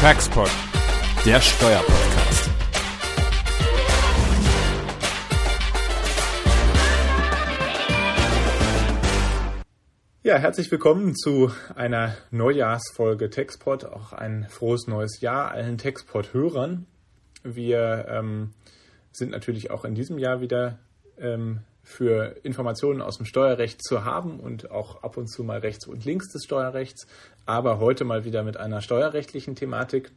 Taxpod, 0.00 0.48
der 1.26 1.40
Steuerpodcast. 1.40 2.50
Ja, 10.22 10.36
herzlich 10.36 10.70
willkommen 10.70 11.16
zu 11.16 11.50
einer 11.74 12.16
Neujahrsfolge 12.30 13.28
Textpod. 13.28 13.86
Auch 13.86 14.12
ein 14.12 14.46
frohes 14.48 14.86
neues 14.86 15.20
Jahr 15.20 15.50
allen 15.50 15.78
Textpod-Hörern. 15.78 16.86
Wir 17.42 18.06
ähm, 18.08 18.52
sind 19.10 19.32
natürlich 19.32 19.72
auch 19.72 19.84
in 19.84 19.96
diesem 19.96 20.18
Jahr 20.18 20.40
wieder 20.40 20.78
ähm, 21.18 21.62
für 21.88 22.36
Informationen 22.42 23.00
aus 23.00 23.16
dem 23.16 23.24
Steuerrecht 23.24 23.82
zu 23.82 24.04
haben 24.04 24.40
und 24.40 24.70
auch 24.70 25.02
ab 25.02 25.16
und 25.16 25.26
zu 25.26 25.42
mal 25.42 25.60
rechts 25.60 25.86
und 25.86 26.04
links 26.04 26.30
des 26.30 26.44
Steuerrechts, 26.44 27.06
aber 27.46 27.80
heute 27.80 28.04
mal 28.04 28.26
wieder 28.26 28.42
mit 28.42 28.58
einer 28.58 28.82
steuerrechtlichen 28.82 29.56
Thematik. 29.56 30.12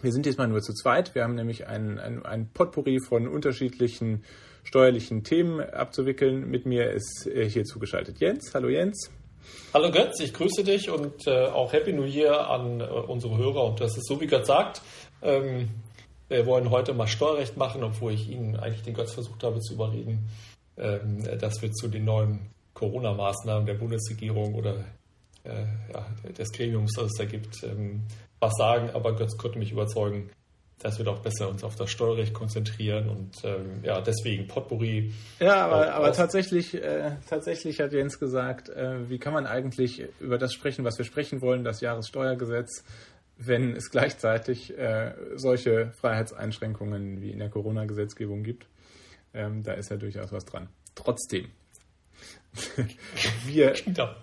Wir 0.00 0.10
sind 0.10 0.24
diesmal 0.24 0.48
nur 0.48 0.62
zu 0.62 0.72
zweit. 0.72 1.14
Wir 1.14 1.24
haben 1.24 1.34
nämlich 1.34 1.66
ein, 1.66 1.98
ein, 1.98 2.24
ein 2.24 2.48
Potpourri 2.48 2.98
von 3.06 3.28
unterschiedlichen 3.28 4.24
steuerlichen 4.64 5.22
Themen 5.22 5.60
abzuwickeln. 5.60 6.48
Mit 6.48 6.64
mir 6.64 6.90
ist 6.90 7.26
äh, 7.26 7.48
hier 7.48 7.64
zugeschaltet 7.64 8.18
Jens. 8.18 8.52
Hallo 8.54 8.70
Jens. 8.70 9.10
Hallo 9.74 9.90
Götz, 9.90 10.18
ich 10.20 10.32
grüße 10.32 10.64
dich 10.64 10.88
und 10.88 11.26
äh, 11.26 11.44
auch 11.46 11.74
Happy 11.74 11.92
New 11.92 12.04
Year 12.04 12.48
an 12.48 12.80
äh, 12.80 12.84
unsere 12.84 13.36
Hörer. 13.36 13.64
Und 13.64 13.80
das 13.80 13.98
ist 13.98 14.06
so, 14.08 14.18
wie 14.20 14.26
Götz 14.26 14.46
sagt. 14.46 14.80
Ähm, 15.20 15.68
wir 16.28 16.46
wollen 16.46 16.70
heute 16.70 16.94
mal 16.94 17.06
Steuerrecht 17.06 17.58
machen, 17.58 17.84
obwohl 17.84 18.14
ich 18.14 18.30
Ihnen 18.30 18.56
eigentlich 18.56 18.82
den 18.82 18.94
Götz 18.94 19.12
versucht 19.12 19.44
habe 19.44 19.60
zu 19.60 19.74
überreden, 19.74 20.30
dass 20.76 21.60
wir 21.60 21.70
zu 21.72 21.88
den 21.88 22.04
neuen 22.04 22.50
Corona-Maßnahmen 22.74 23.66
der 23.66 23.74
Bundesregierung 23.74 24.54
oder 24.54 24.84
äh, 25.44 25.64
ja, 25.92 26.06
des 26.38 26.52
Gremiums, 26.52 26.92
das 26.94 27.06
es 27.06 27.18
da 27.18 27.24
gibt, 27.24 27.62
ähm, 27.64 28.02
was 28.40 28.52
sagen. 28.56 28.90
Aber 28.90 29.14
Götz 29.14 29.36
konnte 29.36 29.58
mich 29.58 29.72
überzeugen, 29.72 30.30
dass 30.78 30.98
wir 30.98 31.04
doch 31.04 31.20
besser 31.20 31.48
uns 31.48 31.62
auf 31.62 31.76
das 31.76 31.90
Steuerrecht 31.90 32.34
konzentrieren 32.34 33.08
und 33.08 33.44
ähm, 33.44 33.80
ja, 33.84 34.00
deswegen 34.00 34.48
Potpourri. 34.48 35.12
Ja, 35.38 35.66
aber, 35.66 35.94
aber 35.94 36.12
tatsächlich, 36.12 36.74
äh, 36.74 37.12
tatsächlich 37.28 37.80
hat 37.80 37.92
Jens 37.92 38.18
gesagt, 38.18 38.68
äh, 38.68 39.08
wie 39.08 39.18
kann 39.18 39.32
man 39.32 39.46
eigentlich 39.46 40.04
über 40.18 40.38
das 40.38 40.52
sprechen, 40.52 40.84
was 40.84 40.98
wir 40.98 41.04
sprechen 41.04 41.40
wollen, 41.40 41.62
das 41.62 41.80
Jahressteuergesetz, 41.80 42.84
wenn 43.38 43.76
es 43.76 43.90
gleichzeitig 43.90 44.76
äh, 44.76 45.12
solche 45.36 45.92
Freiheitseinschränkungen 45.92 47.20
wie 47.20 47.30
in 47.30 47.38
der 47.38 47.48
Corona-Gesetzgebung 47.48 48.42
gibt. 48.42 48.66
Ähm, 49.34 49.62
da 49.62 49.72
ist 49.72 49.90
ja 49.90 49.96
durchaus 49.96 50.32
was 50.32 50.44
dran. 50.44 50.68
Trotzdem, 50.94 51.50
wir 53.46 53.74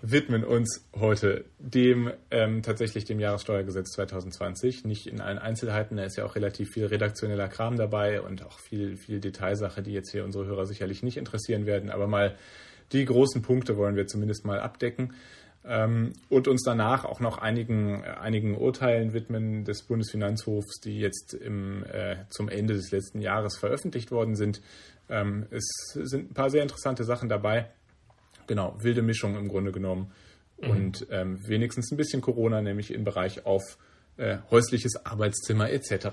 widmen 0.02 0.44
uns 0.44 0.88
heute 0.96 1.46
dem 1.58 2.12
ähm, 2.30 2.62
tatsächlich 2.62 3.06
dem 3.06 3.20
Jahressteuergesetz 3.20 3.92
2020. 3.94 4.86
Nicht 4.86 5.08
in 5.08 5.20
allen 5.20 5.40
Einzelheiten, 5.40 5.98
da 5.98 6.04
ist 6.04 6.16
ja 6.16 6.26
auch 6.26 6.36
relativ 6.36 6.70
viel 6.70 6.86
redaktioneller 6.86 7.48
Kram 7.48 7.76
dabei 7.76 8.22
und 8.22 8.46
auch 8.46 8.60
viel, 8.60 8.98
viel 8.98 9.20
Detailsache, 9.20 9.82
die 9.82 9.94
jetzt 9.94 10.12
hier 10.12 10.26
unsere 10.26 10.46
Hörer 10.46 10.68
sicherlich 10.68 11.02
nicht 11.02 11.18
interessieren 11.18 11.66
werden. 11.66 11.90
Aber 11.90 12.08
mal 12.08 12.36
die 12.92 13.04
großen 13.04 13.42
Punkte 13.42 13.78
wollen 13.78 13.96
wir 13.96 14.06
zumindest 14.06 14.46
mal 14.46 14.60
abdecken 14.60 15.16
ähm, 15.66 16.14
und 16.30 16.48
uns 16.48 16.64
danach 16.64 17.06
auch 17.06 17.20
noch 17.20 17.38
einigen, 17.38 18.04
einigen 18.04 18.58
Urteilen 18.58 19.14
widmen 19.14 19.66
des 19.66 19.84
Bundesfinanzhofs, 19.84 20.80
die 20.80 21.00
jetzt 21.00 21.34
im, 21.34 21.84
äh, 21.86 22.18
zum 22.30 22.50
Ende 22.50 22.74
des 22.74 22.92
letzten 22.92 23.22
Jahres 23.22 23.58
veröffentlicht 23.58 24.12
worden 24.12 24.36
sind. 24.36 24.62
Ähm, 25.10 25.48
es 25.52 25.68
sind 25.94 26.32
ein 26.32 26.34
paar 26.34 26.50
sehr 26.50 26.62
interessante 26.62 27.04
Sachen 27.04 27.30
dabei. 27.30 27.70
Genau, 28.48 28.76
wilde 28.80 29.02
Mischung 29.02 29.36
im 29.36 29.48
Grunde 29.48 29.72
genommen. 29.72 30.12
Mhm. 30.62 30.70
Und 30.70 31.08
ähm, 31.12 31.40
wenigstens 31.48 31.92
ein 31.92 31.98
bisschen 31.98 32.22
Corona, 32.22 32.62
nämlich 32.62 32.94
im 32.94 33.04
Bereich 33.04 33.46
auf 33.46 33.78
äh, 34.18 34.38
häusliches 34.50 35.06
Arbeitszimmer 35.06 35.70
etc. 35.72 36.08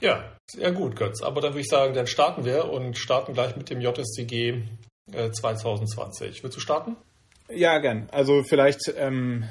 Ja, 0.00 0.32
sehr 0.46 0.72
gut, 0.72 0.96
Götz. 0.96 1.22
Aber 1.22 1.40
dann 1.40 1.52
würde 1.52 1.60
ich 1.60 1.68
sagen, 1.68 1.94
dann 1.94 2.06
starten 2.06 2.44
wir 2.44 2.70
und 2.70 2.96
starten 2.96 3.34
gleich 3.34 3.56
mit 3.56 3.70
dem 3.70 3.80
JSDG 3.80 4.62
äh, 5.12 5.30
2020. 5.30 6.42
Willst 6.42 6.56
du 6.56 6.60
starten? 6.60 6.96
Ja, 7.54 7.78
gern. 7.78 8.08
Also 8.12 8.42
vielleicht 8.42 8.92
ähm, 8.96 9.44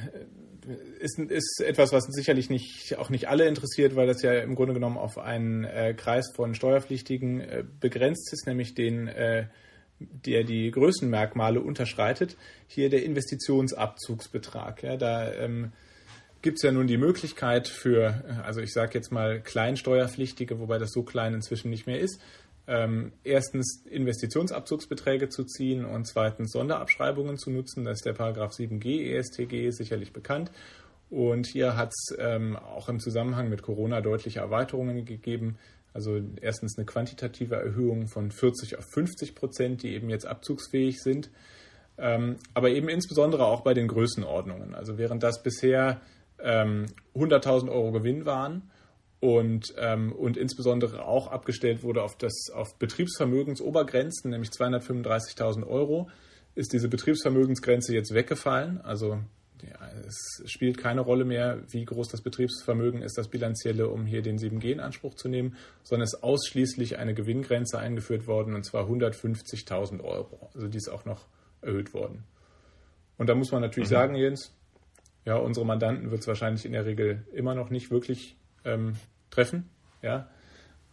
ist, 0.99 1.19
ist 1.19 1.61
etwas, 1.61 1.91
was 1.91 2.05
sicherlich 2.05 2.49
nicht, 2.49 2.97
auch 2.97 3.09
nicht 3.09 3.27
alle 3.27 3.47
interessiert, 3.47 3.95
weil 3.95 4.07
das 4.07 4.21
ja 4.21 4.33
im 4.33 4.55
Grunde 4.55 4.73
genommen 4.73 4.97
auf 4.97 5.17
einen 5.17 5.63
äh, 5.63 5.93
Kreis 5.93 6.31
von 6.35 6.55
Steuerpflichtigen 6.55 7.41
äh, 7.41 7.63
begrenzt 7.79 8.31
ist, 8.33 8.47
nämlich 8.47 8.73
den 8.73 9.07
äh, 9.07 9.45
der 9.99 10.43
die 10.43 10.71
Größenmerkmale 10.71 11.59
unterschreitet, 11.61 12.37
hier 12.67 12.89
der 12.89 13.03
Investitionsabzugsbetrag. 13.03 14.83
Ja, 14.83 14.97
da 14.97 15.31
ähm, 15.33 15.73
gibt 16.41 16.57
es 16.57 16.63
ja 16.63 16.71
nun 16.71 16.87
die 16.87 16.97
Möglichkeit 16.97 17.67
für, 17.67 18.23
also 18.45 18.61
ich 18.61 18.71
sage 18.71 18.93
jetzt 18.93 19.11
mal 19.11 19.41
Kleinsteuerpflichtige, 19.41 20.59
wobei 20.59 20.77
das 20.77 20.91
so 20.91 21.03
klein 21.03 21.33
inzwischen 21.33 21.69
nicht 21.69 21.85
mehr 21.85 21.99
ist, 21.99 22.21
ähm, 22.69 23.13
erstens 23.23 23.83
Investitionsabzugsbeträge 23.89 25.29
zu 25.29 25.43
ziehen 25.43 25.85
und 25.85 26.05
zweitens 26.05 26.51
Sonderabschreibungen 26.51 27.37
zu 27.37 27.49
nutzen. 27.49 27.83
Das 27.83 27.97
ist 27.97 28.05
der 28.05 28.13
Paragraph 28.13 28.51
7g 28.51 29.11
ESTG, 29.11 29.71
sicherlich 29.71 30.13
bekannt. 30.13 30.51
Und 31.09 31.47
hier 31.47 31.75
hat 31.75 31.89
es 31.89 32.15
ähm, 32.19 32.55
auch 32.55 32.87
im 32.87 32.99
Zusammenhang 32.99 33.49
mit 33.49 33.63
Corona 33.63 34.01
deutliche 34.01 34.41
Erweiterungen 34.41 35.03
gegeben. 35.03 35.57
Also 35.93 36.21
erstens 36.41 36.77
eine 36.77 36.85
quantitative 36.85 37.55
Erhöhung 37.55 38.07
von 38.07 38.29
40 38.29 38.77
auf 38.77 38.85
50 38.93 39.33
Prozent, 39.33 39.81
die 39.81 39.95
eben 39.95 40.11
jetzt 40.11 40.27
abzugsfähig 40.27 41.01
sind. 41.01 41.31
Ähm, 41.97 42.35
aber 42.53 42.69
eben 42.69 42.87
insbesondere 42.87 43.47
auch 43.47 43.61
bei 43.61 43.73
den 43.73 43.87
Größenordnungen. 43.87 44.75
Also 44.75 44.99
während 44.99 45.23
das 45.23 45.41
bisher 45.41 46.01
ähm, 46.39 46.85
100.000 47.15 47.71
Euro 47.71 47.91
Gewinn 47.91 48.27
waren 48.27 48.69
und, 49.19 49.73
ähm, 49.77 50.13
und 50.13 50.37
insbesondere 50.37 51.05
auch 51.05 51.27
abgestellt 51.27 51.83
wurde 51.83 52.03
auf, 52.03 52.17
das, 52.17 52.49
auf 52.53 52.75
Betriebsvermögensobergrenzen, 52.75 54.31
nämlich 54.31 54.49
235.000 54.51 55.67
Euro, 55.67 56.09
ist 56.55 56.73
diese 56.73 56.87
Betriebsvermögensgrenze 56.87 57.93
jetzt 57.93 58.13
weggefallen. 58.13 58.79
Also 58.81 59.19
ja, 59.61 59.89
es 60.07 60.41
spielt 60.45 60.77
keine 60.77 61.01
Rolle 61.01 61.25
mehr, 61.25 61.61
wie 61.69 61.83
groß 61.83 62.07
das 62.07 62.21
Betriebsvermögen 62.21 63.01
ist, 63.01 63.17
das 63.17 63.27
bilanzielle, 63.27 63.89
um 63.89 64.05
hier 64.05 64.21
den 64.21 64.37
7G 64.37 64.71
in 64.71 64.79
Anspruch 64.79 65.15
zu 65.15 65.27
nehmen, 65.27 65.57
sondern 65.83 66.05
es 66.05 66.13
ist 66.13 66.23
ausschließlich 66.23 66.97
eine 66.97 67.13
Gewinngrenze 67.13 67.77
eingeführt 67.77 68.25
worden, 68.25 68.55
und 68.55 68.63
zwar 68.63 68.89
150.000 68.89 70.01
Euro. 70.01 70.49
Also 70.53 70.67
die 70.67 70.77
ist 70.77 70.87
auch 70.87 71.03
noch 71.03 71.25
erhöht 71.61 71.93
worden. 71.93 72.23
Und 73.17 73.27
da 73.27 73.35
muss 73.35 73.51
man 73.51 73.61
natürlich 73.61 73.89
mhm. 73.89 73.93
sagen, 73.93 74.15
Jens, 74.15 74.55
ja, 75.25 75.35
unsere 75.35 75.65
Mandanten 75.65 76.09
wird 76.09 76.21
es 76.21 76.27
wahrscheinlich 76.27 76.65
in 76.65 76.71
der 76.71 76.85
Regel 76.85 77.27
immer 77.33 77.53
noch 77.53 77.69
nicht 77.69 77.91
wirklich 77.91 78.37
ähm, 78.65 78.95
treffen. 79.29 79.69
Ja, 80.01 80.29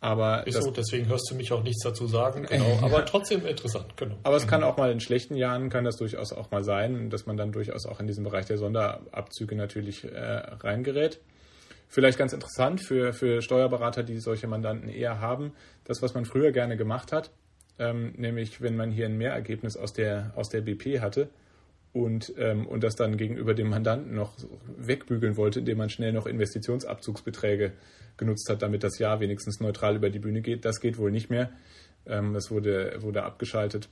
aber 0.00 0.46
ist 0.46 0.62
so, 0.62 0.70
deswegen 0.70 1.08
hörst 1.08 1.30
du 1.30 1.34
mich 1.34 1.52
auch 1.52 1.62
nichts 1.62 1.82
dazu 1.82 2.06
sagen, 2.06 2.46
genau. 2.50 2.78
Aber 2.82 3.04
trotzdem 3.06 3.46
interessant, 3.46 3.96
genau. 3.96 4.16
Aber 4.22 4.36
es 4.36 4.46
kann 4.46 4.62
auch 4.62 4.76
mal 4.76 4.90
in 4.92 5.00
schlechten 5.00 5.36
Jahren, 5.36 5.70
kann 5.70 5.84
das 5.84 5.96
durchaus 5.96 6.32
auch 6.32 6.50
mal 6.50 6.64
sein, 6.64 7.10
dass 7.10 7.26
man 7.26 7.36
dann 7.36 7.52
durchaus 7.52 7.86
auch 7.86 7.98
in 7.98 8.06
diesen 8.06 8.24
Bereich 8.24 8.46
der 8.46 8.58
Sonderabzüge 8.58 9.56
natürlich 9.56 10.04
äh, 10.04 10.18
reingerät. 10.18 11.20
Vielleicht 11.88 12.18
ganz 12.18 12.32
interessant 12.32 12.80
für, 12.84 13.12
für 13.12 13.42
Steuerberater, 13.42 14.02
die 14.02 14.18
solche 14.18 14.48
Mandanten 14.48 14.88
eher 14.88 15.20
haben, 15.20 15.52
das, 15.84 16.02
was 16.02 16.14
man 16.14 16.24
früher 16.24 16.50
gerne 16.50 16.76
gemacht 16.76 17.12
hat, 17.12 17.30
ähm, 17.78 18.12
nämlich 18.16 18.60
wenn 18.60 18.76
man 18.76 18.90
hier 18.90 19.06
ein 19.06 19.16
Mehrergebnis 19.16 19.76
aus 19.76 19.92
der, 19.92 20.32
aus 20.36 20.48
der 20.48 20.62
BP 20.62 21.00
hatte, 21.00 21.30
und, 21.96 22.34
ähm, 22.36 22.66
und 22.66 22.84
das 22.84 22.94
dann 22.94 23.16
gegenüber 23.16 23.54
dem 23.54 23.70
Mandanten 23.70 24.14
noch 24.14 24.34
wegbügeln 24.76 25.38
wollte, 25.38 25.60
indem 25.60 25.78
man 25.78 25.88
schnell 25.88 26.12
noch 26.12 26.26
Investitionsabzugsbeträge 26.26 27.72
genutzt 28.18 28.50
hat, 28.50 28.60
damit 28.60 28.84
das 28.84 28.98
Jahr 28.98 29.20
wenigstens 29.20 29.60
neutral 29.60 29.96
über 29.96 30.10
die 30.10 30.18
Bühne 30.18 30.42
geht. 30.42 30.66
Das 30.66 30.80
geht 30.80 30.98
wohl 30.98 31.10
nicht 31.10 31.30
mehr. 31.30 31.50
Ähm, 32.06 32.34
das 32.34 32.50
wurde, 32.50 32.98
wurde 33.00 33.22
abgeschaltet, 33.22 33.88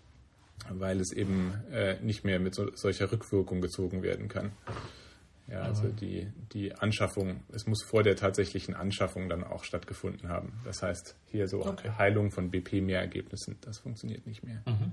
weil 0.69 1.01
es 1.01 1.13
eben 1.13 1.55
äh, 1.73 1.97
nicht 2.03 2.25
mehr 2.25 2.39
mit 2.41 2.55
so, 2.55 2.71
solcher 2.75 3.11
Rückwirkung 3.11 3.63
gezogen 3.63 4.03
werden 4.03 4.29
kann. 4.29 4.53
Ja, 5.47 5.63
also 5.63 5.89
die, 5.89 6.27
die 6.53 6.75
Anschaffung, 6.75 7.41
es 7.53 7.67
muss 7.67 7.83
vor 7.83 8.03
der 8.03 8.17
tatsächlichen 8.17 8.75
Anschaffung 8.75 9.31
dann 9.31 9.45
auch 9.45 9.65
stattgefunden 9.65 10.29
haben. 10.29 10.53
Das 10.65 10.83
heißt, 10.83 11.17
hier 11.27 11.49
so 11.49 11.65
okay. 11.65 11.91
Heilung 11.97 12.31
von 12.31 12.51
BP-Mehrergebnissen, 12.51 13.57
das 13.63 13.79
funktioniert 13.79 14.27
nicht 14.27 14.43
mehr. 14.43 14.63
Mhm. 14.67 14.93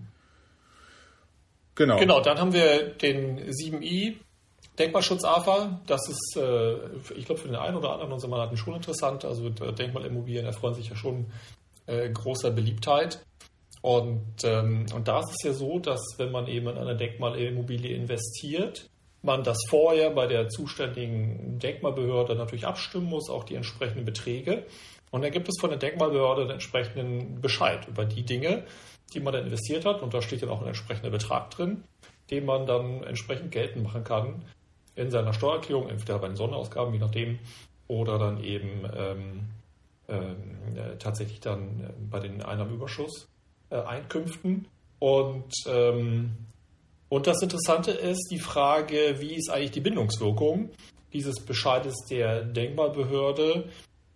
Genau. 1.76 1.98
Genau, 1.98 2.22
dann 2.22 2.40
haben 2.40 2.54
wir 2.54 2.90
den 2.90 3.40
7i 3.50 4.16
Denkmalschutz 4.78 5.24
AFA. 5.24 5.82
Das 5.88 6.08
ist, 6.10 6.38
äh, 6.38 6.74
ich 7.16 7.26
glaube, 7.26 7.42
für 7.42 7.48
den 7.48 7.56
einen 7.56 7.78
oder 7.78 7.92
anderen 7.94 8.12
unserer 8.12 8.32
Mandanten 8.32 8.58
schon 8.58 8.76
interessant. 8.76 9.26
Also 9.26 9.50
Denkmalimmobilien 9.50 10.46
erfreuen 10.46 10.74
sich 10.74 10.90
ja 10.90 10.96
schon 10.96 11.28
äh, 11.88 12.10
großer 12.10 12.52
Beliebtheit. 12.52 13.24
Und, 13.82 14.44
ähm, 14.44 14.86
und 14.94 15.08
da 15.08 15.20
ist 15.20 15.32
es 15.32 15.44
ja 15.44 15.54
so, 15.54 15.80
dass 15.80 16.02
wenn 16.18 16.32
man 16.32 16.48
eben 16.48 16.68
in 16.68 16.78
eine 16.78 16.96
Denkmalimmobilie 16.96 17.96
investiert, 17.96 18.90
man 19.24 19.44
das 19.44 19.58
vorher 19.68 20.12
bei 20.12 20.28
der 20.28 20.50
zuständigen 20.50 21.60
Denkmalbehörde 21.60 22.36
natürlich 22.36 22.66
abstimmen 22.66 23.08
muss, 23.08 23.30
auch 23.30 23.44
die 23.44 23.56
entsprechenden 23.56 24.06
Beträge. 24.06 24.66
Und 25.12 25.24
dann 25.24 25.32
gibt 25.32 25.48
es 25.50 25.60
von 25.60 25.70
der 25.70 25.80
Denkmalbehörde 25.80 26.44
den 26.44 26.52
entsprechenden 26.52 27.42
Bescheid 27.42 27.88
über 27.88 28.06
die 28.06 28.24
Dinge, 28.24 28.64
die 29.14 29.20
man 29.20 29.34
dann 29.34 29.46
investiert 29.46 29.86
hat. 29.86 30.02
Und 30.02 30.14
da 30.14 30.22
steht 30.22 30.42
dann 30.42 30.50
auch 30.50 30.62
ein 30.62 30.68
entsprechender 30.68 31.10
Betrag 31.10 31.52
drin, 31.52 31.84
den 32.30 32.46
man 32.46 32.66
dann 32.66 33.04
entsprechend 33.04 33.52
geltend 33.52 33.84
machen 33.84 34.04
kann 34.04 34.46
in 34.96 35.10
seiner 35.10 35.34
Steuererklärung, 35.34 35.90
entweder 35.90 36.20
bei 36.20 36.28
den 36.28 36.36
Sonderausgaben, 36.36 36.94
je 36.94 37.00
nachdem, 37.00 37.40
oder 37.88 38.18
dann 38.18 38.44
eben 38.44 38.86
ähm, 38.96 39.48
äh, 40.08 40.98
tatsächlich 40.98 41.40
dann 41.40 41.82
äh, 41.82 41.94
bei 42.10 42.20
den 42.20 42.42
Einnahmenüberschuss 42.42 43.28
äh, 43.70 43.76
Einkünften. 43.76 44.68
Und, 45.00 45.52
ähm, 45.68 46.32
und 47.10 47.28
das 47.28 47.42
Interessante 47.42 47.92
ist 47.92 48.30
die 48.32 48.40
Frage, 48.40 49.16
wie 49.20 49.36
ist 49.36 49.50
eigentlich 49.50 49.72
die 49.72 49.82
Bindungswirkung 49.82 50.70
dieses 51.14 51.44
Bescheides 51.44 51.96
der 52.10 52.44
Denkmalbehörde 52.44 53.70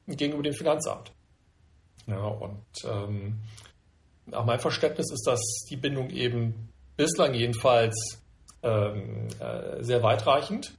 gegenüber 0.07 0.43
dem 0.43 0.53
Finanzamt. 0.53 1.11
Ja, 2.07 2.23
und 2.23 2.63
ähm, 2.85 3.39
nach 4.25 4.45
meinem 4.45 4.59
Verständnis 4.59 5.11
ist 5.11 5.25
das 5.27 5.39
die 5.69 5.77
Bindung 5.77 6.09
eben 6.09 6.69
bislang 6.97 7.33
jedenfalls 7.33 8.21
ähm, 8.63 9.27
äh, 9.39 9.83
sehr 9.83 10.01
weitreichend. 10.03 10.73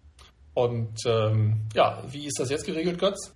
Und 0.55 0.97
ähm, 1.07 1.63
ja, 1.75 2.03
wie 2.11 2.27
ist 2.27 2.41
das 2.41 2.51
jetzt 2.51 2.65
geregelt, 2.65 2.99
Götz? 2.99 3.35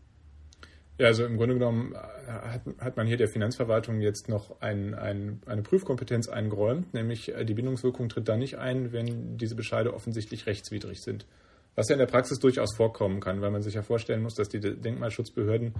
Ja, 0.99 1.07
also 1.07 1.25
im 1.25 1.37
Grunde 1.37 1.55
genommen 1.55 1.95
äh, 1.95 1.99
hat, 1.99 2.63
hat 2.79 2.97
man 2.97 3.07
hier 3.07 3.17
der 3.17 3.29
Finanzverwaltung 3.29 4.01
jetzt 4.01 4.29
noch 4.29 4.61
ein, 4.61 4.95
ein, 4.95 5.41
eine 5.47 5.63
Prüfkompetenz 5.63 6.29
eingeräumt, 6.29 6.93
nämlich 6.93 7.35
äh, 7.35 7.45
die 7.45 7.55
Bindungswirkung 7.55 8.09
tritt 8.09 8.29
dann 8.29 8.39
nicht 8.39 8.59
ein, 8.59 8.93
wenn 8.93 9.39
diese 9.39 9.55
Bescheide 9.55 9.95
offensichtlich 9.95 10.47
rechtswidrig 10.47 11.03
sind. 11.03 11.27
Was 11.81 11.89
ja 11.89 11.95
in 11.95 11.99
der 11.99 12.05
Praxis 12.05 12.39
durchaus 12.39 12.77
vorkommen 12.77 13.21
kann, 13.21 13.41
weil 13.41 13.51
man 13.51 13.63
sich 13.63 13.73
ja 13.73 13.81
vorstellen 13.81 14.21
muss, 14.21 14.35
dass 14.35 14.51
die 14.51 14.61
Denkmalschutzbehörden 14.61 15.73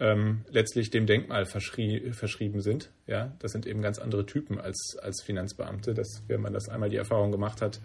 ähm, 0.00 0.44
letztlich 0.50 0.90
dem 0.90 1.06
Denkmal 1.06 1.46
verschrie 1.46 2.10
verschrieben 2.10 2.60
sind. 2.60 2.90
Ja, 3.06 3.30
das 3.38 3.52
sind 3.52 3.64
eben 3.64 3.80
ganz 3.80 4.00
andere 4.00 4.26
Typen 4.26 4.60
als, 4.60 4.96
als 5.00 5.22
Finanzbeamte. 5.22 5.94
Das, 5.94 6.24
wenn 6.26 6.40
man 6.40 6.52
das 6.52 6.68
einmal 6.68 6.88
die 6.88 6.96
Erfahrung 6.96 7.30
gemacht 7.30 7.62
hat, 7.62 7.78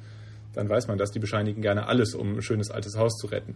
dann 0.54 0.68
weiß 0.68 0.88
man 0.88 0.98
das. 0.98 1.12
Die 1.12 1.20
bescheinigen 1.20 1.62
gerne 1.62 1.86
alles, 1.86 2.16
um 2.16 2.38
ein 2.38 2.42
schönes 2.42 2.72
altes 2.72 2.98
Haus 2.98 3.16
zu 3.18 3.28
retten. 3.28 3.54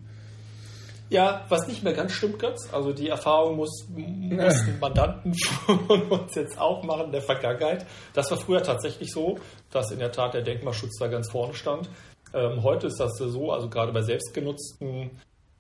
Ja, 1.10 1.48
was 1.50 1.68
nicht 1.68 1.84
mehr 1.84 1.94
ganz 1.94 2.12
stimmt, 2.12 2.38
Götz. 2.38 2.72
Also 2.72 2.94
die 2.94 3.10
Erfahrung 3.10 3.56
muss, 3.56 3.88
mussten 3.90 4.78
Mandanten 4.80 5.34
von 5.66 6.04
uns 6.04 6.36
jetzt 6.36 6.60
auch 6.60 6.84
machen 6.84 7.06
in 7.06 7.12
der 7.14 7.24
Vergangenheit. 7.24 7.88
Das 8.14 8.30
war 8.30 8.38
früher 8.38 8.62
tatsächlich 8.62 9.12
so, 9.12 9.40
dass 9.72 9.90
in 9.90 9.98
der 9.98 10.12
Tat 10.12 10.36
der 10.36 10.44
Denkmalschutz 10.44 11.00
da 11.00 11.08
ganz 11.08 11.32
vorne 11.32 11.56
stand. 11.56 11.90
Ähm, 12.34 12.64
heute 12.64 12.88
ist 12.88 13.00
das 13.00 13.18
so, 13.18 13.52
also 13.52 13.70
gerade 13.70 13.92
bei 13.92 14.02
selbstgenutzten 14.02 15.12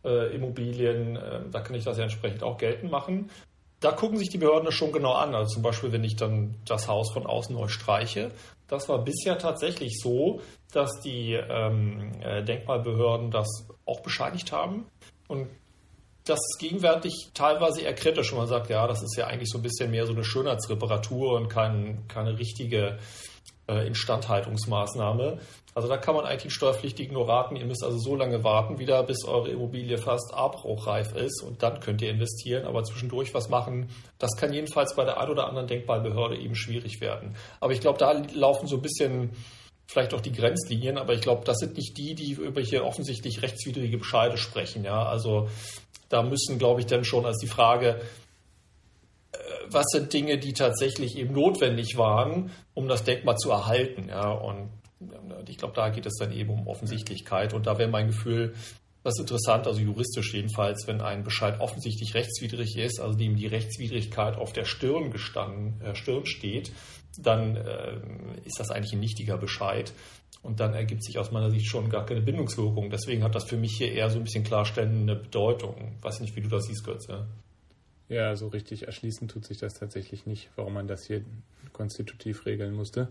äh, 0.03 0.35
Immobilien, 0.35 1.15
äh, 1.15 1.41
da 1.51 1.61
kann 1.61 1.75
ich 1.75 1.83
das 1.83 1.97
ja 1.97 2.03
entsprechend 2.03 2.43
auch 2.43 2.57
geltend 2.57 2.91
machen. 2.91 3.29
Da 3.79 3.91
gucken 3.91 4.17
sich 4.17 4.29
die 4.29 4.37
Behörden 4.37 4.65
das 4.65 4.73
schon 4.73 4.91
genau 4.91 5.13
an. 5.13 5.35
Also 5.35 5.55
zum 5.55 5.63
Beispiel, 5.63 5.91
wenn 5.91 6.03
ich 6.03 6.15
dann 6.15 6.55
das 6.65 6.87
Haus 6.87 7.11
von 7.11 7.25
außen 7.25 7.55
neu 7.55 7.67
streiche. 7.67 8.31
Das 8.67 8.87
war 8.87 9.03
bisher 9.03 9.37
tatsächlich 9.37 9.99
so, 10.01 10.41
dass 10.71 11.01
die 11.01 11.33
ähm, 11.33 12.11
äh, 12.21 12.43
Denkmalbehörden 12.43 13.29
das 13.29 13.67
auch 13.85 13.99
bescheinigt 13.99 14.51
haben. 14.51 14.85
Und 15.27 15.47
das 16.25 16.39
ist 16.39 16.59
gegenwärtig 16.59 17.31
teilweise 17.33 17.81
eher 17.81 17.93
kritisch, 17.93 18.31
wenn 18.31 18.39
man 18.39 18.47
sagt, 18.47 18.69
ja, 18.69 18.87
das 18.87 19.03
ist 19.03 19.17
ja 19.17 19.27
eigentlich 19.27 19.49
so 19.49 19.59
ein 19.59 19.63
bisschen 19.63 19.91
mehr 19.91 20.05
so 20.05 20.13
eine 20.13 20.23
Schönheitsreparatur 20.23 21.35
und 21.35 21.49
kein, 21.49 22.07
keine 22.07 22.39
richtige 22.39 22.97
äh, 23.67 23.87
Instandhaltungsmaßnahme. 23.87 25.39
Also 25.75 25.87
da 25.87 25.97
kann 25.97 26.15
man 26.15 26.25
eigentlich 26.25 26.53
Steuerpflichtigen 26.53 27.13
nur 27.13 27.27
raten, 27.27 27.55
ihr 27.55 27.65
müsst 27.65 27.83
also 27.83 27.97
so 27.97 28.15
lange 28.15 28.43
warten 28.43 28.77
wieder, 28.77 29.01
bis 29.03 29.25
eure 29.25 29.49
Immobilie 29.49 29.97
fast 29.97 30.33
abbruchreif 30.33 31.15
ist 31.15 31.41
und 31.41 31.63
dann 31.63 31.79
könnt 31.79 32.01
ihr 32.01 32.11
investieren, 32.11 32.65
aber 32.65 32.83
zwischendurch 32.83 33.33
was 33.33 33.49
machen, 33.49 33.89
das 34.19 34.35
kann 34.37 34.53
jedenfalls 34.53 34.95
bei 34.95 35.03
der 35.03 35.19
ein 35.19 35.29
oder 35.29 35.47
anderen 35.47 35.67
Denkmalbehörde 35.67 36.37
eben 36.37 36.55
schwierig 36.55 37.01
werden. 37.01 37.35
Aber 37.59 37.73
ich 37.73 37.81
glaube, 37.81 37.97
da 37.97 38.11
laufen 38.35 38.67
so 38.67 38.75
ein 38.75 38.83
bisschen 38.83 39.31
vielleicht 39.87 40.13
auch 40.13 40.21
die 40.21 40.31
Grenzlinien, 40.31 40.97
aber 40.97 41.13
ich 41.13 41.21
glaube, 41.21 41.43
das 41.43 41.57
sind 41.57 41.75
nicht 41.75 41.97
die, 41.97 42.13
die 42.13 42.33
über 42.33 42.61
hier 42.61 42.85
offensichtlich 42.85 43.41
rechtswidrige 43.41 43.97
Bescheide 43.97 44.37
sprechen. 44.37 44.83
Ja, 44.83 45.05
also 45.05 45.49
da 46.09 46.21
müssen, 46.21 46.59
glaube 46.59 46.81
ich, 46.81 46.85
dann 46.85 47.03
schon 47.03 47.25
als 47.25 47.39
die 47.39 47.47
Frage, 47.47 47.99
was 49.69 49.85
sind 49.91 50.13
Dinge, 50.13 50.37
die 50.37 50.53
tatsächlich 50.53 51.17
eben 51.17 51.33
notwendig 51.33 51.97
waren, 51.97 52.51
um 52.73 52.87
das 52.87 53.03
Denkmal 53.03 53.37
zu 53.37 53.51
erhalten. 53.51 54.09
Ja, 54.09 54.31
und 54.31 54.69
ich 55.47 55.57
glaube, 55.57 55.73
da 55.75 55.89
geht 55.89 56.05
es 56.05 56.15
dann 56.19 56.31
eben 56.31 56.49
um 56.49 56.67
Offensichtlichkeit. 56.67 57.53
Und 57.53 57.67
da 57.67 57.77
wäre 57.77 57.89
mein 57.89 58.07
Gefühl, 58.07 58.53
das 59.03 59.15
ist 59.15 59.21
interessant, 59.21 59.67
also 59.67 59.81
juristisch 59.81 60.33
jedenfalls, 60.33 60.87
wenn 60.87 61.01
ein 61.01 61.23
Bescheid 61.23 61.59
offensichtlich 61.59 62.13
rechtswidrig 62.13 62.77
ist, 62.77 63.01
also 63.01 63.17
dem 63.17 63.35
die 63.35 63.47
Rechtswidrigkeit 63.47 64.37
auf 64.37 64.53
der 64.53 64.63
Stirn 64.63 65.11
gestanden, 65.11 65.81
äh, 65.81 65.93
Stirn 65.93 66.25
steht, 66.25 66.71
dann 67.17 67.57
äh, 67.57 67.99
ist 68.45 68.59
das 68.59 68.71
eigentlich 68.71 68.93
ein 68.93 69.01
nichtiger 69.01 69.37
Bescheid. 69.37 69.91
Und 70.41 70.59
dann 70.59 70.73
ergibt 70.73 71.03
sich 71.03 71.19
aus 71.19 71.31
meiner 71.31 71.51
Sicht 71.51 71.67
schon 71.67 71.89
gar 71.89 72.05
keine 72.05 72.21
Bindungswirkung. 72.21 72.89
Deswegen 72.89 73.23
hat 73.23 73.35
das 73.35 73.45
für 73.45 73.57
mich 73.57 73.75
hier 73.77 73.91
eher 73.91 74.09
so 74.09 74.19
ein 74.19 74.23
bisschen 74.23 74.43
klarstellende 74.43 75.15
Bedeutung. 75.15 75.97
Weiß 76.01 76.19
nicht, 76.19 76.35
wie 76.35 76.41
du 76.41 76.49
das 76.49 76.65
siehst, 76.65 76.83
Götz. 76.83 77.07
Ja? 78.09 78.35
so 78.35 78.47
richtig 78.47 78.85
erschließen 78.85 79.27
tut 79.27 79.45
sich 79.45 79.57
das 79.57 79.73
tatsächlich 79.73 80.25
nicht, 80.25 80.49
warum 80.55 80.73
man 80.73 80.87
das 80.87 81.05
hier 81.05 81.23
konstitutiv 81.71 82.45
regeln 82.45 82.73
musste. 82.73 83.09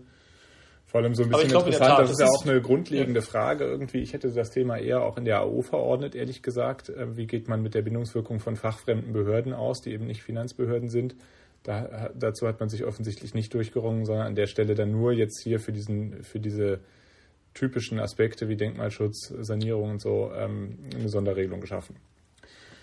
Vor 0.85 1.01
allem 1.01 1.15
so 1.15 1.23
ein 1.23 1.29
bisschen 1.29 1.49
glaub, 1.49 1.65
interessant, 1.65 1.89
Tat, 1.89 1.99
das, 2.01 2.11
ist 2.11 2.19
ja 2.19 2.27
auch 2.27 2.45
eine 2.45 2.61
grundlegende 2.61 3.19
ja. 3.19 3.25
Frage 3.25 3.63
irgendwie. 3.63 3.99
Ich 3.99 4.13
hätte 4.13 4.31
das 4.31 4.51
Thema 4.51 4.77
eher 4.77 5.01
auch 5.01 5.17
in 5.17 5.25
der 5.25 5.39
AO 5.39 5.61
verordnet, 5.61 6.13
ehrlich 6.13 6.43
gesagt. 6.43 6.91
Ähm, 6.95 7.17
wie 7.17 7.25
geht 7.25 7.47
man 7.47 7.61
mit 7.63 7.73
der 7.73 7.81
Bindungswirkung 7.81 8.39
von 8.39 8.55
fachfremden 8.55 9.13
Behörden 9.13 9.53
aus, 9.53 9.81
die 9.81 9.91
eben 9.91 10.05
nicht 10.05 10.21
Finanzbehörden 10.21 10.89
sind? 10.89 11.15
Da, 11.63 12.11
dazu 12.13 12.47
hat 12.47 12.59
man 12.59 12.69
sich 12.69 12.83
offensichtlich 12.83 13.33
nicht 13.33 13.53
durchgerungen, 13.53 14.05
sondern 14.05 14.27
an 14.27 14.35
der 14.35 14.47
Stelle 14.47 14.75
dann 14.75 14.91
nur 14.91 15.13
jetzt 15.13 15.41
hier 15.43 15.59
für, 15.59 15.71
diesen, 15.71 16.21
für 16.23 16.39
diese 16.39 16.81
typischen 17.53 17.99
Aspekte 17.99 18.49
wie 18.49 18.57
Denkmalschutz, 18.57 19.33
Sanierung 19.39 19.91
und 19.91 20.01
so 20.01 20.31
ähm, 20.35 20.77
eine 20.93 21.09
Sonderregelung 21.09 21.61
geschaffen. 21.61 21.95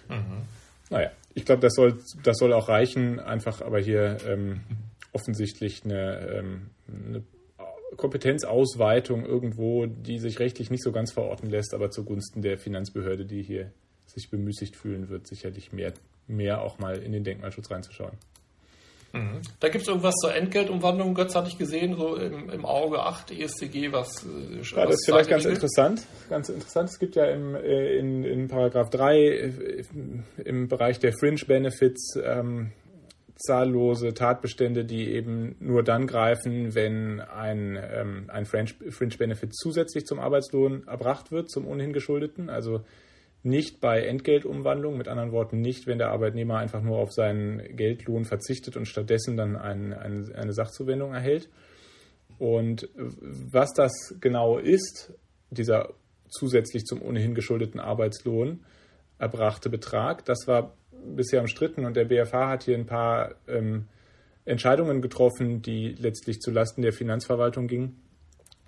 Mhm. 0.09 0.43
Naja, 0.89 1.11
ich 1.35 1.44
glaube, 1.44 1.61
das 1.61 1.75
soll, 1.75 1.99
das 2.23 2.38
soll 2.38 2.53
auch 2.53 2.69
reichen, 2.69 3.21
einfach 3.21 3.61
aber 3.61 3.81
hier 3.81 4.19
ähm, 4.27 4.61
offensichtlich 5.12 5.85
eine, 5.85 6.19
ähm, 6.29 6.71
eine 6.88 7.23
Kompetenzausweitung 7.97 9.25
irgendwo, 9.25 9.87
die 9.87 10.19
sich 10.19 10.38
rechtlich 10.38 10.71
nicht 10.71 10.82
so 10.82 10.93
ganz 10.93 11.12
verorten 11.12 11.50
lässt, 11.50 11.75
aber 11.75 11.91
zugunsten 11.91 12.43
der 12.43 12.59
Finanzbehörde, 12.59 13.27
die 13.27 13.43
hier 13.43 13.73
sich 14.06 14.31
bemüßigt 14.31 14.77
fühlen 14.77 15.09
wird, 15.09 15.27
sicherlich 15.27 15.73
mehr, 15.73 15.93
mehr 16.27 16.62
auch 16.62 16.79
mal 16.79 16.99
in 16.99 17.12
den 17.12 17.25
Denkmalschutz 17.25 17.71
reinzuschauen. 17.71 18.17
Mhm. 19.12 19.41
Da 19.59 19.69
gibt 19.69 19.83
es 19.83 19.89
irgendwas 19.89 20.15
zur 20.17 20.35
Entgeltumwandlung, 20.35 21.15
Götz 21.15 21.35
hatte 21.35 21.49
ich 21.49 21.59
gesehen, 21.59 21.97
so 21.97 22.17
im, 22.17 22.49
im 22.49 22.65
Auge 22.65 23.01
8 23.01 23.33
ESCG, 23.33 23.93
was. 23.93 24.25
Äh, 24.25 24.62
ja, 24.62 24.87
das 24.87 24.95
ist 24.95 25.07
vielleicht 25.07 25.31
ganz 25.31 25.45
interessant. 25.45 26.03
Ganz 26.29 26.49
interessant. 26.49 26.91
Es 26.91 26.99
gibt 26.99 27.17
ja 27.17 27.25
im, 27.27 27.55
äh, 27.55 27.97
in, 27.97 28.23
in 28.25 28.49
Paragraph 28.49 28.91
3 28.91 29.19
äh, 29.19 29.85
im 30.45 30.69
Bereich 30.69 31.01
der 31.01 31.12
Fringe 31.12 31.41
Benefits 31.47 32.17
ähm, 32.23 32.73
zahllose 33.37 34.14
Tatbestände, 34.14 34.85
die 34.85 35.09
eben 35.12 35.57
nur 35.61 35.83
dann 35.83 36.07
greifen, 36.07 36.75
wenn 36.75 37.21
ein, 37.21 37.76
ähm, 37.76 38.25
ein 38.29 38.45
Fringe, 38.45 38.71
Fringe 38.90 39.17
Benefit 39.17 39.55
zusätzlich 39.57 40.07
zum 40.07 40.21
Arbeitslohn 40.21 40.87
erbracht 40.87 41.33
wird, 41.33 41.50
zum 41.50 41.67
ohnehin 41.67 41.93
geschuldeten. 41.93 42.50
Also 42.50 42.83
nicht 43.42 43.80
bei 43.80 44.02
Entgeltumwandlung, 44.04 44.99
mit 44.99 45.09
anderen 45.09 45.32
Worten 45.32 45.61
nicht, 45.61 45.87
wenn 45.87 45.99
der 45.99 46.11
Arbeitnehmer 46.11 46.59
einfach 46.59 46.82
nur 46.82 46.99
auf 46.99 47.12
seinen 47.12 47.76
Geldlohn 47.76 48.25
verzichtet 48.25 48.76
und 48.76 48.87
stattdessen 48.87 49.37
dann 49.37 49.56
ein, 49.56 49.92
ein, 49.94 50.32
eine 50.35 50.52
Sachzuwendung 50.52 51.14
erhält. 51.14 51.49
Und 52.38 52.88
was 52.94 53.73
das 53.75 53.92
genau 54.20 54.59
ist, 54.59 55.12
dieser 55.50 55.94
zusätzlich 56.28 56.85
zum 56.85 57.02
ohnehin 57.02 57.35
geschuldeten 57.35 57.80
Arbeitslohn 57.80 58.61
erbrachte 59.18 59.68
Betrag, 59.68 60.25
das 60.25 60.47
war 60.47 60.75
bisher 60.92 61.40
umstritten 61.40 61.85
und 61.85 61.97
der 61.97 62.04
BFH 62.04 62.49
hat 62.49 62.64
hier 62.64 62.76
ein 62.76 62.87
paar 62.87 63.35
ähm, 63.49 63.87
Entscheidungen 64.44 65.02
getroffen, 65.02 65.62
die 65.62 65.94
letztlich 65.99 66.40
zulasten 66.40 66.82
der 66.82 66.92
Finanzverwaltung 66.92 67.66
gingen. 67.68 68.00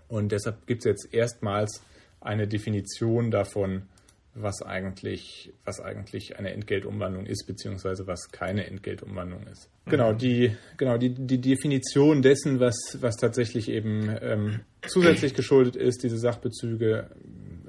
Und 0.08 0.32
deshalb 0.32 0.66
gibt 0.66 0.80
es 0.80 0.84
jetzt 0.84 1.14
erstmals 1.14 1.82
eine 2.20 2.46
Definition 2.46 3.30
davon, 3.30 3.88
was 4.34 4.62
eigentlich, 4.62 5.52
was 5.64 5.80
eigentlich 5.80 6.38
eine 6.38 6.52
Entgeltumwandlung 6.52 7.26
ist, 7.26 7.46
beziehungsweise 7.46 8.06
was 8.06 8.30
keine 8.30 8.66
Entgeltumwandlung 8.66 9.46
ist. 9.46 9.68
Mhm. 9.84 9.90
Genau, 9.90 10.12
die, 10.12 10.56
genau 10.76 10.96
die, 10.96 11.10
die 11.10 11.40
Definition 11.40 12.22
dessen, 12.22 12.58
was, 12.58 12.76
was 13.00 13.16
tatsächlich 13.16 13.68
eben 13.68 14.14
ähm, 14.22 14.60
zusätzlich 14.86 15.34
geschuldet 15.34 15.76
ist, 15.76 16.02
diese 16.02 16.18
Sachbezüge, 16.18 17.10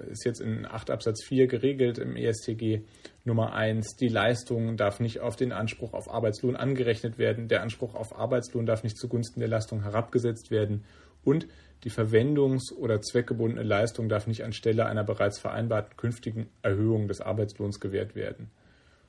ist 0.10 0.26
jetzt 0.26 0.42
in 0.42 0.66
8 0.66 0.90
Absatz 0.90 1.24
4 1.26 1.48
geregelt 1.48 1.98
im 1.98 2.16
ESTG. 2.16 2.82
Nummer 3.26 3.54
1, 3.54 3.96
die 3.98 4.10
Leistung 4.10 4.78
darf 4.78 5.00
nicht 5.00 5.20
auf 5.22 5.36
den 5.36 5.52
Anspruch 5.52 5.94
auf 5.94 6.10
Arbeitslohn 6.10 6.56
angerechnet 6.56 7.18
werden. 7.18 7.48
Der 7.48 7.62
Anspruch 7.62 7.96
auf 7.96 8.18
Arbeitslohn 8.18 8.66
darf 8.66 8.84
nicht 8.84 8.98
zugunsten 8.98 9.40
der 9.40 9.50
Leistung 9.50 9.82
herabgesetzt 9.84 10.52
werden. 10.52 10.84
Und 11.24 11.48
die 11.84 11.92
verwendungs- 11.92 12.74
oder 12.74 13.02
zweckgebundene 13.02 13.64
Leistung 13.64 14.10
darf 14.10 14.28
nicht 14.28 14.44
anstelle 14.44 14.86
einer 14.86 15.04
bereits 15.04 15.40
vereinbarten 15.40 15.98
künftigen 15.98 16.50
Erhöhung 16.62 17.08
des 17.08 17.22
Arbeitslohns 17.22 17.80
gewährt 17.80 18.16
werden. 18.16 18.50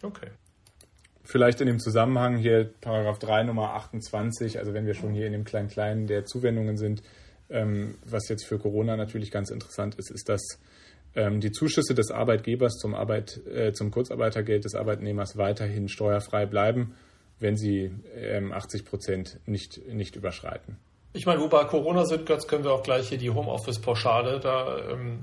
Okay. 0.02 0.28
Vielleicht 1.23 1.61
in 1.61 1.66
dem 1.66 1.78
Zusammenhang 1.78 2.37
hier 2.37 2.71
Paragraph 2.81 3.19
3 3.19 3.45
Nummer 3.45 3.75
28, 3.75 4.59
also 4.59 4.75
wenn 4.75 4.87
wir 4.87 4.95
schon 4.95 5.14
hier 5.14 5.26
in 5.26 5.33
dem 5.33 5.45
Klein-Kleinen 5.45 6.07
der 6.07 6.26
Zuwendungen 6.26 6.76
sind, 6.76 7.02
ähm, 7.49 7.97
was 8.04 8.28
jetzt 8.28 8.45
für 8.45 8.59
Corona 8.59 8.97
natürlich 8.97 9.31
ganz 9.31 9.50
interessant 9.50 9.95
ist, 9.95 10.11
ist, 10.11 10.28
dass 10.28 10.43
ähm, 11.14 11.40
die 11.40 11.52
Zuschüsse 11.52 11.95
des 11.95 12.11
Arbeitgebers 12.11 12.75
zum, 12.75 12.95
Arbeit, 12.95 13.40
äh, 13.47 13.73
zum 13.73 13.90
Kurzarbeitergeld 13.90 14.64
des 14.64 14.75
Arbeitnehmers 14.75 15.37
weiterhin 15.37 15.88
steuerfrei 15.88 16.45
bleiben, 16.45 16.95
wenn 17.38 17.57
sie 17.57 17.90
ähm, 18.16 18.52
80 18.52 18.85
Prozent 18.85 19.40
nicht, 19.47 19.87
nicht 19.88 20.16
überschreiten. 20.16 20.76
Ich 21.16 21.26
meine, 21.26 21.40
wo 21.40 21.47
bei 21.47 21.64
Corona 21.64 22.04
sind, 22.06 22.26
Götz, 22.26 22.49
können 22.49 22.64
wir 22.64 22.73
auch 22.73 22.83
gleich 22.83 23.09
hier 23.09 23.18
die 23.18 23.30
Homeoffice-Pauschale 23.30 24.40
da 24.40 24.90
ähm, 24.90 25.23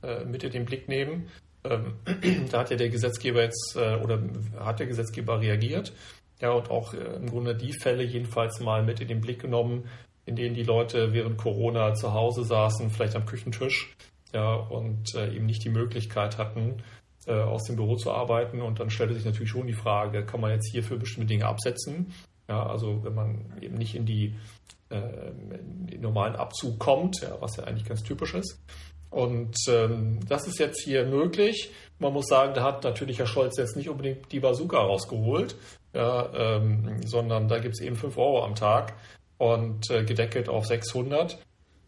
äh, 0.00 0.24
mit 0.24 0.44
in 0.44 0.52
den 0.52 0.64
Blick 0.64 0.88
nehmen. 0.88 1.28
Ähm, 1.64 1.96
da 2.52 2.60
hat 2.60 2.70
ja 2.70 2.76
der 2.76 2.88
Gesetzgeber 2.88 3.42
jetzt 3.42 3.74
äh, 3.76 3.96
oder 3.96 4.20
hat 4.60 4.78
der 4.78 4.86
Gesetzgeber 4.86 5.40
reagiert. 5.40 5.92
Ja, 6.40 6.52
und 6.52 6.70
auch 6.70 6.94
äh, 6.94 6.98
im 6.98 7.28
Grunde 7.28 7.56
die 7.56 7.72
Fälle 7.72 8.04
jedenfalls 8.04 8.60
mal 8.60 8.84
mit 8.84 9.00
in 9.00 9.08
den 9.08 9.20
Blick 9.20 9.40
genommen, 9.40 9.88
in 10.24 10.36
denen 10.36 10.54
die 10.54 10.62
Leute 10.62 11.12
während 11.12 11.36
Corona 11.36 11.94
zu 11.94 12.14
Hause 12.14 12.44
saßen, 12.44 12.90
vielleicht 12.90 13.16
am 13.16 13.26
Küchentisch, 13.26 13.96
ja, 14.32 14.54
und 14.54 15.16
äh, 15.16 15.34
eben 15.34 15.46
nicht 15.46 15.64
die 15.64 15.70
Möglichkeit 15.70 16.38
hatten, 16.38 16.84
äh, 17.26 17.32
aus 17.32 17.64
dem 17.64 17.74
Büro 17.74 17.96
zu 17.96 18.12
arbeiten. 18.12 18.62
Und 18.62 18.78
dann 18.78 18.88
stellte 18.88 19.14
sich 19.14 19.24
natürlich 19.24 19.50
schon 19.50 19.66
die 19.66 19.72
Frage, 19.72 20.24
kann 20.24 20.40
man 20.40 20.52
jetzt 20.52 20.70
hier 20.70 20.84
für 20.84 20.96
bestimmte 20.96 21.26
Dinge 21.26 21.46
absetzen? 21.46 22.12
Ja, 22.48 22.64
also 22.64 23.02
wenn 23.02 23.14
man 23.14 23.52
eben 23.60 23.74
nicht 23.74 23.96
in 23.96 24.06
die, 24.06 24.36
äh, 24.90 25.96
normalen 25.98 26.36
Abzug 26.36 26.78
kommt, 26.78 27.20
ja, 27.20 27.36
was 27.40 27.56
ja 27.56 27.64
eigentlich 27.64 27.86
ganz 27.86 28.02
typisch 28.02 28.34
ist. 28.34 28.58
Und 29.10 29.56
ähm, 29.68 30.20
das 30.28 30.46
ist 30.46 30.58
jetzt 30.58 30.82
hier 30.82 31.04
möglich. 31.06 31.70
Man 31.98 32.12
muss 32.12 32.26
sagen, 32.26 32.54
da 32.54 32.62
hat 32.62 32.84
natürlich 32.84 33.18
Herr 33.18 33.26
Scholz 33.26 33.56
jetzt 33.56 33.76
nicht 33.76 33.88
unbedingt 33.88 34.30
die 34.32 34.40
Bazooka 34.40 34.78
rausgeholt, 34.78 35.56
ja, 35.94 36.28
ähm, 36.34 37.00
sondern 37.04 37.48
da 37.48 37.58
gibt 37.58 37.74
es 37.74 37.80
eben 37.80 37.96
5 37.96 38.16
Euro 38.18 38.44
am 38.44 38.54
Tag 38.54 38.94
und 39.38 39.90
äh, 39.90 40.04
gedeckelt 40.04 40.48
auf 40.48 40.66
600. 40.66 41.38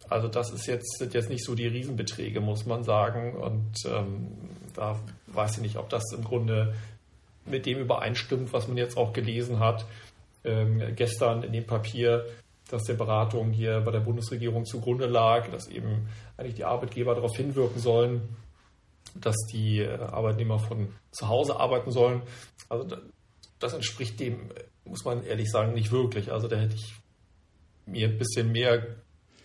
Also 0.08 0.28
das 0.28 0.50
ist 0.50 0.66
jetzt, 0.66 0.98
sind 0.98 1.14
jetzt 1.14 1.28
nicht 1.28 1.44
so 1.44 1.54
die 1.54 1.66
Riesenbeträge, 1.66 2.40
muss 2.40 2.66
man 2.66 2.82
sagen. 2.82 3.36
Und 3.36 3.74
ähm, 3.86 4.28
da 4.74 4.98
weiß 5.28 5.56
ich 5.56 5.62
nicht, 5.62 5.76
ob 5.76 5.88
das 5.88 6.12
im 6.12 6.24
Grunde 6.24 6.74
mit 7.44 7.66
dem 7.66 7.78
übereinstimmt, 7.78 8.52
was 8.52 8.66
man 8.66 8.76
jetzt 8.76 8.96
auch 8.96 9.12
gelesen 9.12 9.60
hat. 9.60 9.84
Ähm, 10.42 10.82
gestern 10.96 11.42
in 11.42 11.52
dem 11.52 11.66
Papier, 11.66 12.24
das 12.70 12.84
der 12.84 12.94
Beratung 12.94 13.50
hier 13.50 13.80
bei 13.80 13.90
der 13.90 14.00
Bundesregierung 14.00 14.64
zugrunde 14.64 15.06
lag, 15.06 15.50
dass 15.50 15.68
eben 15.68 16.08
eigentlich 16.36 16.54
die 16.54 16.64
Arbeitgeber 16.64 17.14
darauf 17.14 17.36
hinwirken 17.36 17.80
sollen, 17.80 18.22
dass 19.14 19.36
die 19.52 19.80
äh, 19.80 19.98
Arbeitnehmer 19.98 20.58
von 20.58 20.94
zu 21.10 21.28
Hause 21.28 21.58
arbeiten 21.58 21.90
sollen. 21.90 22.22
Also 22.68 22.96
das 23.58 23.74
entspricht 23.74 24.20
dem, 24.20 24.50
muss 24.84 25.04
man 25.04 25.24
ehrlich 25.24 25.50
sagen, 25.50 25.74
nicht 25.74 25.90
wirklich. 25.90 26.30
Also 26.30 26.48
da 26.48 26.56
hätte 26.56 26.76
ich 26.76 26.94
mir 27.86 28.08
ein 28.08 28.18
bisschen 28.18 28.52
mehr 28.52 28.86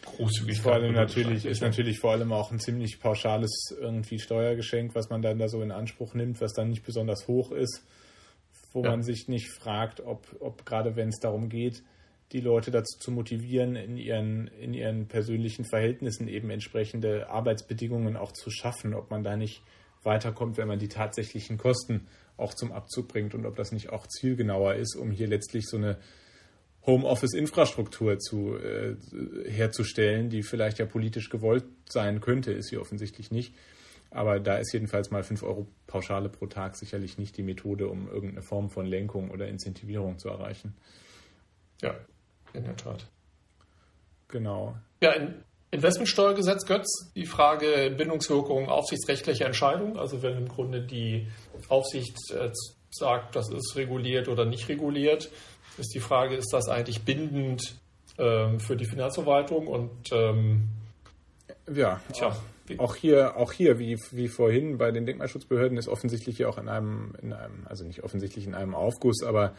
Großzügigkeit. 0.06 0.64
Vor 0.64 0.74
allem 0.74 0.94
natürlich 0.94 1.46
ist 1.46 1.62
natürlich 1.62 2.00
vor 2.00 2.12
allem 2.12 2.32
auch 2.32 2.52
ein 2.52 2.60
ziemlich 2.60 3.00
pauschales 3.00 3.76
irgendwie 3.80 4.20
Steuergeschenk, 4.20 4.94
was 4.94 5.10
man 5.10 5.24
dann 5.24 5.40
da 5.40 5.50
so 5.50 5.62
in 5.62 5.72
Anspruch 5.72 6.14
nimmt, 6.14 6.42
was 6.42 6.54
dann 6.54 6.70
nicht 6.70 6.86
besonders 6.86 7.28
hoch 7.28 7.52
ist, 7.52 7.84
wo 8.72 8.84
ja. 8.84 8.92
man 8.92 9.02
sich 9.02 9.28
nicht 9.28 9.50
fragt, 9.50 10.02
ob, 10.02 10.28
ob 10.40 10.66
gerade 10.66 10.96
wenn 10.96 11.10
es 11.10 11.20
darum 11.20 11.50
geht, 11.50 11.84
die 12.32 12.42
Leute 12.42 12.72
dazu 12.72 13.00
zu 13.00 13.12
motivieren, 13.12 13.76
in 13.76 13.98
ihren, 13.98 14.48
in 14.48 14.74
ihren 14.74 15.08
persönlichen 15.08 15.66
Verhältnissen 15.66 16.28
eben 16.28 16.50
entsprechende 16.50 17.30
Arbeitsbedingungen 17.30 18.18
auch 18.18 18.32
zu 18.32 18.50
schaffen, 18.50 18.94
ob 18.94 19.12
man 19.12 19.24
da 19.24 19.36
nicht 19.36 19.62
weiterkommt, 20.04 20.58
wenn 20.58 20.68
man 20.68 20.80
die 20.80 20.88
tatsächlichen 20.88 21.58
Kosten 21.58 22.08
auch 22.38 22.54
zum 22.54 22.72
Abzug 22.72 23.08
bringt 23.08 23.34
und 23.34 23.46
ob 23.46 23.56
das 23.56 23.72
nicht 23.72 23.90
auch 23.90 24.08
zielgenauer 24.08 24.76
ist, 24.76 24.96
um 24.96 25.12
hier 25.12 25.28
letztlich 25.28 25.66
so 25.68 25.78
eine 25.78 25.98
Homeoffice-Infrastruktur 26.86 28.20
zu, 28.20 28.58
äh, 28.58 28.96
herzustellen, 29.50 30.30
die 30.30 30.44
vielleicht 30.44 30.80
ja 30.80 30.86
politisch 30.86 31.30
gewollt 31.30 31.66
sein 31.90 32.22
könnte, 32.22 32.52
ist 32.52 32.70
sie 32.70 32.78
offensichtlich 32.78 33.32
nicht. 33.32 33.56
Aber 34.12 34.40
da 34.40 34.58
ist 34.58 34.72
jedenfalls 34.72 35.12
mal 35.12 35.24
5 35.24 35.44
Euro 35.44 35.68
Pauschale 35.88 36.30
pro 36.30 36.46
Tag 36.46 36.76
sicherlich 36.76 37.18
nicht 37.18 37.38
die 37.38 37.44
Methode, 37.44 37.88
um 37.88 38.08
irgendeine 38.08 38.44
Form 38.44 38.70
von 38.70 38.86
Lenkung 38.86 39.32
oder 39.32 39.48
Incentivierung 39.48 40.20
zu 40.20 40.30
erreichen. 40.30 40.76
Ja, 41.82 41.96
in 42.56 42.64
der 42.64 42.76
Tat. 42.76 43.06
Genau. 44.28 44.76
Ja, 45.02 45.12
in 45.12 45.44
Investmentsteuergesetz, 45.72 46.66
Götz, 46.66 47.12
die 47.16 47.26
Frage 47.26 47.94
Bindungswirkung 47.98 48.70
aufsichtsrechtlicher 48.70 49.46
Entscheidung. 49.46 49.98
Also 49.98 50.22
wenn 50.22 50.38
im 50.38 50.48
Grunde 50.48 50.82
die 50.82 51.28
Aufsicht 51.68 52.18
äh, 52.32 52.50
sagt, 52.92 53.36
das 53.36 53.50
ist 53.52 53.76
reguliert 53.76 54.30
oder 54.30 54.46
nicht 54.46 54.70
reguliert, 54.70 55.30
ist 55.78 55.94
die 55.94 56.00
Frage, 56.00 56.36
ist 56.36 56.54
das 56.54 56.70
eigentlich 56.70 57.04
bindend 57.04 57.76
ähm, 58.18 58.60
für 58.60 58.78
die 58.78 58.86
Finanzverwaltung? 58.86 59.68
Und 59.68 60.12
ähm, 60.14 60.70
ja, 61.74 62.00
tja, 62.14 62.38
auch 62.78 62.96
hier, 62.96 63.36
auch 63.36 63.52
hier, 63.52 63.78
wie, 63.78 64.00
wie 64.12 64.28
vorhin 64.28 64.78
bei 64.78 64.92
den 64.92 65.06
Denkmalschutzbehörden, 65.06 65.78
ist 65.78 65.88
offensichtlich 65.88 66.38
hier 66.38 66.48
auch 66.48 66.58
in 66.58 66.70
einem, 66.70 67.14
in 67.22 67.34
einem, 67.34 67.66
also 67.66 67.84
nicht 67.84 68.04
offensichtlich 68.04 68.48
in 68.48 68.56
einem 68.56 68.76
Aufguss, 68.76 69.24
aber 69.24 69.56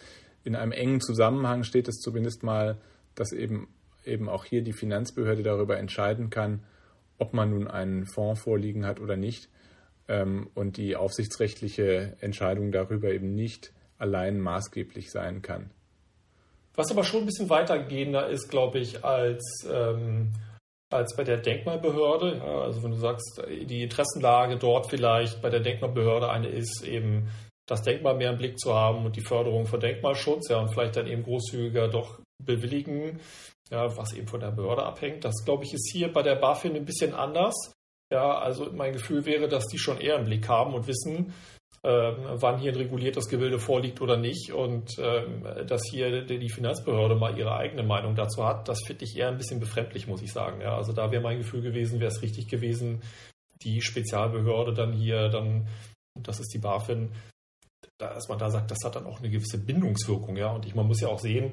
in 0.46 0.54
einem 0.54 0.72
engen 0.72 1.00
Zusammenhang 1.00 1.64
steht 1.64 1.88
es 1.88 1.96
zumindest 1.96 2.42
mal, 2.44 2.78
dass 3.16 3.32
eben, 3.32 3.68
eben 4.04 4.28
auch 4.28 4.44
hier 4.44 4.62
die 4.62 4.72
Finanzbehörde 4.72 5.42
darüber 5.42 5.76
entscheiden 5.76 6.30
kann, 6.30 6.62
ob 7.18 7.34
man 7.34 7.50
nun 7.50 7.66
einen 7.66 8.06
Fonds 8.06 8.40
vorliegen 8.40 8.86
hat 8.86 9.00
oder 9.00 9.16
nicht 9.16 9.48
ähm, 10.08 10.48
und 10.54 10.76
die 10.76 10.94
aufsichtsrechtliche 10.94 12.16
Entscheidung 12.20 12.70
darüber 12.70 13.10
eben 13.10 13.34
nicht 13.34 13.72
allein 13.98 14.38
maßgeblich 14.38 15.10
sein 15.10 15.42
kann. 15.42 15.70
Was 16.76 16.90
aber 16.90 17.04
schon 17.04 17.20
ein 17.20 17.26
bisschen 17.26 17.50
weitergehender 17.50 18.28
ist, 18.28 18.48
glaube 18.48 18.78
ich, 18.78 19.02
als, 19.02 19.66
ähm, 19.68 20.32
als 20.90 21.16
bei 21.16 21.24
der 21.24 21.38
Denkmalbehörde. 21.38 22.36
Ja, 22.36 22.60
also 22.60 22.82
wenn 22.84 22.90
du 22.90 22.98
sagst, 22.98 23.42
die 23.48 23.82
Interessenlage 23.82 24.58
dort 24.58 24.90
vielleicht 24.90 25.40
bei 25.42 25.48
der 25.48 25.60
Denkmalbehörde 25.60 26.28
eine 26.28 26.48
ist, 26.48 26.84
eben 26.84 27.28
das 27.66 27.82
Denkmal 27.82 28.16
mehr 28.16 28.30
im 28.30 28.38
Blick 28.38 28.58
zu 28.58 28.74
haben 28.74 29.04
und 29.04 29.16
die 29.16 29.24
Förderung 29.24 29.66
von 29.66 29.80
Denkmalschutz, 29.80 30.48
ja, 30.48 30.60
und 30.60 30.68
vielleicht 30.68 30.96
dann 30.96 31.06
eben 31.06 31.24
großzügiger 31.24 31.88
doch 31.88 32.20
bewilligen, 32.42 33.20
ja, 33.70 33.96
was 33.96 34.12
eben 34.12 34.28
von 34.28 34.40
der 34.40 34.52
Behörde 34.52 34.84
abhängt. 34.84 35.24
Das, 35.24 35.44
glaube 35.44 35.64
ich, 35.64 35.74
ist 35.74 35.90
hier 35.92 36.12
bei 36.12 36.22
der 36.22 36.36
BaFin 36.36 36.76
ein 36.76 36.84
bisschen 36.84 37.14
anders. 37.14 37.72
Ja, 38.12 38.38
also 38.38 38.70
mein 38.72 38.92
Gefühl 38.92 39.26
wäre, 39.26 39.48
dass 39.48 39.66
die 39.66 39.78
schon 39.78 40.00
eher 40.00 40.16
im 40.16 40.26
Blick 40.26 40.48
haben 40.48 40.74
und 40.74 40.86
wissen, 40.86 41.34
ähm, 41.82 42.16
wann 42.34 42.58
hier 42.58 42.72
ein 42.72 42.78
reguliertes 42.78 43.28
Gebilde 43.28 43.58
vorliegt 43.58 44.00
oder 44.00 44.16
nicht. 44.16 44.52
Und 44.52 44.92
ähm, 44.98 45.44
dass 45.66 45.82
hier 45.90 46.24
die 46.24 46.48
Finanzbehörde 46.48 47.16
mal 47.16 47.36
ihre 47.36 47.56
eigene 47.56 47.82
Meinung 47.82 48.14
dazu 48.14 48.44
hat, 48.44 48.68
das 48.68 48.82
finde 48.86 49.04
ich 49.04 49.16
eher 49.16 49.28
ein 49.28 49.38
bisschen 49.38 49.58
befremdlich, 49.58 50.06
muss 50.06 50.22
ich 50.22 50.32
sagen. 50.32 50.60
Ja, 50.60 50.76
also 50.76 50.92
da 50.92 51.10
wäre 51.10 51.22
mein 51.22 51.38
Gefühl 51.38 51.62
gewesen, 51.62 51.98
wäre 51.98 52.12
es 52.12 52.22
richtig 52.22 52.48
gewesen, 52.48 53.02
die 53.62 53.80
Spezialbehörde 53.80 54.72
dann 54.72 54.92
hier, 54.92 55.28
dann, 55.28 55.66
das 56.14 56.38
ist 56.38 56.52
die 56.54 56.58
BaFin, 56.58 57.10
dass 57.98 58.28
man 58.28 58.38
da 58.38 58.50
sagt, 58.50 58.70
das 58.70 58.78
hat 58.84 58.96
dann 58.96 59.06
auch 59.06 59.18
eine 59.18 59.30
gewisse 59.30 59.58
Bindungswirkung. 59.58 60.36
Ja, 60.36 60.52
und 60.52 60.66
ich, 60.66 60.74
man 60.74 60.86
muss 60.86 61.00
ja 61.00 61.08
auch 61.08 61.18
sehen, 61.18 61.52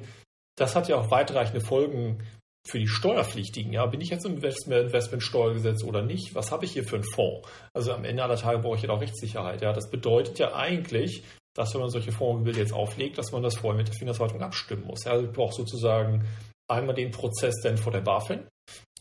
das 0.56 0.76
hat 0.76 0.88
ja 0.88 0.96
auch 0.96 1.10
weitreichende 1.10 1.60
Folgen 1.60 2.22
für 2.66 2.78
die 2.78 2.88
Steuerpflichtigen, 2.88 3.72
ja, 3.72 3.84
bin 3.86 4.00
ich 4.00 4.08
jetzt 4.08 4.24
im 4.24 4.36
Investmentsteuergesetz 4.36 5.84
oder 5.84 6.02
nicht? 6.02 6.34
Was 6.34 6.50
habe 6.50 6.64
ich 6.64 6.72
hier 6.72 6.84
für 6.84 6.96
einen 6.96 7.04
Fonds? 7.04 7.46
Also 7.74 7.92
am 7.92 8.04
Ende 8.04 8.22
aller 8.22 8.36
Tage 8.36 8.60
brauche 8.60 8.76
ich 8.76 8.82
ja 8.82 8.90
auch 8.90 9.02
Rechtssicherheit. 9.02 9.60
Ja, 9.60 9.74
das 9.74 9.90
bedeutet 9.90 10.38
ja 10.38 10.54
eigentlich, 10.54 11.24
dass 11.54 11.74
wenn 11.74 11.82
man 11.82 11.90
solche 11.90 12.12
Fondsgebilde 12.12 12.60
jetzt 12.60 12.72
auflegt, 12.72 13.18
dass 13.18 13.32
man 13.32 13.42
das 13.42 13.56
vorher 13.56 13.76
mit 13.76 13.88
der 13.88 13.94
Finanzverwaltung 13.94 14.42
abstimmen 14.42 14.86
muss. 14.86 15.04
Ja, 15.04 15.12
also 15.12 15.26
ich 15.26 15.32
brauche 15.32 15.54
sozusagen 15.54 16.26
einmal 16.66 16.94
den 16.94 17.10
Prozess 17.10 17.60
dann 17.62 17.76
vor 17.76 17.92
der 17.92 18.00
BaFin, 18.00 18.48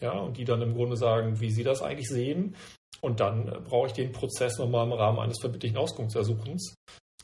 ja, 0.01 0.12
und 0.12 0.38
die 0.38 0.43
dann 0.43 0.62
im 0.62 0.73
Grunde 0.73 0.97
sagen, 0.97 1.39
wie 1.39 1.50
sie 1.50 1.63
das 1.63 1.81
eigentlich 1.81 2.09
sehen. 2.09 2.55
Und 3.00 3.21
dann 3.21 3.63
brauche 3.63 3.88
ich 3.88 3.93
den 3.93 4.12
Prozess 4.12 4.57
nochmal 4.57 4.85
im 4.85 4.93
Rahmen 4.93 5.19
eines 5.19 5.39
verbindlichen 5.39 5.77
Auskunftsersuchens 5.77 6.75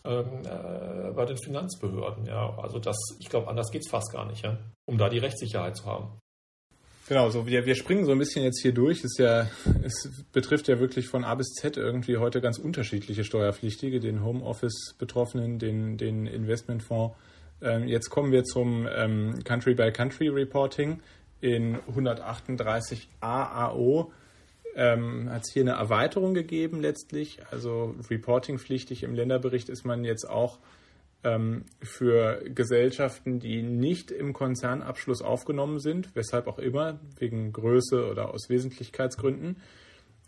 ähm, 0.05 0.41
äh, 0.45 1.11
bei 1.11 1.25
den 1.25 1.37
Finanzbehörden. 1.37 2.25
Ja, 2.25 2.57
also 2.57 2.79
das, 2.79 2.97
ich 3.19 3.29
glaube, 3.29 3.47
anders 3.47 3.71
geht 3.71 3.81
es 3.81 3.89
fast 3.89 4.11
gar 4.11 4.25
nicht, 4.25 4.43
ja, 4.43 4.57
um 4.85 4.97
da 4.97 5.09
die 5.09 5.19
Rechtssicherheit 5.19 5.75
zu 5.77 5.85
haben. 5.85 6.19
Genau, 7.09 7.31
so 7.31 7.47
wir, 7.47 7.65
wir 7.65 7.73
springen 7.73 8.05
so 8.05 8.11
ein 8.11 8.19
bisschen 8.19 8.43
jetzt 8.43 8.61
hier 8.61 8.71
durch. 8.71 9.03
Es, 9.03 9.17
ja, 9.17 9.49
es 9.83 10.23
betrifft 10.31 10.67
ja 10.67 10.79
wirklich 10.79 11.07
von 11.07 11.23
A 11.23 11.33
bis 11.33 11.47
Z 11.53 11.75
irgendwie 11.75 12.17
heute 12.17 12.39
ganz 12.39 12.59
unterschiedliche 12.59 13.23
Steuerpflichtige, 13.23 13.99
den 13.99 14.23
Homeoffice-Betroffenen, 14.23 15.57
den, 15.57 15.97
den 15.97 16.27
Investmentfonds. 16.27 17.15
Ähm, 17.61 17.87
jetzt 17.87 18.09
kommen 18.09 18.31
wir 18.31 18.43
zum 18.43 18.87
ähm, 18.95 19.43
Country-by-Country-Reporting 19.43 21.01
in 21.41 21.79
138 21.87 23.09
AAO. 23.21 24.11
Ähm, 24.81 25.29
hat 25.29 25.41
es 25.45 25.51
hier 25.51 25.63
eine 25.63 25.71
Erweiterung 25.73 26.33
gegeben 26.33 26.79
letztlich. 26.79 27.39
Also 27.51 27.95
reportingpflichtig 28.09 29.03
im 29.03 29.13
Länderbericht 29.13 29.67
ist 29.67 29.83
man 29.83 30.05
jetzt 30.05 30.23
auch 30.23 30.57
ähm, 31.25 31.65
für 31.81 32.41
Gesellschaften, 32.45 33.41
die 33.41 33.61
nicht 33.61 34.09
im 34.09 34.31
Konzernabschluss 34.31 35.21
aufgenommen 35.21 35.79
sind, 35.79 36.15
weshalb 36.15 36.47
auch 36.47 36.59
immer, 36.59 36.97
wegen 37.17 37.51
Größe 37.51 38.09
oder 38.09 38.33
aus 38.33 38.47
Wesentlichkeitsgründen. 38.47 39.57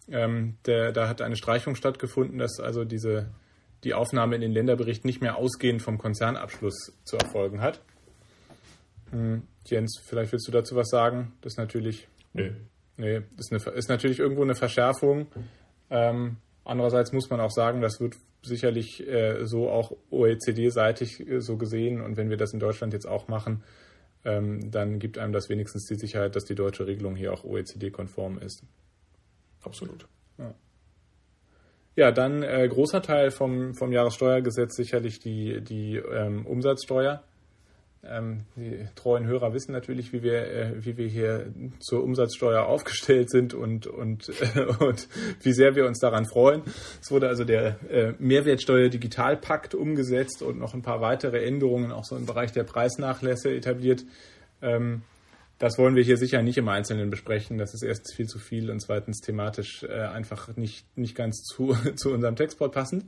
Ähm, 0.09 0.57
der, 0.65 0.91
da 0.91 1.07
hat 1.07 1.21
eine 1.21 1.37
Streichung 1.37 1.75
stattgefunden, 1.75 2.37
dass 2.37 2.59
also 2.59 2.83
diese, 2.83 3.31
die 3.85 3.93
Aufnahme 3.93 4.35
in 4.35 4.41
den 4.41 4.51
Länderbericht 4.51 5.05
nicht 5.05 5.21
mehr 5.21 5.37
ausgehend 5.37 5.81
vom 5.81 5.97
Konzernabschluss 5.97 6.91
zu 7.05 7.15
erfolgen 7.15 7.61
hat. 7.61 7.79
Hm, 9.11 9.43
Jens, 9.65 10.01
vielleicht 10.03 10.33
willst 10.33 10.49
du 10.49 10.51
dazu 10.51 10.75
was 10.75 10.89
sagen? 10.89 11.31
Das 11.39 11.53
ist 11.53 11.57
natürlich. 11.57 12.09
Nee. 12.33 12.51
Nee, 13.01 13.23
ist, 13.39 13.51
eine, 13.51 13.75
ist 13.75 13.89
natürlich 13.89 14.19
irgendwo 14.19 14.43
eine 14.43 14.53
Verschärfung. 14.53 15.25
Ähm, 15.89 16.37
andererseits 16.63 17.11
muss 17.11 17.31
man 17.31 17.39
auch 17.39 17.49
sagen, 17.49 17.81
das 17.81 17.99
wird 17.99 18.15
sicherlich 18.43 19.07
äh, 19.07 19.43
so 19.47 19.71
auch 19.71 19.97
OECD-seitig 20.11 21.27
äh, 21.27 21.41
so 21.41 21.57
gesehen. 21.57 21.99
Und 21.99 22.15
wenn 22.15 22.29
wir 22.29 22.37
das 22.37 22.53
in 22.53 22.59
Deutschland 22.59 22.93
jetzt 22.93 23.07
auch 23.07 23.27
machen, 23.27 23.63
ähm, 24.23 24.69
dann 24.69 24.99
gibt 24.99 25.17
einem 25.17 25.33
das 25.33 25.49
wenigstens 25.49 25.87
die 25.87 25.95
Sicherheit, 25.95 26.35
dass 26.35 26.45
die 26.45 26.53
deutsche 26.53 26.85
Regelung 26.85 27.15
hier 27.15 27.33
auch 27.33 27.43
OECD-konform 27.43 28.37
ist. 28.37 28.63
Absolut. 29.63 30.07
Ja. 30.37 30.53
Ja, 31.95 32.11
dann 32.11 32.43
äh, 32.43 32.67
großer 32.67 33.01
Teil 33.01 33.31
vom, 33.31 33.73
vom 33.73 33.91
Jahressteuergesetz 33.91 34.75
sicherlich 34.75 35.17
die, 35.17 35.61
die 35.61 35.95
ähm, 35.95 36.45
Umsatzsteuer. 36.45 37.23
Ähm, 38.03 38.45
die 38.55 38.87
treuen 38.95 39.27
Hörer 39.27 39.53
wissen 39.53 39.73
natürlich, 39.73 40.11
wie 40.11 40.23
wir, 40.23 40.47
äh, 40.47 40.85
wie 40.85 40.97
wir 40.97 41.07
hier 41.07 41.53
zur 41.79 42.03
Umsatzsteuer 42.03 42.65
aufgestellt 42.65 43.29
sind 43.29 43.53
und, 43.53 43.85
und, 43.85 44.29
äh, 44.55 44.65
und 44.79 45.07
wie 45.41 45.53
sehr 45.53 45.75
wir 45.75 45.85
uns 45.85 45.99
daran 45.99 46.25
freuen. 46.25 46.63
Es 46.99 47.11
wurde 47.11 47.27
also 47.27 47.43
der 47.43 47.77
äh, 47.91 48.13
Mehrwertsteuer-Digitalpakt 48.17 49.75
umgesetzt 49.75 50.41
und 50.41 50.57
noch 50.57 50.73
ein 50.73 50.81
paar 50.81 50.99
weitere 51.01 51.45
Änderungen 51.45 51.91
auch 51.91 52.05
so 52.05 52.15
im 52.15 52.25
Bereich 52.25 52.51
der 52.51 52.63
Preisnachlässe 52.63 53.53
etabliert. 53.53 54.03
Ähm, 54.63 55.03
das 55.59 55.77
wollen 55.77 55.95
wir 55.95 56.03
hier 56.03 56.17
sicher 56.17 56.41
nicht 56.41 56.57
im 56.57 56.69
Einzelnen 56.69 57.11
besprechen. 57.11 57.59
Das 57.59 57.75
ist 57.75 57.83
erstens 57.83 58.15
viel 58.15 58.25
zu 58.25 58.39
viel 58.39 58.71
und 58.71 58.79
zweitens 58.79 59.19
thematisch 59.19 59.87
einfach 59.87 60.55
nicht, 60.57 60.87
nicht 60.97 61.13
ganz 61.13 61.43
zu, 61.43 61.77
zu 61.97 62.09
unserem 62.09 62.35
Textport 62.35 62.71
passend. 62.71 63.05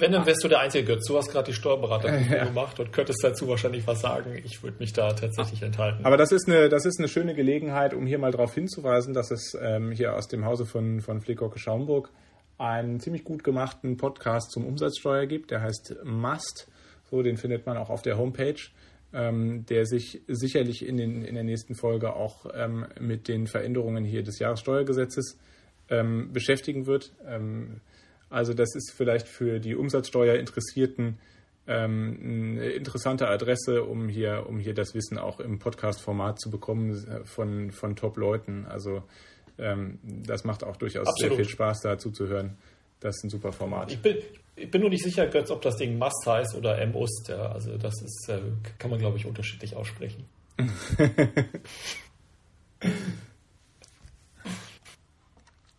Wenn, 0.00 0.12
dann 0.12 0.26
wärst 0.26 0.44
du 0.44 0.48
der 0.48 0.60
Einzige, 0.60 0.84
Götz. 0.84 1.06
Du 1.06 1.16
hast 1.16 1.30
gerade 1.30 1.46
die 1.46 1.52
Steuerberater 1.52 2.18
ja. 2.18 2.44
gemacht 2.44 2.78
und 2.80 2.92
könntest 2.92 3.22
dazu 3.22 3.48
wahrscheinlich 3.48 3.86
was 3.86 4.00
sagen. 4.00 4.40
Ich 4.44 4.62
würde 4.62 4.78
mich 4.78 4.92
da 4.92 5.12
tatsächlich 5.12 5.62
enthalten. 5.62 6.04
Aber 6.04 6.16
das 6.16 6.32
ist 6.32 6.48
eine, 6.48 6.68
das 6.68 6.84
ist 6.84 6.98
eine 6.98 7.08
schöne 7.08 7.34
Gelegenheit, 7.34 7.94
um 7.94 8.06
hier 8.06 8.18
mal 8.18 8.30
darauf 8.30 8.54
hinzuweisen, 8.54 9.14
dass 9.14 9.30
es 9.30 9.56
ähm, 9.60 9.92
hier 9.92 10.14
aus 10.14 10.28
dem 10.28 10.44
Hause 10.44 10.66
von, 10.66 11.00
von 11.00 11.20
Flickocke 11.20 11.58
Schaumburg 11.58 12.10
einen 12.58 13.00
ziemlich 13.00 13.24
gut 13.24 13.44
gemachten 13.44 13.96
Podcast 13.96 14.50
zum 14.50 14.66
Umsatzsteuer 14.66 15.26
gibt. 15.26 15.50
Der 15.50 15.62
heißt 15.62 15.96
Must. 16.04 16.68
So, 17.10 17.22
den 17.22 17.36
findet 17.36 17.66
man 17.66 17.76
auch 17.76 17.90
auf 17.90 18.02
der 18.02 18.18
Homepage. 18.18 18.60
Ähm, 19.10 19.64
der 19.64 19.86
sich 19.86 20.20
sicherlich 20.28 20.86
in, 20.86 20.98
den, 20.98 21.24
in 21.24 21.34
der 21.34 21.42
nächsten 21.42 21.74
Folge 21.74 22.12
auch 22.12 22.44
ähm, 22.54 22.84
mit 23.00 23.26
den 23.26 23.46
Veränderungen 23.46 24.04
hier 24.04 24.22
des 24.22 24.38
Jahressteuergesetzes 24.38 25.38
ähm, 25.88 26.30
beschäftigen 26.34 26.86
wird. 26.86 27.12
Also 28.30 28.54
das 28.54 28.74
ist 28.74 28.92
vielleicht 28.92 29.28
für 29.28 29.60
die 29.60 29.74
Umsatzsteuerinteressierten 29.74 31.18
ähm, 31.66 32.18
eine 32.56 32.70
interessante 32.70 33.28
Adresse, 33.28 33.84
um 33.84 34.08
hier, 34.08 34.46
um 34.48 34.58
hier 34.58 34.74
das 34.74 34.94
Wissen 34.94 35.18
auch 35.18 35.38
im 35.38 35.58
Podcast-Format 35.58 36.40
zu 36.40 36.50
bekommen 36.50 36.92
äh, 36.92 37.24
von, 37.24 37.70
von 37.72 37.94
Top-Leuten. 37.94 38.66
Also 38.66 39.02
ähm, 39.58 39.98
das 40.02 40.44
macht 40.44 40.64
auch 40.64 40.76
durchaus 40.76 41.06
Absolut. 41.06 41.36
sehr 41.36 41.44
viel 41.44 41.52
Spaß, 41.52 41.80
da 41.80 41.98
zuzuhören. 41.98 42.56
Das 43.00 43.16
ist 43.16 43.24
ein 43.24 43.30
super 43.30 43.52
Format. 43.52 43.92
Ich 43.92 44.00
bin, 44.00 44.16
ich 44.56 44.70
bin 44.70 44.80
nur 44.80 44.90
nicht 44.90 45.04
sicher, 45.04 45.26
Götz, 45.26 45.50
ob 45.50 45.62
das 45.62 45.76
Ding 45.76 45.98
Must 45.98 46.26
heißt 46.26 46.54
oder 46.56 46.78
M-Ust. 46.78 47.28
Ja. 47.28 47.52
Also 47.52 47.76
das 47.76 48.00
ist, 48.02 48.28
äh, 48.28 48.40
kann 48.78 48.90
man, 48.90 48.98
glaube 48.98 49.18
ich, 49.18 49.26
unterschiedlich 49.26 49.76
aussprechen. 49.76 50.24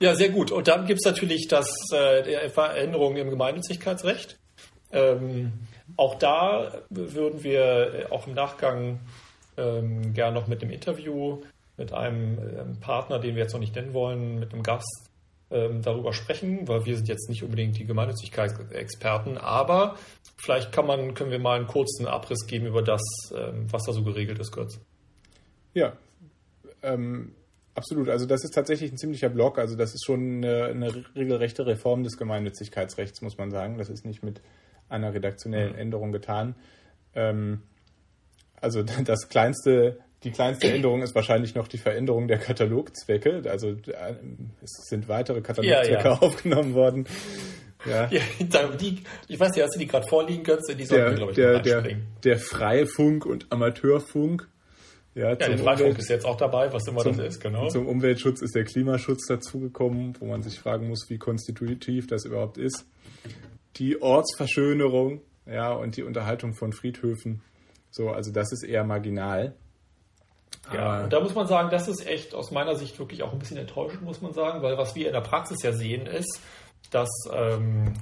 Ja, 0.02 0.16
sehr 0.16 0.30
gut. 0.30 0.52
Und 0.52 0.68
dann 0.68 0.86
gibt 0.86 1.02
es 1.04 1.06
natürlich 1.06 1.48
das 1.48 1.70
äh, 1.92 2.50
Veränderungen 2.50 3.18
im 3.18 3.30
Gemeinnützigkeitsrecht. 3.30 4.40
Ähm, 4.92 5.54
auch 5.98 6.16
da 6.16 6.82
würden 6.90 7.44
wir 7.44 7.94
äh, 7.94 8.06
auch 8.10 8.28
im 8.28 8.34
Nachgang 8.34 9.00
ähm, 9.58 10.14
gern 10.14 10.34
noch 10.34 10.48
mit 10.48 10.62
einem 10.62 10.72
Interview 10.72 11.42
mit 11.80 11.94
einem 11.94 12.38
ähm, 12.38 12.80
Partner, 12.80 13.18
den 13.18 13.36
wir 13.36 13.44
jetzt 13.44 13.54
noch 13.54 13.60
nicht 13.60 13.74
nennen 13.74 13.94
wollen, 13.94 14.40
mit 14.40 14.54
einem 14.54 14.62
Gast 14.62 15.10
ähm, 15.50 15.82
darüber 15.82 16.14
sprechen, 16.14 16.68
weil 16.68 16.86
wir 16.86 16.96
sind 16.96 17.08
jetzt 17.08 17.30
nicht 17.30 17.42
unbedingt 17.42 17.78
die 17.80 17.86
Gemeinnützigkeitsexperten, 17.86 19.38
aber 19.40 19.96
vielleicht 20.38 20.72
kann 20.72 20.86
man, 20.86 21.16
können 21.16 21.32
wir 21.32 21.40
mal 21.40 21.58
einen 21.58 21.68
kurzen 21.68 22.06
Abriss 22.06 22.46
geben 22.46 22.68
über 22.68 22.84
das, 22.84 23.02
ähm, 23.36 23.66
was 23.72 23.84
da 23.86 23.94
so 23.94 24.04
geregelt 24.04 24.38
ist, 24.40 24.52
kurz. 24.52 24.80
Ja, 25.74 25.94
ähm, 26.84 27.34
Absolut, 27.80 28.10
also 28.10 28.26
das 28.26 28.44
ist 28.44 28.54
tatsächlich 28.54 28.92
ein 28.92 28.98
ziemlicher 28.98 29.30
Block. 29.30 29.58
Also 29.58 29.78
das 29.78 29.94
ist 29.94 30.04
schon 30.06 30.44
eine, 30.44 30.66
eine 30.66 30.94
regelrechte 31.16 31.66
Reform 31.66 32.04
des 32.04 32.18
Gemeinnützigkeitsrechts, 32.18 33.22
muss 33.22 33.38
man 33.38 33.52
sagen. 33.52 33.78
Das 33.78 33.88
ist 33.88 34.06
nicht 34.06 34.22
mit 34.22 34.42
einer 34.90 35.14
redaktionellen 35.14 35.76
Änderung 35.76 36.12
getan. 36.12 36.56
Ähm, 37.16 37.62
also 38.60 38.84
das 39.06 39.30
kleinste, 39.30 40.00
die 40.24 40.32
kleinste 40.32 40.68
Änderung 40.74 41.04
ist 41.04 41.16
wahrscheinlich 41.16 41.56
noch 41.56 41.70
die 41.70 41.78
Veränderung 41.78 42.28
der 42.28 42.40
Katalogzwecke. 42.40 43.44
Also 43.50 43.70
äh, 43.70 44.16
es 44.62 44.72
sind 44.90 45.08
weitere 45.08 45.40
Katalogzwecke 45.40 45.94
ja, 45.94 46.04
ja. 46.04 46.12
aufgenommen 46.22 46.74
worden. 46.74 47.08
Ja. 47.86 48.10
ja 48.12 48.68
die, 48.76 49.04
ich 49.30 49.40
weiß 49.40 49.52
nicht, 49.52 49.64
hast 49.64 49.76
du 49.76 49.80
die 49.80 49.88
gerade 49.88 50.06
vorliegen, 50.06 50.44
Götze? 50.44 50.76
Die 50.76 50.84
sollten 50.84 51.16
glaube 51.16 51.32
ich, 51.32 51.38
der, 51.38 51.62
der, 51.62 51.96
der 52.26 52.40
freie 52.40 52.88
Funk 52.88 53.26
und 53.26 53.50
Amateurfunk 53.54 54.50
ja, 55.16 55.30
ja 55.30 55.36
der 55.36 55.58
Freifunk 55.58 55.98
ist 55.98 56.10
jetzt 56.10 56.26
auch 56.26 56.38
dabei, 56.38 56.72
was 56.72 56.88
immer 56.88 57.02
zum, 57.02 57.18
das 57.18 57.36
ist, 57.36 57.42
genau. 57.42 57.68
Zum 57.68 57.88
Umweltschutz 57.88 58.42
ist 58.42 58.56
der 58.56 58.64
Klimaschutz 58.64 59.26
dazugekommen, 59.28 60.16
wo 60.20 60.26
man 60.26 60.44
sich 60.44 60.60
fragen 60.60 60.88
muss, 60.88 61.10
wie 61.10 61.18
konstitutiv 61.18 62.08
das 62.08 62.26
überhaupt 62.26 62.58
ist. 62.58 62.86
Die 63.78 64.02
Ortsverschönerung, 64.02 65.22
ja, 65.46 65.72
und 65.72 65.98
die 65.98 66.04
Unterhaltung 66.04 66.54
von 66.54 66.74
Friedhöfen. 66.74 67.42
So, 67.92 68.10
also 68.10 68.32
das 68.32 68.52
ist 68.52 68.64
eher 68.64 68.84
marginal. 68.84 69.56
Ja, 70.74 71.04
und 71.04 71.14
da 71.14 71.20
muss 71.20 71.34
man 71.34 71.48
sagen, 71.48 71.70
das 71.72 71.88
ist 71.88 72.06
echt 72.06 72.36
aus 72.36 72.52
meiner 72.52 72.76
Sicht 72.76 73.00
wirklich 73.00 73.24
auch 73.24 73.34
ein 73.34 73.40
bisschen 73.40 73.58
enttäuschend, 73.58 74.04
muss 74.04 74.22
man 74.22 74.34
sagen, 74.34 74.62
weil 74.62 74.78
was 74.78 74.96
wir 74.96 75.08
in 75.08 75.14
der 75.14 75.22
Praxis 75.22 75.64
ja 75.64 75.72
sehen 75.72 76.06
ist, 76.06 76.42
dass 76.92 77.10
ähm, 77.34 77.94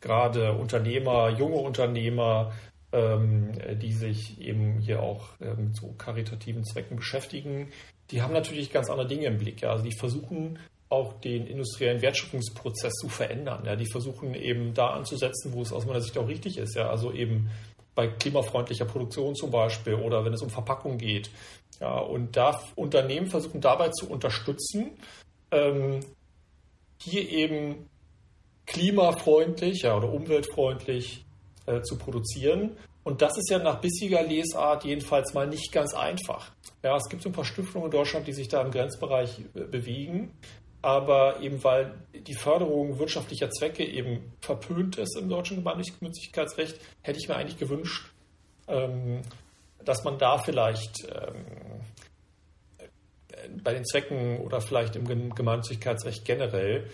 gerade 0.00 0.52
Unternehmer, 0.52 1.28
junge 1.30 1.56
Unternehmer, 1.56 2.52
die 2.92 3.92
sich 3.92 4.40
eben 4.40 4.78
hier 4.78 5.02
auch 5.02 5.38
mit 5.40 5.76
so 5.76 5.92
karitativen 5.98 6.64
Zwecken 6.64 6.96
beschäftigen, 6.96 7.68
die 8.10 8.22
haben 8.22 8.32
natürlich 8.32 8.72
ganz 8.72 8.88
andere 8.88 9.06
Dinge 9.06 9.26
im 9.26 9.38
Blick. 9.38 9.60
Ja. 9.60 9.72
Also 9.72 9.84
die 9.84 9.94
versuchen 9.94 10.58
auch 10.88 11.20
den 11.20 11.46
industriellen 11.46 12.00
Wertschöpfungsprozess 12.00 12.94
zu 12.94 13.08
verändern. 13.10 13.64
Ja. 13.66 13.76
Die 13.76 13.90
versuchen 13.90 14.34
eben 14.34 14.72
da 14.72 14.92
anzusetzen, 14.92 15.52
wo 15.52 15.60
es 15.60 15.72
aus 15.72 15.84
meiner 15.84 16.00
Sicht 16.00 16.16
auch 16.16 16.28
richtig 16.28 16.56
ist. 16.56 16.74
Ja. 16.76 16.88
Also 16.88 17.12
eben 17.12 17.50
bei 17.94 18.06
klimafreundlicher 18.06 18.84
Produktion 18.84 19.34
zum 19.34 19.50
Beispiel 19.50 19.94
oder 19.94 20.24
wenn 20.24 20.32
es 20.32 20.40
um 20.40 20.50
Verpackung 20.50 20.98
geht. 20.98 21.30
Ja, 21.80 21.98
und 21.98 22.36
da 22.36 22.60
Unternehmen 22.76 23.26
versuchen 23.26 23.60
dabei 23.60 23.88
zu 23.88 24.08
unterstützen, 24.08 24.92
ähm, 25.50 26.00
hier 27.00 27.28
eben 27.28 27.88
klimafreundlich 28.66 29.82
ja, 29.82 29.96
oder 29.96 30.12
umweltfreundlich 30.12 31.24
äh, 31.68 31.82
zu 31.82 31.96
produzieren. 31.96 32.76
Und 33.04 33.22
das 33.22 33.36
ist 33.38 33.50
ja 33.50 33.58
nach 33.58 33.80
bissiger 33.80 34.22
Lesart 34.22 34.84
jedenfalls 34.84 35.32
mal 35.34 35.46
nicht 35.46 35.72
ganz 35.72 35.94
einfach. 35.94 36.52
Ja, 36.82 36.96
es 36.96 37.08
gibt 37.08 37.22
so 37.22 37.28
ein 37.28 37.32
paar 37.32 37.44
Stiftungen 37.44 37.86
in 37.86 37.90
Deutschland, 37.90 38.26
die 38.26 38.32
sich 38.32 38.48
da 38.48 38.62
im 38.62 38.70
Grenzbereich 38.70 39.40
äh, 39.54 39.60
bewegen. 39.64 40.32
Aber 40.80 41.40
eben 41.40 41.62
weil 41.64 41.94
die 42.14 42.34
Förderung 42.34 42.98
wirtschaftlicher 42.98 43.50
Zwecke 43.50 43.84
eben 43.84 44.32
verpönt 44.40 44.96
ist 44.96 45.16
im 45.16 45.28
deutschen 45.28 45.56
Gemeinnützigkeitsrecht, 45.56 46.78
hätte 47.02 47.18
ich 47.18 47.28
mir 47.28 47.36
eigentlich 47.36 47.58
gewünscht, 47.58 48.12
ähm, 48.68 49.22
dass 49.84 50.04
man 50.04 50.18
da 50.18 50.38
vielleicht 50.38 51.04
ähm, 51.04 51.80
bei 53.62 53.74
den 53.74 53.84
Zwecken 53.84 54.38
oder 54.38 54.60
vielleicht 54.60 54.96
im 54.96 55.34
Gemeinnützigkeitsrecht 55.34 56.24
generell 56.24 56.88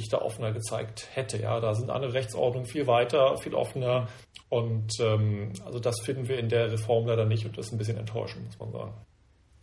sich 0.00 0.10
da 0.10 0.18
offener 0.18 0.52
gezeigt 0.52 1.08
hätte. 1.12 1.38
Ja, 1.38 1.60
da 1.60 1.74
sind 1.74 1.90
andere 1.90 2.14
Rechtsordnungen 2.14 2.66
viel 2.66 2.86
weiter, 2.86 3.36
viel 3.38 3.54
offener. 3.54 4.08
Und 4.48 4.92
ähm, 5.00 5.52
also 5.64 5.78
das 5.78 6.00
finden 6.04 6.28
wir 6.28 6.38
in 6.38 6.48
der 6.48 6.72
Reform 6.72 7.06
leider 7.06 7.26
nicht 7.26 7.44
und 7.44 7.58
das 7.58 7.66
ist 7.66 7.72
ein 7.72 7.78
bisschen 7.78 7.98
enttäuschend, 7.98 8.46
muss 8.46 8.58
man 8.58 8.72
sagen. 8.72 8.94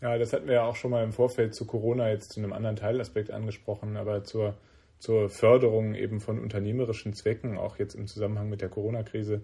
Ja, 0.02 0.18
das 0.18 0.34
hatten 0.34 0.48
wir 0.48 0.56
ja 0.56 0.66
auch 0.66 0.76
schon 0.76 0.92
mal 0.92 1.04
im 1.04 1.14
Vorfeld 1.14 1.56
zu 1.56 1.66
Corona 1.66 2.10
jetzt 2.10 2.34
zu 2.34 2.40
einem 2.40 2.54
anderen 2.54 2.76
Teilaspekt 2.76 3.32
angesprochen, 3.32 3.98
aber 3.98 4.24
zur, 4.24 4.56
zur 5.00 5.30
Förderung 5.30 5.96
eben 5.96 6.20
von 6.20 6.38
unternehmerischen 6.38 7.14
Zwecken, 7.14 7.58
auch 7.58 7.80
jetzt 7.80 7.96
im 7.96 8.06
Zusammenhang 8.06 8.50
mit 8.50 8.62
der 8.62 8.70
Corona-Krise, 8.70 9.42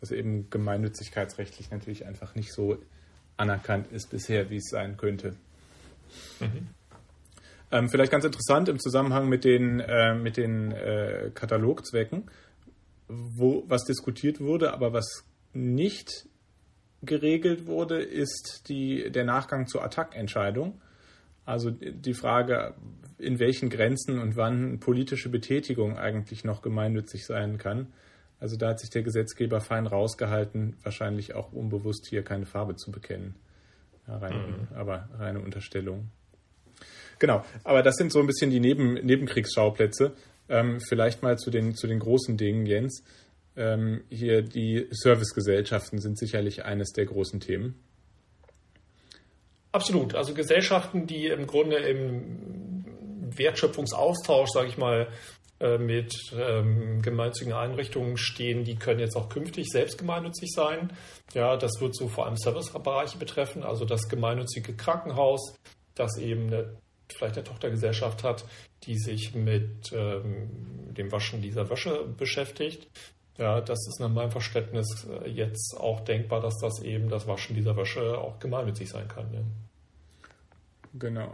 was 0.00 0.10
eben 0.10 0.48
gemeinnützigkeitsrechtlich 0.48 1.70
natürlich 1.70 2.06
einfach 2.06 2.34
nicht 2.34 2.52
so 2.52 2.78
anerkannt 3.36 3.92
ist 3.92 4.10
bisher, 4.10 4.48
wie 4.48 4.56
es 4.56 4.70
sein 4.70 4.96
könnte. 4.96 5.34
Mhm. 6.40 6.68
Ähm, 7.70 7.88
vielleicht 7.88 8.12
ganz 8.12 8.24
interessant 8.24 8.68
im 8.68 8.78
Zusammenhang 8.78 9.28
mit 9.28 9.44
den, 9.44 9.80
äh, 9.80 10.14
mit 10.14 10.36
den 10.36 10.72
äh, 10.72 11.30
Katalogzwecken, 11.34 12.30
wo 13.08 13.64
was 13.66 13.84
diskutiert 13.84 14.40
wurde, 14.40 14.72
aber 14.72 14.92
was 14.92 15.24
nicht 15.52 16.28
geregelt 17.02 17.66
wurde, 17.66 18.02
ist 18.02 18.64
die, 18.68 19.10
der 19.10 19.24
Nachgang 19.24 19.66
zur 19.66 19.84
Attac-Entscheidung. 19.84 20.80
Also 21.44 21.70
die 21.70 22.14
Frage, 22.14 22.74
in 23.18 23.38
welchen 23.38 23.70
Grenzen 23.70 24.18
und 24.18 24.36
wann 24.36 24.80
politische 24.80 25.28
Betätigung 25.28 25.96
eigentlich 25.96 26.44
noch 26.44 26.62
gemeinnützig 26.62 27.26
sein 27.26 27.58
kann. 27.58 27.92
Also 28.40 28.56
da 28.56 28.68
hat 28.68 28.80
sich 28.80 28.90
der 28.90 29.02
Gesetzgeber 29.02 29.60
fein 29.60 29.86
rausgehalten, 29.86 30.76
wahrscheinlich 30.82 31.34
auch 31.34 31.52
unbewusst 31.52 32.06
hier 32.08 32.22
keine 32.22 32.46
Farbe 32.46 32.76
zu 32.76 32.92
bekennen. 32.92 33.34
Ja, 34.06 34.18
rein, 34.18 34.36
mhm. 34.36 34.76
Aber 34.76 35.08
reine 35.18 35.40
Unterstellung. 35.40 36.10
Genau, 37.18 37.44
aber 37.64 37.82
das 37.82 37.96
sind 37.96 38.12
so 38.12 38.20
ein 38.20 38.26
bisschen 38.26 38.50
die 38.50 38.60
Neben 38.60 38.94
Nebenkriegsschauplätze. 38.94 40.14
Ähm, 40.48 40.80
vielleicht 40.80 41.22
mal 41.22 41.36
zu 41.36 41.50
den, 41.50 41.74
zu 41.74 41.86
den 41.86 41.98
großen 41.98 42.36
Dingen, 42.36 42.64
Jens. 42.64 43.02
Ähm, 43.56 44.04
hier 44.08 44.42
die 44.42 44.86
Servicegesellschaften 44.90 46.00
sind 46.00 46.18
sicherlich 46.18 46.64
eines 46.64 46.92
der 46.92 47.06
großen 47.06 47.40
Themen. 47.40 47.74
Absolut. 49.72 50.14
Also 50.14 50.32
Gesellschaften, 50.32 51.06
die 51.06 51.26
im 51.26 51.46
Grunde 51.46 51.76
im 51.76 52.84
Wertschöpfungsaustausch, 53.36 54.50
sage 54.50 54.68
ich 54.68 54.78
mal, 54.78 55.08
äh, 55.60 55.76
mit 55.76 56.14
ähm, 56.36 57.02
gemeinnützigen 57.02 57.52
Einrichtungen 57.52 58.16
stehen, 58.16 58.62
die 58.62 58.76
können 58.76 59.00
jetzt 59.00 59.16
auch 59.16 59.28
künftig 59.28 59.66
selbst 59.70 59.98
gemeinnützig 59.98 60.52
sein. 60.52 60.92
Ja, 61.34 61.56
das 61.56 61.80
wird 61.80 61.96
so 61.96 62.06
vor 62.06 62.26
allem 62.26 62.36
Servicebereiche 62.36 63.18
betreffen, 63.18 63.64
also 63.64 63.84
das 63.84 64.08
gemeinnützige 64.08 64.74
Krankenhaus, 64.74 65.56
das 65.96 66.16
eben 66.18 66.46
eine, 66.46 66.76
vielleicht 67.16 67.36
eine 67.36 67.44
Tochtergesellschaft 67.44 68.24
hat, 68.24 68.44
die 68.84 68.98
sich 68.98 69.34
mit 69.34 69.92
ähm, 69.92 70.94
dem 70.94 71.10
Waschen 71.12 71.42
dieser 71.42 71.68
Wäsche 71.70 72.04
beschäftigt. 72.16 72.88
Ja, 73.38 73.60
das 73.60 73.78
ist 73.86 74.00
nach 74.00 74.08
meinem 74.08 74.32
Verständnis 74.32 75.06
äh, 75.06 75.28
jetzt 75.28 75.76
auch 75.78 76.00
denkbar, 76.00 76.40
dass 76.40 76.58
das 76.58 76.82
eben 76.82 77.08
das 77.08 77.26
Waschen 77.26 77.54
dieser 77.54 77.76
Wäsche 77.76 78.18
auch 78.18 78.40
gemeinnützig 78.40 78.88
sein 78.88 79.06
kann. 79.06 79.32
Ja. 79.32 79.40
Genau. 80.94 81.32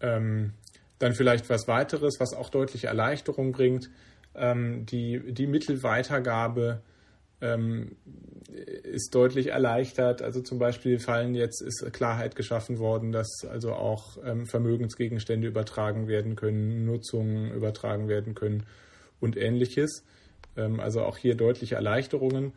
Ähm, 0.00 0.54
dann 0.98 1.14
vielleicht 1.14 1.50
was 1.50 1.68
weiteres, 1.68 2.18
was 2.18 2.32
auch 2.32 2.48
deutliche 2.48 2.86
Erleichterung 2.86 3.52
bringt. 3.52 3.90
Ähm, 4.34 4.86
die, 4.86 5.32
die 5.32 5.46
Mittelweitergabe 5.46 6.82
ähm, 7.40 7.96
ist 8.82 9.14
deutlich 9.14 9.48
erleichtert. 9.48 10.22
Also 10.22 10.40
zum 10.40 10.58
Beispiel 10.58 10.98
fallen 10.98 11.34
jetzt 11.34 11.62
ist 11.62 11.92
Klarheit 11.92 12.34
geschaffen 12.34 12.78
worden, 12.78 13.12
dass 13.12 13.44
also 13.48 13.72
auch 13.72 14.18
ähm, 14.24 14.46
Vermögensgegenstände 14.46 15.46
übertragen 15.46 16.08
werden 16.08 16.36
können, 16.36 16.84
Nutzungen 16.84 17.52
übertragen 17.52 18.08
werden 18.08 18.34
können 18.34 18.64
und 19.20 19.36
ähnliches. 19.36 20.04
Ähm, 20.56 20.80
also 20.80 21.02
auch 21.02 21.16
hier 21.16 21.36
deutliche 21.36 21.76
Erleichterungen. 21.76 22.52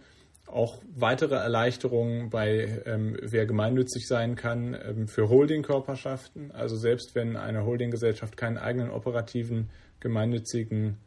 Auch 0.48 0.82
weitere 0.94 1.36
Erleichterungen 1.36 2.30
bei, 2.30 2.82
ähm, 2.86 3.17
wer 3.22 3.46
gemeinnützig 3.46 4.08
sein 4.08 4.36
kann, 4.36 4.74
ähm, 4.74 5.08
für 5.08 5.30
Holdingkörperschaften. 5.30 6.52
Also 6.52 6.76
selbst 6.76 7.15
wenn 7.15 7.38
eine 7.38 7.65
Holdinggesellschaft 7.65 8.36
keinen 8.36 8.58
eigenen 8.58 8.89
operativen 8.89 9.70
gemeinnützigen, 10.00 10.98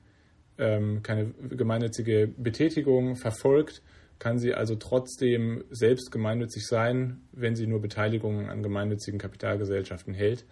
ähm, 0.59 1.03
keine 1.03 1.33
gemeinnützige 1.51 2.29
Betätigung 2.37 3.17
verfolgt, 3.17 3.83
kann 4.19 4.39
sie 4.39 4.55
also 4.55 4.77
trotzdem 4.77 5.65
selbst 5.71 6.13
gemeinnützig 6.13 6.67
sein, 6.67 7.23
wenn 7.33 7.57
sie 7.57 7.67
nur 7.67 7.81
Beteiligungen 7.81 8.49
an 8.49 8.63
gemeinnützigen 8.63 9.19
Kapitalgesellschaften 9.19 10.15
hält. 10.15 10.45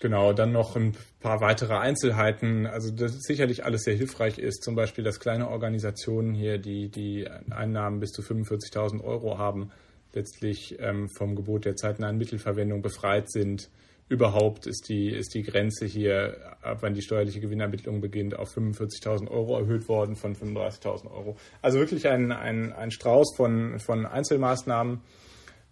Genau, 0.00 0.34
dann 0.34 0.52
noch 0.52 0.76
ein 0.76 0.94
paar 1.20 1.40
weitere 1.40 1.74
Einzelheiten. 1.74 2.66
Also 2.66 2.90
das 2.90 3.22
sicherlich 3.22 3.64
alles 3.64 3.82
sehr 3.82 3.94
hilfreich 3.94 4.38
ist. 4.38 4.62
Zum 4.62 4.74
Beispiel, 4.74 5.02
dass 5.02 5.20
kleine 5.20 5.48
Organisationen 5.48 6.34
hier, 6.34 6.58
die 6.58 6.90
die 6.90 7.26
Einnahmen 7.50 8.00
bis 8.00 8.10
zu 8.10 8.20
45.000 8.20 9.02
Euro 9.02 9.38
haben, 9.38 9.70
letztlich 10.12 10.76
ähm, 10.80 11.08
vom 11.08 11.34
Gebot 11.34 11.64
der 11.64 11.76
zeitnahen 11.76 12.18
Mittelverwendung 12.18 12.82
befreit 12.82 13.30
sind. 13.30 13.70
Überhaupt 14.08 14.66
ist 14.66 14.88
die, 14.88 15.08
ist 15.08 15.34
die 15.34 15.42
Grenze 15.42 15.84
hier, 15.84 16.56
ab 16.62 16.78
wann 16.80 16.94
die 16.94 17.02
steuerliche 17.02 17.40
Gewinnermittlung 17.40 18.00
beginnt, 18.00 18.38
auf 18.38 18.56
45.000 18.56 19.28
Euro 19.28 19.58
erhöht 19.58 19.88
worden 19.88 20.14
von 20.14 20.36
35.000 20.36 21.10
Euro. 21.10 21.36
Also 21.60 21.78
wirklich 21.80 22.06
ein, 22.08 22.30
ein, 22.30 22.72
ein 22.72 22.92
Strauß 22.92 23.34
von, 23.36 23.80
von 23.80 24.06
Einzelmaßnahmen 24.06 25.00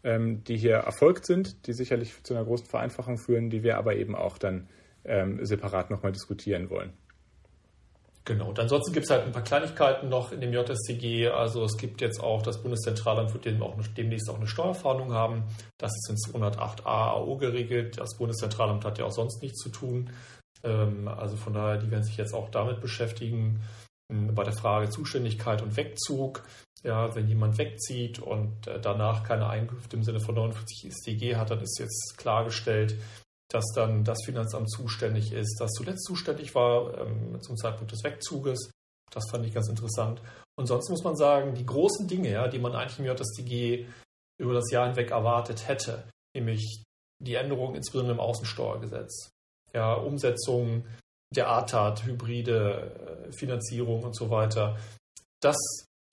ähm, 0.05 0.45
die 0.45 0.57
hier 0.57 0.77
erfolgt 0.77 1.27
sind, 1.27 1.67
die 1.67 1.73
sicherlich 1.73 2.23
zu 2.23 2.35
einer 2.35 2.45
großen 2.45 2.67
Vereinfachung 2.67 3.19
führen, 3.19 3.51
die 3.51 3.63
wir 3.63 3.79
aber 3.79 3.97
eben 3.97 4.15
auch 4.15 4.39
dann 4.39 4.69
ähm, 5.05 5.45
separat 5.45 5.91
nochmal 5.91 6.13
diskutieren 6.13 6.71
wollen. 6.71 6.93
Genau, 8.27 8.49
und 8.49 8.59
ansonsten 8.59 8.95
gibt 8.95 9.05
es 9.05 9.11
halt 9.11 9.25
ein 9.25 9.33
paar 9.33 9.45
Kleinigkeiten 9.45 10.09
noch 10.09 10.33
in 10.33 10.41
dem 10.41 10.53
JSTG. 10.53 11.29
Also 11.29 11.65
es 11.65 11.77
gibt 11.77 12.01
jetzt 12.01 12.21
auch 12.21 12.41
das 12.41 12.63
Bundeszentralamt, 12.63 13.35
wird 13.35 13.45
demnächst 13.99 14.31
auch 14.31 14.37
eine 14.37 14.47
Steuerfahndung 14.47 15.13
haben. 15.13 15.45
Das 15.77 15.93
ist 15.93 16.09
in 16.09 16.17
208a 16.17 16.87
AO 16.87 17.37
geregelt. 17.37 17.99
Das 17.99 18.17
Bundeszentralamt 18.17 18.85
hat 18.87 18.99
ja 18.99 19.05
auch 19.05 19.13
sonst 19.13 19.43
nichts 19.43 19.61
zu 19.61 19.69
tun. 19.69 20.11
Ähm, 20.63 21.07
also 21.07 21.37
von 21.37 21.53
daher, 21.53 21.77
die 21.77 21.91
werden 21.91 22.05
sich 22.05 22.17
jetzt 22.17 22.33
auch 22.33 22.51
damit 22.51 22.81
beschäftigen. 22.81 23.61
Ähm, 24.11 24.35
bei 24.35 24.43
der 24.43 24.55
Frage 24.55 24.89
Zuständigkeit 24.89 25.61
und 25.61 25.77
Wegzug 25.77 26.45
ja, 26.85 27.15
wenn 27.15 27.27
jemand 27.27 27.59
wegzieht 27.59 28.19
und 28.19 28.67
äh, 28.67 28.79
danach 28.79 29.25
keine 29.25 29.49
Einkünfte 29.49 29.97
im 29.97 30.05
Sinne 30.05 30.21
von 30.21 30.35
49 30.35 30.93
StG 30.93 31.37
hat, 31.37 31.51
dann 31.51 31.61
ist 31.61 31.79
jetzt 31.81 32.17
klargestellt, 32.19 32.95
dass 33.49 33.65
dann 33.75 34.05
das 34.05 34.19
Finanzamt 34.25 34.71
zuständig 34.71 35.33
ist, 35.33 35.57
das 35.61 35.71
zuletzt 35.73 36.05
zuständig 36.05 36.55
war 36.55 36.99
ähm, 36.99 37.41
zum 37.41 37.57
Zeitpunkt 37.57 37.93
des 37.93 38.03
Wegzuges. 38.03 38.71
Das 39.11 39.25
fand 39.31 39.47
ich 39.47 39.55
ganz 39.55 39.69
interessant. 39.69 40.21
Und 40.57 40.67
sonst 40.67 40.91
muss 40.91 41.05
man 41.05 41.17
sagen, 41.17 41.55
die 41.55 41.67
großen 41.67 42.09
Dinge, 42.09 42.31
ja, 42.31 42.49
die 42.49 42.59
man 42.59 42.75
eigentlich 42.75 42.99
im 42.99 43.07
JSDG 43.07 43.87
über 44.41 44.55
das 44.55 44.71
Jahr 44.71 44.87
hinweg 44.87 45.11
erwartet 45.11 45.69
hätte, 45.69 46.05
nämlich 46.35 46.83
die 47.23 47.35
Änderungen 47.35 47.77
insbesondere 47.77 48.15
im 48.15 48.21
Außensteuergesetz, 48.21 49.31
ja, 49.73 49.95
Umsetzung 49.95 50.85
der 51.35 51.51
ATAT, 51.51 52.05
hybride 52.05 53.27
äh, 53.29 53.33
Finanzierung 53.33 54.05
und 54.05 54.17
so 54.17 54.31
weiter, 54.31 54.79
das 55.41 55.57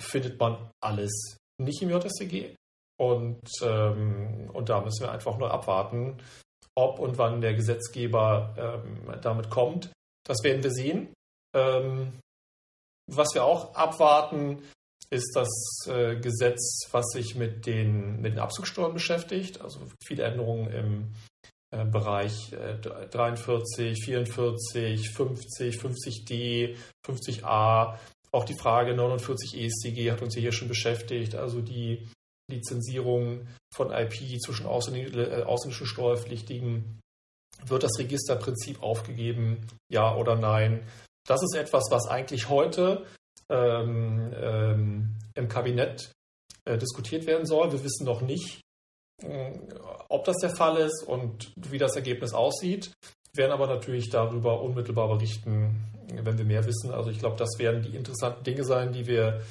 findet 0.02 0.39
man 0.39 0.72
alles 0.84 1.38
nicht 1.60 1.82
im 1.82 1.89
JSCG. 1.89 2.56
Und, 3.00 3.50
ähm, 3.63 4.50
und 4.54 4.70
da 4.70 4.82
müssen 4.82 5.02
wir 5.02 5.12
einfach 5.12 5.38
nur 5.38 5.52
abwarten, 5.52 6.22
ob 6.76 7.00
und 7.00 7.18
wann 7.18 7.42
der 7.42 7.54
Gesetzgeber 7.54 8.82
ähm, 8.86 9.22
damit 9.22 9.50
kommt. 9.50 9.92
Das 10.26 10.44
werden 10.44 10.64
wir 10.64 10.72
sehen. 10.72 11.14
Ähm, 11.56 12.20
was 13.08 13.34
wir 13.34 13.44
auch 13.44 13.76
abwarten, 13.76 14.62
ist 15.10 15.36
das 15.36 15.50
äh, 15.88 16.16
Gesetz, 16.16 16.88
was 16.92 17.06
sich 17.12 17.36
mit 17.36 17.66
den, 17.66 18.22
mit 18.22 18.34
den 18.34 18.40
Abzugsteuern 18.40 18.94
beschäftigt. 18.94 19.60
Also 19.62 19.82
viele 20.06 20.24
Änderungen 20.24 20.72
im 20.72 21.14
äh, 21.72 21.86
Bereich 21.86 22.54
äh, 22.54 22.78
43, 22.78 24.04
44, 24.06 25.10
50, 25.10 25.76
50d, 25.76 26.78
50a, 27.06 27.98
auch 28.32 28.46
die 28.46 28.58
Frage 28.58 28.94
49 28.96 29.58
ESCG 29.58 30.12
hat 30.12 30.22
uns 30.22 30.36
hier 30.36 30.54
schon 30.54 30.70
beschäftigt, 30.70 31.36
also 31.36 31.62
die 31.62 32.08
Lizenzierung 32.52 33.48
von 33.74 33.92
IP 33.92 34.40
zwischen 34.42 34.66
äh, 34.66 35.44
ausländischen 35.44 35.88
Steuerpflichtigen. 35.88 37.00
Wird 37.66 37.84
das 37.84 37.98
Registerprinzip 38.00 38.82
aufgegeben? 38.82 39.68
Ja 39.90 40.16
oder 40.16 40.36
nein? 40.36 40.84
Das 41.28 41.42
ist 41.44 41.56
etwas, 41.56 41.86
was 41.92 42.08
eigentlich 42.08 42.50
heute 42.50 43.06
ähm, 43.50 44.34
ähm, 44.36 45.16
im 45.36 45.48
Kabinett 45.48 46.12
äh, 46.66 46.78
diskutiert 46.78 47.26
werden 47.28 47.46
soll. 47.46 47.72
Wir 47.72 47.84
wissen 47.84 48.06
noch 48.06 48.22
nicht, 48.22 48.62
äh, 49.24 49.52
ob 50.10 50.26
das 50.26 50.38
der 50.38 50.56
Fall 50.56 50.78
ist 50.78 51.04
und 51.08 51.52
wie 51.56 51.78
das 51.78 51.96
Ergebnis 51.96 52.34
aussieht, 52.34 52.92
werden 53.34 53.52
aber 53.52 53.68
natürlich 53.68 54.10
darüber 54.10 54.62
unmittelbar 54.62 55.08
berichten, 55.08 55.84
wenn 56.12 56.38
wir 56.38 56.46
mehr 56.46 56.66
wissen. 56.66 56.92
Also 56.92 57.10
ich 57.10 57.20
glaube, 57.20 57.38
das 57.38 57.58
werden 57.58 57.82
die 57.82 57.96
interessanten 57.96 58.44
Dinge 58.44 58.64
sein, 58.64 58.92
die 58.92 59.08
wir 59.08 59.42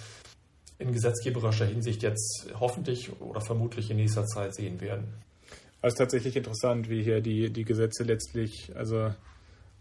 in 0.81 0.93
gesetzgeberischer 0.93 1.66
Hinsicht 1.66 2.03
jetzt 2.03 2.47
hoffentlich 2.59 3.11
oder 3.21 3.40
vermutlich 3.40 3.90
in 3.90 3.99
nächster 3.99 4.27
Zeit 4.27 4.55
sehen 4.55 4.81
werden. 4.81 5.05
Es 5.83 5.95
ist 5.95 5.99
tatsächlich 5.99 6.37
interessant, 6.37 6.90
wie 6.90 7.03
hier 7.03 7.21
die, 7.21 7.51
die 7.51 7.64
Gesetze 7.64 8.03
letztlich 8.05 8.73
also 8.75 9.14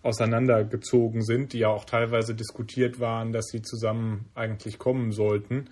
auseinandergezogen 0.01 1.23
sind, 1.23 1.53
die 1.53 1.59
ja 1.59 1.69
auch 1.69 1.83
teilweise 1.83 2.33
diskutiert 2.33 2.99
waren, 2.99 3.33
dass 3.33 3.47
sie 3.47 3.62
zusammen 3.62 4.25
eigentlich 4.33 4.77
kommen 4.77 5.12
sollten. 5.12 5.69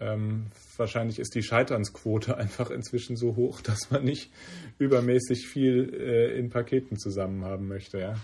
Ähm, 0.00 0.46
wahrscheinlich 0.76 1.18
ist 1.18 1.34
die 1.34 1.42
Scheiternsquote 1.42 2.36
einfach 2.38 2.70
inzwischen 2.70 3.16
so 3.16 3.36
hoch, 3.36 3.60
dass 3.60 3.90
man 3.90 4.04
nicht 4.04 4.30
übermäßig 4.78 5.46
viel 5.46 5.94
äh, 5.94 6.38
in 6.38 6.50
Paketen 6.50 6.98
zusammen 6.98 7.44
haben 7.44 7.68
möchte. 7.68 7.98
Ja? 8.00 8.14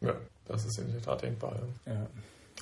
ja, 0.00 0.16
das 0.46 0.66
ist 0.66 0.78
in 0.78 0.92
der 0.92 1.00
Tat 1.00 1.22
denkbar. 1.22 1.56
Ja. 1.86 2.08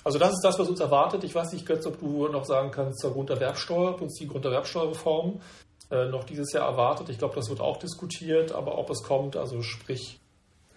Also 0.03 0.19
das 0.19 0.31
ist 0.33 0.43
das, 0.43 0.59
was 0.59 0.69
uns 0.69 0.81
erwartet. 0.81 1.25
Ich 1.25 1.35
weiß 1.35 1.53
nicht, 1.53 1.67
Götz, 1.67 1.87
ob 1.87 2.01
du 2.01 2.29
noch 2.29 2.45
sagen 2.45 2.71
kannst 2.71 3.01
zur 3.01 3.13
Grunderwerbsteuer, 3.13 3.91
ob 3.91 4.01
uns 4.01 4.15
die 4.15 4.27
Grunderwerbsteuerreform 4.27 5.41
äh, 5.91 6.07
noch 6.07 6.25
dieses 6.25 6.53
Jahr 6.53 6.69
erwartet. 6.69 7.09
Ich 7.11 7.19
glaube, 7.19 7.35
das 7.35 7.49
wird 7.51 7.61
auch 7.61 7.79
diskutiert, 7.79 8.53
aber 8.53 8.79
ob 8.79 8.91
es 8.91 9.03
kommt, 9.03 9.37
also 9.37 9.63
sprich 9.63 10.21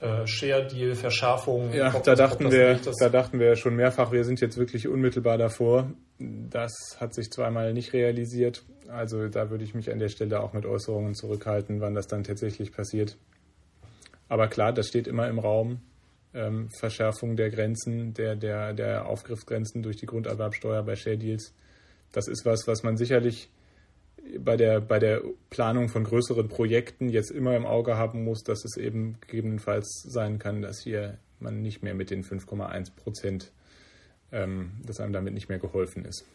äh, 0.01 0.27
Share 0.27 0.67
Deal, 0.67 0.95
Verschärfung. 0.95 1.71
Ja, 1.71 1.91
da 1.91 2.15
dachten 2.15 2.51
wir, 2.51 2.77
da 2.99 3.09
dachten 3.09 3.39
wir 3.39 3.55
schon 3.55 3.75
mehrfach, 3.75 4.11
wir 4.11 4.25
sind 4.25 4.41
jetzt 4.41 4.57
wirklich 4.57 4.87
unmittelbar 4.87 5.37
davor. 5.37 5.91
Das 6.19 6.97
hat 6.99 7.13
sich 7.13 7.31
zweimal 7.31 7.73
nicht 7.73 7.93
realisiert. 7.93 8.63
Also 8.89 9.29
da 9.29 9.49
würde 9.49 9.63
ich 9.63 9.73
mich 9.73 9.91
an 9.91 9.99
der 9.99 10.09
Stelle 10.09 10.41
auch 10.41 10.51
mit 10.51 10.65
Äußerungen 10.65 11.15
zurückhalten, 11.15 11.79
wann 11.79 11.93
das 11.93 12.07
dann 12.07 12.25
tatsächlich 12.25 12.73
passiert. 12.73 13.17
Aber 14.27 14.47
klar, 14.47 14.73
das 14.73 14.87
steht 14.87 15.07
immer 15.07 15.27
im 15.29 15.39
Raum. 15.39 15.79
Ähm, 16.33 16.69
Verschärfung 16.79 17.35
der 17.35 17.49
Grenzen, 17.49 18.13
der, 18.13 18.35
der, 18.35 18.73
der 18.73 19.05
Aufgriffsgrenzen 19.05 19.83
durch 19.83 19.97
die 19.97 20.07
Grunderwerbsteuer 20.07 20.83
bei 20.83 20.95
Share 20.95 21.17
Deals. 21.17 21.53
Das 22.11 22.27
ist 22.27 22.45
was, 22.45 22.67
was 22.67 22.83
man 22.83 22.97
sicherlich 22.97 23.49
bei 24.39 24.57
der, 24.57 24.81
bei 24.81 24.99
der 24.99 25.21
Planung 25.49 25.89
von 25.89 26.03
größeren 26.03 26.47
Projekten 26.47 27.09
jetzt 27.09 27.31
immer 27.31 27.55
im 27.55 27.65
Auge 27.65 27.97
haben 27.97 28.23
muss, 28.23 28.43
dass 28.43 28.63
es 28.65 28.77
eben 28.77 29.17
gegebenenfalls 29.21 30.03
sein 30.07 30.39
kann, 30.39 30.61
dass 30.61 30.81
hier 30.81 31.17
man 31.39 31.61
nicht 31.61 31.83
mehr 31.83 31.93
mit 31.93 32.09
den 32.09 32.23
5,1 32.23 32.95
Prozent, 32.95 33.51
ähm, 34.31 34.71
dass 34.85 34.99
einem 34.99 35.13
damit 35.13 35.33
nicht 35.33 35.49
mehr 35.49 35.59
geholfen 35.59 36.05
ist. 36.05 36.25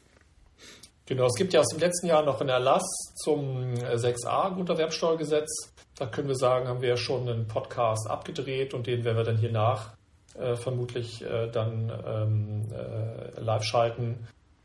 Genau, 1.07 1.27
es 1.27 1.37
gibt 1.37 1.55
ja 1.55 1.61
aus 1.61 1.69
dem 1.69 1.81
letzten 1.81 2.07
Jahr 2.07 2.23
noch 2.23 2.41
einen 2.41 2.51
Erlass 2.51 2.85
zum 3.17 3.73
6a 3.75 4.55
Grunderwerbsteuergesetz. 4.55 5.73
Da 5.99 6.07
können 6.07 6.29
wir 6.29 6.37
sagen, 6.37 6.69
haben 6.69 6.81
wir 6.81 6.91
ja 6.91 6.97
schon 6.97 7.29
einen 7.29 7.49
Podcast 7.49 8.09
abgedreht 8.09 8.73
und 8.73 8.87
den 8.87 9.03
werden 9.05 9.17
wir 9.17 9.25
dann 9.25 9.37
hier 9.37 9.51
nach 9.51 9.97
äh, 10.39 10.55
vermutlich 10.55 11.25
äh, 11.25 11.51
dann 11.51 11.93
ähm, 12.07 12.67
äh, 12.73 13.41
live 13.41 13.65
schalten. 13.65 14.15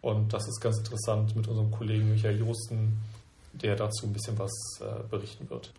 Und 0.01 0.31
das 0.31 0.47
ist 0.47 0.61
ganz 0.61 0.77
interessant 0.77 1.35
mit 1.35 1.47
unserem 1.47 1.71
Kollegen 1.71 2.11
Michael 2.11 2.37
Josten, 2.37 2.99
der 3.53 3.75
dazu 3.75 4.05
ein 4.05 4.13
bisschen 4.13 4.37
was 4.37 4.51
äh, 4.81 5.07
berichten 5.09 5.49
wird. 5.49 5.73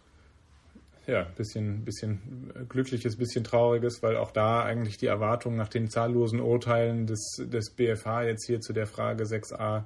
Ja, 1.06 1.22
bisschen, 1.36 1.84
bisschen 1.84 2.52
glückliches, 2.68 3.16
bisschen 3.16 3.44
trauriges, 3.44 4.02
weil 4.02 4.16
auch 4.16 4.32
da 4.32 4.64
eigentlich 4.64 4.96
die 4.96 5.06
Erwartungen 5.06 5.56
nach 5.56 5.68
den 5.68 5.88
zahllosen 5.88 6.40
Urteilen 6.40 7.06
des, 7.06 7.36
des 7.38 7.70
BFH 7.70 8.22
jetzt 8.24 8.46
hier 8.46 8.60
zu 8.60 8.72
der 8.72 8.86
Frage 8.86 9.24
6a, 9.24 9.84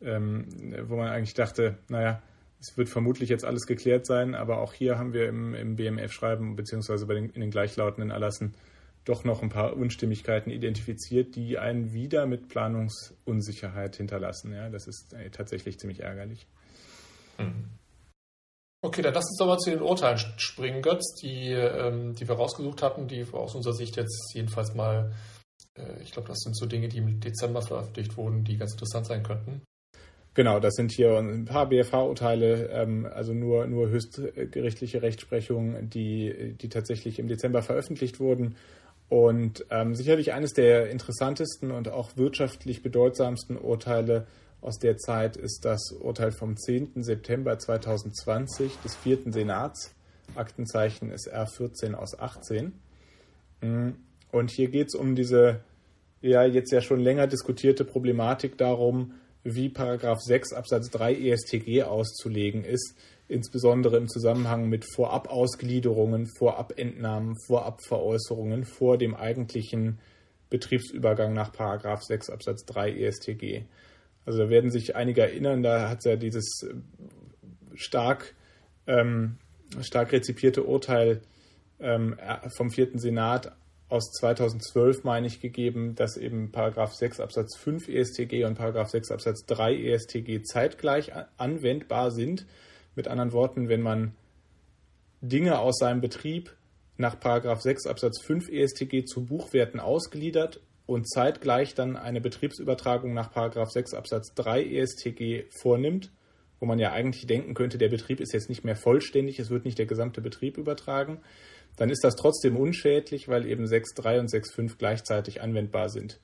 ähm, 0.00 0.46
wo 0.84 0.96
man 0.96 1.08
eigentlich 1.08 1.34
dachte, 1.34 1.76
naja, 1.88 2.22
es 2.60 2.76
wird 2.76 2.88
vermutlich 2.88 3.28
jetzt 3.28 3.44
alles 3.44 3.66
geklärt 3.66 4.06
sein, 4.06 4.34
aber 4.34 4.58
auch 4.58 4.72
hier 4.72 4.98
haben 4.98 5.12
wir 5.12 5.28
im, 5.28 5.54
im 5.54 5.76
BMF-Schreiben 5.76 6.56
beziehungsweise 6.56 7.06
den, 7.06 7.30
in 7.30 7.40
den 7.40 7.50
gleichlautenden 7.50 8.10
Erlassen 8.10 8.54
doch 9.04 9.24
noch 9.24 9.42
ein 9.42 9.48
paar 9.48 9.74
Unstimmigkeiten 9.76 10.50
identifiziert, 10.50 11.34
die 11.34 11.58
einen 11.58 11.92
wieder 11.92 12.26
mit 12.26 12.48
Planungsunsicherheit 12.48 13.96
hinterlassen. 13.96 14.52
Ja, 14.52 14.68
das 14.68 14.86
ist 14.86 15.14
äh, 15.14 15.30
tatsächlich 15.30 15.78
ziemlich 15.78 16.00
ärgerlich. 16.00 16.46
Mhm. 17.38 17.70
Okay, 18.80 19.02
dann 19.02 19.14
lass 19.14 19.24
uns 19.24 19.38
doch 19.38 19.46
mal 19.46 19.58
zu 19.58 19.70
den 19.70 19.82
Urteilen 19.82 20.18
springen, 20.36 20.82
Götz, 20.82 21.14
die, 21.20 21.50
ähm, 21.50 22.14
die 22.14 22.28
wir 22.28 22.36
rausgesucht 22.36 22.82
hatten, 22.82 23.08
die 23.08 23.26
aus 23.32 23.54
unserer 23.54 23.74
Sicht 23.74 23.96
jetzt 23.96 24.32
jedenfalls 24.34 24.74
mal, 24.74 25.12
äh, 25.74 26.00
ich 26.02 26.12
glaube, 26.12 26.28
das 26.28 26.38
sind 26.38 26.56
so 26.56 26.66
Dinge, 26.66 26.88
die 26.88 26.98
im 26.98 27.18
Dezember 27.18 27.62
veröffentlicht 27.62 28.16
wurden, 28.16 28.44
die 28.44 28.56
ganz 28.56 28.72
interessant 28.72 29.06
sein 29.06 29.22
könnten. 29.22 29.62
Genau, 30.38 30.60
das 30.60 30.74
sind 30.74 30.92
hier 30.92 31.18
ein 31.18 31.46
paar 31.46 31.68
BFH-Urteile, 31.68 32.68
ähm, 32.68 33.08
also 33.12 33.34
nur, 33.34 33.66
nur 33.66 33.88
höchstgerichtliche 33.88 35.02
Rechtsprechungen, 35.02 35.90
die, 35.90 36.54
die 36.60 36.68
tatsächlich 36.68 37.18
im 37.18 37.26
Dezember 37.26 37.60
veröffentlicht 37.60 38.20
wurden. 38.20 38.54
Und 39.08 39.66
ähm, 39.70 39.96
sicherlich 39.96 40.32
eines 40.32 40.52
der 40.52 40.90
interessantesten 40.90 41.72
und 41.72 41.88
auch 41.88 42.16
wirtschaftlich 42.16 42.84
bedeutsamsten 42.84 43.58
Urteile 43.58 44.28
aus 44.60 44.78
der 44.78 44.96
Zeit 44.96 45.36
ist 45.36 45.64
das 45.64 45.90
Urteil 45.90 46.30
vom 46.30 46.56
10. 46.56 47.02
September 47.02 47.58
2020 47.58 48.76
des 48.84 48.94
vierten 48.94 49.32
Senats, 49.32 49.92
Aktenzeichen 50.36 51.10
SR 51.10 51.48
14 51.48 51.96
aus 51.96 52.16
18. 52.16 52.74
Mm, 53.60 53.88
und 54.30 54.50
hier 54.52 54.68
geht 54.68 54.86
es 54.86 54.94
um 54.94 55.16
diese 55.16 55.62
ja 56.20 56.44
jetzt 56.44 56.70
ja 56.70 56.80
schon 56.80 57.00
länger 57.00 57.26
diskutierte 57.26 57.84
Problematik 57.84 58.56
darum, 58.56 59.14
wie 59.44 59.68
Paragraph 59.68 60.20
6 60.20 60.52
Absatz 60.52 60.90
3 60.90 61.14
ESTG 61.14 61.82
auszulegen 61.84 62.64
ist, 62.64 62.96
insbesondere 63.28 63.96
im 63.96 64.08
Zusammenhang 64.08 64.68
mit 64.68 64.84
Vorabausgliederungen, 64.94 66.26
Vorabentnahmen, 66.38 67.34
Vorabveräußerungen 67.46 68.64
vor 68.64 68.98
dem 68.98 69.14
eigentlichen 69.14 70.00
Betriebsübergang 70.50 71.34
nach 71.34 71.52
Paragraph 71.52 72.02
6 72.02 72.30
Absatz 72.30 72.64
3 72.64 72.92
ESTG. 72.92 73.64
Also 74.24 74.40
da 74.40 74.48
werden 74.50 74.70
sich 74.70 74.96
einige 74.96 75.22
erinnern, 75.22 75.62
da 75.62 75.88
hat 75.88 75.98
es 75.98 76.04
ja 76.04 76.16
dieses 76.16 76.62
äh, 76.62 76.74
stark, 77.74 78.34
ähm, 78.86 79.36
stark 79.80 80.12
rezipierte 80.12 80.64
Urteil 80.64 81.22
ähm, 81.80 82.16
vom 82.56 82.70
vierten 82.70 82.98
Senat 82.98 83.52
aus 83.88 84.10
2012, 84.12 85.04
meine 85.04 85.26
ich, 85.26 85.40
gegeben, 85.40 85.94
dass 85.94 86.16
eben 86.16 86.52
Paragraph 86.52 86.94
6 86.94 87.20
Absatz 87.20 87.56
5 87.56 87.88
ESTG 87.88 88.44
und 88.44 88.56
Paragraph 88.56 88.90
6 88.90 89.10
Absatz 89.10 89.46
3 89.46 89.74
ESTG 89.74 90.42
zeitgleich 90.42 91.12
anwendbar 91.36 92.10
sind. 92.10 92.46
Mit 92.94 93.08
anderen 93.08 93.32
Worten, 93.32 93.68
wenn 93.68 93.80
man 93.80 94.14
Dinge 95.20 95.58
aus 95.58 95.78
seinem 95.78 96.00
Betrieb 96.00 96.54
nach 96.96 97.16
6 97.60 97.86
Absatz 97.86 98.20
5 98.22 98.50
ESTG 98.50 99.04
zu 99.04 99.24
Buchwerten 99.24 99.80
ausgliedert 99.80 100.60
und 100.86 101.08
zeitgleich 101.08 101.74
dann 101.74 101.96
eine 101.96 102.20
Betriebsübertragung 102.20 103.14
nach 103.14 103.30
6 103.32 103.94
Absatz 103.94 104.34
3 104.34 104.64
ESTG 104.64 105.44
vornimmt, 105.50 106.10
wo 106.60 106.66
man 106.66 106.78
ja 106.78 106.92
eigentlich 106.92 107.26
denken 107.26 107.54
könnte, 107.54 107.78
der 107.78 107.88
Betrieb 107.88 108.20
ist 108.20 108.32
jetzt 108.32 108.48
nicht 108.48 108.64
mehr 108.64 108.76
vollständig, 108.76 109.38
es 109.38 109.50
wird 109.50 109.64
nicht 109.64 109.78
der 109.78 109.86
gesamte 109.86 110.20
Betrieb 110.20 110.58
übertragen, 110.58 111.20
dann 111.78 111.90
ist 111.90 112.04
das 112.04 112.16
trotzdem 112.16 112.56
unschädlich, 112.56 113.28
weil 113.28 113.46
eben 113.46 113.64
6.3 113.64 114.20
und 114.20 114.30
6.5 114.30 114.76
gleichzeitig 114.78 115.40
anwendbar 115.40 115.88
sind. 115.88 116.20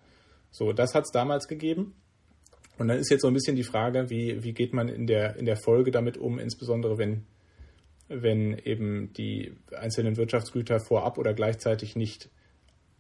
So, 0.51 0.73
das 0.73 0.95
hat 0.95 1.05
es 1.05 1.11
damals 1.11 1.49
gegeben. 1.49 1.95
Und 2.77 2.89
dann 2.89 2.99
ist 2.99 3.11
jetzt 3.11 3.23
so 3.23 3.29
ein 3.29 3.35
bisschen 3.35 3.57
die 3.57 3.63
Frage, 3.63 4.11
wie, 4.11 4.43
wie 4.43 4.53
geht 4.53 4.73
man 4.73 4.89
in 4.89 5.07
der, 5.07 5.37
in 5.37 5.47
der 5.47 5.57
Folge 5.57 5.93
damit 5.93 6.19
um, 6.19 6.41
insbesondere 6.41 6.99
wenn, 6.99 7.25
wenn 8.09 8.59
eben 8.59 9.13
die 9.13 9.55
einzelnen 9.77 10.17
Wirtschaftsgüter 10.17 10.81
vorab 10.81 11.19
oder 11.19 11.35
gleichzeitig 11.35 11.95
nicht 11.95 12.31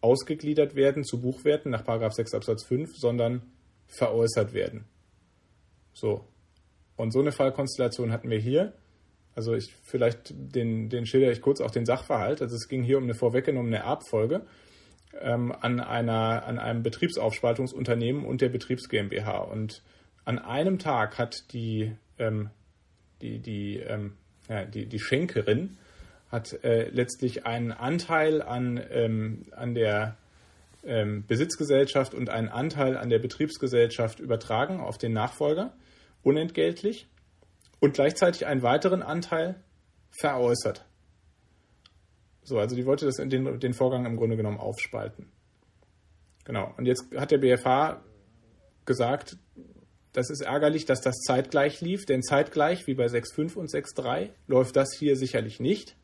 ausgegliedert 0.00 0.76
werden 0.76 1.02
zu 1.02 1.20
Buchwerten 1.20 1.72
nach 1.72 1.84
6 1.84 2.34
Absatz 2.34 2.64
5, 2.64 2.96
sondern 2.96 3.42
veräußert 3.88 4.52
werden. 4.52 4.84
So. 5.92 6.24
Und 6.96 7.12
so 7.12 7.20
eine 7.20 7.32
Fallkonstellation 7.32 8.12
hatten 8.12 8.30
wir 8.30 8.38
hier. 8.38 8.74
Also 9.35 9.55
ich 9.55 9.75
vielleicht 9.83 10.33
den, 10.33 10.88
den 10.88 11.07
schilder 11.07 11.33
ich 11.33 11.40
kurz 11.40 11.61
auch 11.61 11.70
den 11.70 11.87
Sachverhalt. 11.87 12.40
Also 12.40 12.55
es 12.55 12.68
ging 12.68 12.83
hier 12.83 12.99
um 12.99 13.05
eine 13.05 13.14
vorweggenommene 13.14 13.79
Erbfolge 13.79 14.42
ähm, 15.20 15.53
an, 15.61 15.81
einer, 15.81 16.44
an 16.47 16.59
einem 16.59 16.83
Betriebsaufspaltungsunternehmen 16.83 18.25
und 18.25 18.40
der 18.40 18.49
Betriebs 18.49 18.88
GmbH. 18.88 19.38
Und 19.38 19.83
an 20.25 20.38
einem 20.38 20.79
Tag 20.79 21.18
hat 21.18 21.53
die, 21.53 21.92
ähm, 22.18 22.51
die, 23.23 23.38
die, 23.40 23.79
ähm, 23.79 24.14
ja, 24.49 24.64
die, 24.64 24.87
die 24.87 25.01
Schenkerin 25.01 25.77
hat 26.31 26.53
äh, 26.64 26.88
letztlich 26.88 27.47
einen 27.47 27.73
Anteil 27.73 28.42
an, 28.42 28.81
ähm, 28.90 29.47
an 29.53 29.75
der 29.75 30.16
ähm, 30.85 31.25
Besitzgesellschaft 31.27 32.14
und 32.14 32.29
einen 32.29 32.49
Anteil 32.49 32.97
an 32.97 33.09
der 33.09 33.18
Betriebsgesellschaft 33.18 34.20
übertragen 34.20 34.81
auf 34.81 34.99
den 34.99 35.12
Nachfolger, 35.12 35.73
unentgeltlich, 36.23 37.07
und 37.85 37.92
gleichzeitig 37.92 38.47
einen 38.47 38.62
weiteren 38.62 39.03
Anteil 39.03 39.57
veräußert. 40.11 40.87
So, 42.42 42.59
also 42.59 42.75
die 42.75 42.87
wollte 42.87 43.05
das 43.05 43.18
in 43.18 43.29
den, 43.29 43.61
den 43.61 43.75
Vorgang 43.75 44.07
im 44.07 44.16
Grunde 44.16 44.38
genommen 44.38 44.59
aufspalten. 44.59 45.27
Genau. 46.47 46.73
Und 46.79 46.87
jetzt 46.87 47.05
hat 47.14 47.31
der 47.31 47.38
BFH 47.38 48.03
gesagt, 48.87 49.37
das 50.14 50.31
ist 50.31 50.40
ärgerlich, 50.40 50.87
dass 50.87 51.03
das 51.03 51.16
zeitgleich 51.27 51.83
lief, 51.83 52.07
denn 52.07 52.23
zeitgleich, 52.23 52.87
wie 52.87 52.94
bei 52.94 53.05
6.5 53.05 53.55
und 53.57 53.70
6.3, 53.70 54.31
läuft 54.47 54.77
das 54.77 54.88
hier 54.99 55.16
sicherlich 55.16 55.61
nicht. 55.61 55.94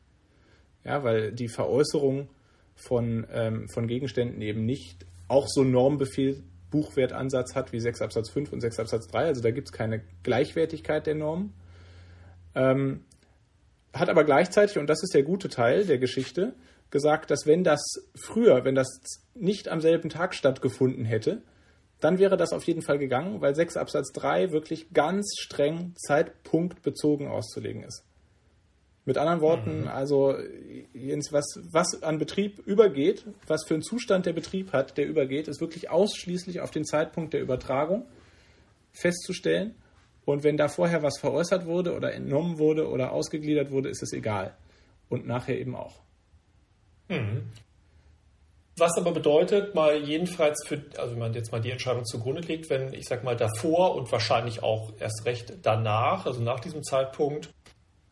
Ja, 0.83 1.03
weil 1.03 1.31
die 1.31 1.47
Veräußerung 1.47 2.29
von, 2.75 3.25
ähm, 3.31 3.69
von 3.69 3.87
Gegenständen 3.87 4.39
eben 4.43 4.65
nicht 4.65 5.07
auch 5.27 5.47
so 5.47 5.63
Normbefehl 5.63 6.43
Buchwertansatz 6.69 7.55
hat 7.55 7.73
wie 7.73 7.79
6 7.79 8.01
Absatz 8.03 8.29
5 8.29 8.53
und 8.53 8.61
6 8.61 8.79
Absatz 8.79 9.07
3. 9.07 9.25
Also 9.25 9.41
da 9.41 9.49
gibt 9.49 9.69
es 9.69 9.71
keine 9.71 10.03
Gleichwertigkeit 10.21 11.07
der 11.07 11.15
Normen. 11.15 11.53
Ähm, 12.55 13.05
hat 13.93 14.09
aber 14.09 14.23
gleichzeitig, 14.23 14.77
und 14.77 14.87
das 14.87 15.03
ist 15.03 15.13
der 15.13 15.23
gute 15.23 15.49
Teil 15.49 15.85
der 15.85 15.97
Geschichte, 15.97 16.53
gesagt, 16.91 17.31
dass 17.31 17.45
wenn 17.45 17.63
das 17.63 17.81
früher, 18.15 18.63
wenn 18.65 18.75
das 18.75 18.87
nicht 19.33 19.69
am 19.69 19.81
selben 19.81 20.09
Tag 20.09 20.35
stattgefunden 20.35 21.05
hätte, 21.05 21.41
dann 21.99 22.17
wäre 22.19 22.35
das 22.35 22.51
auf 22.51 22.63
jeden 22.63 22.81
Fall 22.81 22.97
gegangen, 22.97 23.41
weil 23.41 23.55
6 23.55 23.77
Absatz 23.77 24.11
3 24.13 24.51
wirklich 24.51 24.91
ganz 24.91 25.35
streng 25.39 25.93
zeitpunktbezogen 25.95 27.27
auszulegen 27.27 27.83
ist. 27.83 28.03
Mit 29.05 29.17
anderen 29.17 29.41
Worten, 29.41 29.81
mhm. 29.81 29.87
also 29.87 30.35
Jens, 30.93 31.31
was, 31.31 31.59
was 31.71 32.03
an 32.03 32.17
Betrieb 32.19 32.59
übergeht, 32.67 33.25
was 33.47 33.65
für 33.65 33.73
einen 33.73 33.83
Zustand 33.83 34.25
der 34.25 34.33
Betrieb 34.33 34.73
hat, 34.73 34.97
der 34.97 35.07
übergeht, 35.07 35.47
ist 35.47 35.61
wirklich 35.61 35.89
ausschließlich 35.89 36.61
auf 36.61 36.71
den 36.71 36.85
Zeitpunkt 36.85 37.33
der 37.33 37.41
Übertragung 37.41 38.05
festzustellen. 38.91 39.75
Und 40.25 40.43
wenn 40.43 40.57
da 40.57 40.67
vorher 40.67 41.03
was 41.03 41.19
veräußert 41.19 41.65
wurde 41.65 41.95
oder 41.95 42.13
entnommen 42.13 42.59
wurde 42.59 42.87
oder 42.87 43.11
ausgegliedert 43.11 43.71
wurde, 43.71 43.89
ist 43.89 44.03
es 44.03 44.13
egal. 44.13 44.55
Und 45.09 45.27
nachher 45.27 45.59
eben 45.59 45.75
auch. 45.75 45.99
Mhm. 47.09 47.51
Was 48.77 48.97
aber 48.97 49.11
bedeutet, 49.11 49.75
mal 49.75 49.97
jedenfalls 49.97 50.65
für, 50.65 50.81
also 50.97 51.11
wenn 51.13 51.19
man 51.19 51.33
jetzt 51.33 51.51
mal 51.51 51.59
die 51.59 51.71
Entscheidung 51.71 52.05
zugrunde 52.05 52.41
legt, 52.41 52.69
wenn 52.69 52.93
ich 52.93 53.05
sag 53.05 53.23
mal 53.23 53.35
davor 53.35 53.95
und 53.95 54.11
wahrscheinlich 54.11 54.63
auch 54.63 54.93
erst 54.99 55.25
recht 55.25 55.53
danach, 55.61 56.25
also 56.25 56.41
nach 56.41 56.59
diesem 56.59 56.81
Zeitpunkt, 56.81 57.49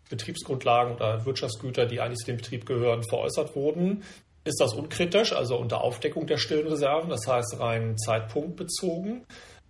Betriebsgrundlagen 0.10 0.96
oder 0.96 1.26
Wirtschaftsgüter, 1.26 1.86
die 1.86 2.02
eigentlich 2.02 2.20
zu 2.20 2.26
dem 2.26 2.38
Betrieb 2.38 2.66
gehören, 2.66 3.04
veräußert 3.04 3.56
wurden, 3.56 4.04
ist 4.44 4.60
das 4.60 4.74
unkritisch, 4.74 5.34
also 5.34 5.58
unter 5.58 5.82
Aufdeckung 5.82 6.28
der 6.28 6.38
stillen 6.38 6.68
Reserven, 6.68 7.10
das 7.10 7.26
heißt 7.28 7.60
rein 7.60 7.98
zeitpunktbezogen. 7.98 9.26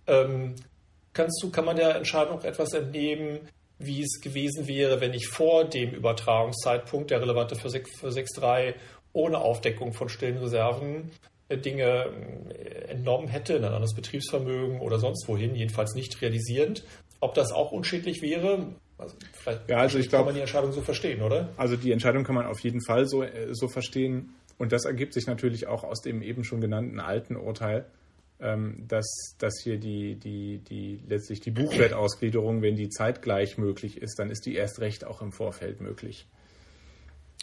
Ähm, 0.06 0.54
Kannst 1.12 1.42
du, 1.42 1.50
kann 1.50 1.64
man 1.64 1.76
der 1.76 1.96
Entscheidung 1.96 2.38
auch 2.38 2.44
etwas 2.44 2.72
entnehmen, 2.72 3.40
wie 3.78 4.02
es 4.02 4.20
gewesen 4.20 4.68
wäre, 4.68 5.00
wenn 5.00 5.14
ich 5.14 5.26
vor 5.26 5.64
dem 5.64 5.90
Übertragungszeitpunkt, 5.90 7.10
der 7.10 7.20
relevante 7.20 7.56
für 7.56 7.68
6.3 7.68 8.74
ohne 9.12 9.38
Aufdeckung 9.38 9.92
von 9.92 10.08
stillen 10.08 10.38
Reserven 10.38 11.10
äh, 11.48 11.58
Dinge 11.58 12.06
äh, 12.50 12.90
entnommen 12.90 13.28
hätte 13.28 13.54
in 13.54 13.64
ein 13.64 13.72
anderes 13.72 13.94
Betriebsvermögen 13.94 14.80
oder 14.80 14.98
sonst 14.98 15.26
wohin, 15.28 15.54
jedenfalls 15.54 15.94
nicht 15.94 16.20
realisierend. 16.22 16.84
Ob 17.20 17.34
das 17.34 17.52
auch 17.52 17.72
unschädlich 17.72 18.22
wäre, 18.22 18.74
also 18.96 19.16
vielleicht 19.32 19.68
ja, 19.68 19.78
also 19.78 19.98
ich 19.98 20.10
kann 20.10 20.24
man 20.24 20.34
die 20.34 20.40
Entscheidung 20.40 20.72
so 20.72 20.80
verstehen, 20.80 21.22
oder? 21.22 21.48
Also 21.56 21.76
die 21.76 21.92
Entscheidung 21.92 22.24
kann 22.24 22.34
man 22.34 22.46
auf 22.46 22.60
jeden 22.60 22.82
Fall 22.82 23.06
so, 23.06 23.22
äh, 23.22 23.48
so 23.52 23.68
verstehen. 23.68 24.34
Und 24.58 24.72
das 24.72 24.84
ergibt 24.84 25.14
sich 25.14 25.26
natürlich 25.26 25.66
auch 25.66 25.84
aus 25.84 26.02
dem 26.02 26.22
eben 26.22 26.44
schon 26.44 26.60
genannten 26.60 27.00
alten 27.00 27.34
Urteil, 27.36 27.86
dass, 28.88 29.36
dass 29.38 29.60
hier 29.62 29.78
die, 29.78 30.16
die, 30.16 30.58
die 30.58 31.02
letztlich 31.06 31.40
die 31.40 31.50
Buchwertausgliederung, 31.50 32.62
wenn 32.62 32.74
die 32.74 32.88
zeitgleich 32.88 33.58
möglich 33.58 34.00
ist, 34.00 34.18
dann 34.18 34.30
ist 34.30 34.46
die 34.46 34.54
erst 34.54 34.80
recht 34.80 35.04
auch 35.04 35.20
im 35.20 35.30
Vorfeld 35.30 35.80
möglich. 35.82 36.26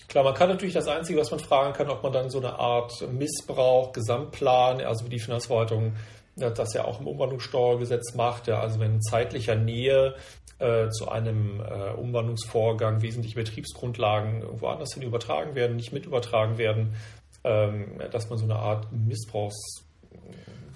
Klar, 0.08 0.24
man 0.24 0.34
kann 0.34 0.50
natürlich 0.50 0.74
das 0.74 0.88
Einzige, 0.88 1.20
was 1.20 1.32
man 1.32 1.40
fragen 1.40 1.74
kann, 1.74 1.90
ob 1.90 2.02
man 2.02 2.14
dann 2.14 2.30
so 2.30 2.40
eine 2.40 2.58
Art 2.58 3.08
Missbrauch, 3.12 3.92
Gesamtplan, 3.92 4.82
also 4.82 5.06
wie 5.06 5.10
die 5.10 5.20
Finanzverwaltung 5.20 5.94
das 6.38 6.74
ja 6.74 6.86
auch 6.86 7.00
im 7.00 7.08
Umwandlungssteuergesetz 7.08 8.14
macht, 8.14 8.48
ja, 8.48 8.60
also 8.60 8.80
wenn 8.80 8.96
in 8.96 9.02
zeitlicher 9.02 9.56
Nähe 9.56 10.16
äh, 10.60 10.90
zu 10.90 11.10
einem 11.10 11.60
äh, 11.60 11.92
Umwandlungsvorgang 11.92 13.02
wesentliche 13.02 13.36
Betriebsgrundlagen 13.36 14.42
irgendwo 14.42 14.68
anders 14.68 14.94
hin 14.94 15.04
übertragen 15.04 15.56
werden, 15.56 15.76
nicht 15.76 15.94
mit 15.94 16.06
übertragen 16.06 16.58
werden, 16.58 16.96
ähm, 17.44 18.00
dass 18.12 18.30
man 18.30 18.38
so 18.38 18.46
eine 18.46 18.58
Art 18.58 18.88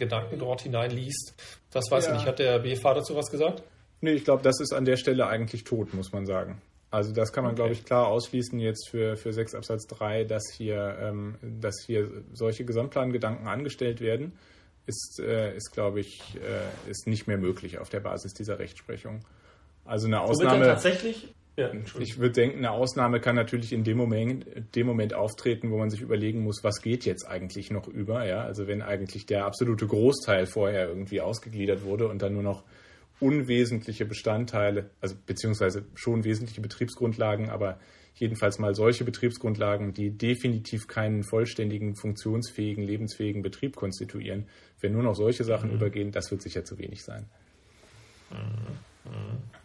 Missbrauchsgedanken 0.02 0.40
dort 0.40 0.62
hineinliest. 0.62 1.34
Das 1.72 1.90
weiß 1.90 2.08
ja. 2.08 2.12
ich 2.12 2.18
nicht. 2.18 2.28
Hat 2.28 2.40
der 2.40 2.60
BFH 2.60 2.94
dazu 2.94 3.16
was 3.16 3.30
gesagt? 3.30 3.64
Nee, 4.02 4.14
ich 4.14 4.24
glaube, 4.24 4.44
das 4.44 4.60
ist 4.60 4.74
an 4.74 4.86
der 4.86 4.98
Stelle 4.98 5.28
eigentlich 5.28 5.64
tot, 5.64 5.94
muss 5.94 6.12
man 6.12 6.26
sagen. 6.26 6.62
Also 6.90 7.14
das 7.14 7.32
kann 7.32 7.44
man, 7.44 7.52
okay. 7.52 7.62
glaube 7.62 7.74
ich, 7.74 7.86
klar 7.86 8.08
ausschließen 8.08 8.60
jetzt 8.60 8.90
für, 8.90 9.16
für 9.16 9.32
6 9.32 9.56
Absatz 9.56 9.88
3, 9.88 10.26
dass 10.26 10.44
hier, 10.52 10.98
ähm, 11.00 11.36
dass 11.42 11.76
hier 11.86 12.10
solche 12.34 12.66
Gesamtplangedanken 12.66 13.48
angestellt 13.48 14.02
werden, 14.02 14.34
ist, 14.88 15.22
äh, 15.22 15.56
ist 15.56 15.72
glaube 15.72 16.02
ich, 16.02 16.22
äh, 16.36 16.90
ist 16.90 17.08
nicht 17.08 17.28
mehr 17.28 17.38
möglich 17.38 17.80
auf 17.80 17.90
der 17.90 18.02
Basis 18.02 18.34
dieser 18.34 18.60
Rechtsprechung. 18.60 19.24
Also 19.86 20.08
eine 20.08 20.22
Ausnahme. 20.22 20.66
So 20.66 20.72
tatsächlich? 20.72 21.34
Ja, 21.62 21.72
ich 22.00 22.18
würde 22.18 22.34
denken, 22.34 22.60
eine 22.60 22.72
Ausnahme 22.72 23.20
kann 23.20 23.36
natürlich 23.36 23.72
in 23.72 23.84
dem 23.84 23.98
Moment, 23.98 24.46
dem 24.76 24.88
Moment 24.88 25.14
auftreten, 25.14 25.70
wo 25.72 25.78
man 25.78 25.90
sich 25.90 26.02
überlegen 26.02 26.42
muss, 26.44 26.64
was 26.64 26.82
geht 26.82 27.06
jetzt 27.06 27.28
eigentlich 27.28 27.70
noch 27.70 27.88
über. 27.88 28.26
Ja? 28.26 28.44
Also 28.44 28.68
wenn 28.68 28.82
eigentlich 28.82 29.26
der 29.26 29.46
absolute 29.46 29.86
Großteil 29.86 30.48
vorher 30.48 30.88
irgendwie 30.88 31.22
ausgegliedert 31.22 31.84
wurde 31.84 32.08
und 32.08 32.22
dann 32.22 32.34
nur 32.34 32.44
noch 32.44 32.64
unwesentliche 33.20 34.06
Bestandteile, 34.06 34.90
also 35.00 35.16
beziehungsweise 35.26 35.86
schon 35.94 36.24
wesentliche 36.24 36.62
Betriebsgrundlagen, 36.62 37.50
aber 37.50 37.80
jedenfalls 38.16 38.58
mal 38.58 38.74
solche 38.74 39.04
Betriebsgrundlagen, 39.04 39.94
die 39.94 40.18
definitiv 40.18 40.88
keinen 40.88 41.24
vollständigen, 41.24 41.96
funktionsfähigen, 41.96 42.84
lebensfähigen 42.84 43.42
Betrieb 43.44 43.76
konstituieren. 43.76 44.48
Wenn 44.80 44.94
nur 44.94 45.04
noch 45.04 45.16
solche 45.16 45.44
Sachen 45.44 45.70
mhm. 45.70 45.76
übergehen, 45.76 46.12
das 46.12 46.32
wird 46.32 46.42
sicher 46.42 46.66
zu 46.66 46.78
wenig 46.80 47.04
sein. 47.04 47.26
Mhm. 48.32 49.61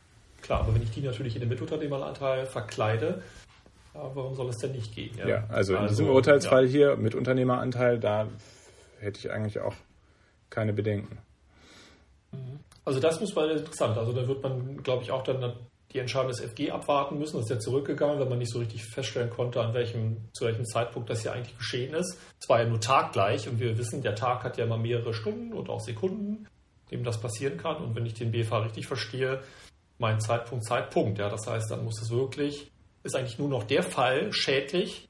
Klar, 0.47 0.61
aber 0.61 0.75
wenn 0.77 0.83
ich 0.83 0.93
die 0.93 1.01
natürlich 1.01 1.35
in 1.35 1.41
den 1.41 1.49
Mitunternehmeranteil 1.49 2.47
verkleide, 2.47 3.21
warum 3.93 4.35
soll 4.37 4.49
es 4.49 4.59
denn 4.59 4.73
nicht 4.73 4.95
gehen? 4.95 5.11
Ja, 5.19 5.29
ja 5.29 5.45
also 5.49 5.73
in 5.73 5.81
also, 5.81 5.89
diesem 5.89 6.09
Urteilsfall 6.09 6.67
ja. 6.67 6.71
hier 6.71 6.97
mit 6.97 7.17
Unternehmeranteil, 7.17 7.99
da 7.99 8.29
hätte 9.01 9.19
ich 9.19 9.33
eigentlich 9.33 9.59
auch 9.59 9.75
keine 10.49 10.73
Bedenken. 10.73 11.19
Mhm. 12.31 12.61
Also 12.85 13.01
das 13.01 13.21
muss 13.21 13.35
man 13.35 13.51
interessant. 13.51 13.99
Also 13.99 14.13
da 14.13 14.29
wird 14.29 14.41
man, 14.45 14.81
glaube 14.85 15.03
ich, 15.03 15.11
auch 15.11 15.25
dann 15.25 15.57
die 15.93 15.99
Entscheidung 15.99 16.29
des 16.29 16.41
FG 16.41 16.71
abwarten 16.71 17.19
müssen. 17.19 17.39
Das 17.39 17.47
ist 17.47 17.51
ja 17.51 17.59
zurückgegangen, 17.59 18.21
weil 18.21 18.29
man 18.29 18.39
nicht 18.39 18.53
so 18.53 18.61
richtig 18.61 18.85
feststellen 18.85 19.31
konnte, 19.31 19.61
an 19.61 19.75
welchem, 19.75 20.19
zu 20.33 20.45
welchem 20.45 20.65
Zeitpunkt 20.65 21.11
das 21.11 21.23
hier 21.23 21.33
eigentlich 21.33 21.59
geschehen 21.59 21.93
ist. 21.95 22.21
Es 22.41 22.49
war 22.49 22.61
ja 22.63 22.69
nur 22.69 22.81
taggleich 22.81 23.49
und 23.49 23.59
wir 23.59 23.77
wissen, 23.79 24.03
der 24.03 24.15
Tag 24.15 24.45
hat 24.45 24.59
ja 24.59 24.65
immer 24.65 24.79
mehrere 24.79 25.13
Stunden 25.13 25.53
und 25.53 25.69
auch 25.69 25.81
Sekunden, 25.81 26.47
dem 26.93 27.03
das 27.03 27.21
passieren 27.21 27.57
kann. 27.57 27.79
Und 27.79 27.97
wenn 27.97 28.07
ich 28.07 28.15
den 28.15 28.31
BFH 28.31 28.59
richtig 28.59 28.87
verstehe, 28.87 29.41
mein 29.99 30.21
Zeitpunkt, 30.21 30.65
Zeitpunkt. 30.65 31.19
Ja, 31.19 31.29
das 31.29 31.47
heißt, 31.47 31.71
dann 31.71 31.85
muss 31.85 32.01
es 32.01 32.11
wirklich, 32.11 32.71
ist 33.03 33.17
eigentlich 33.17 33.39
nur 33.39 33.49
noch 33.49 33.65
der 33.65 33.83
Fall 33.83 34.33
schädlich, 34.33 35.09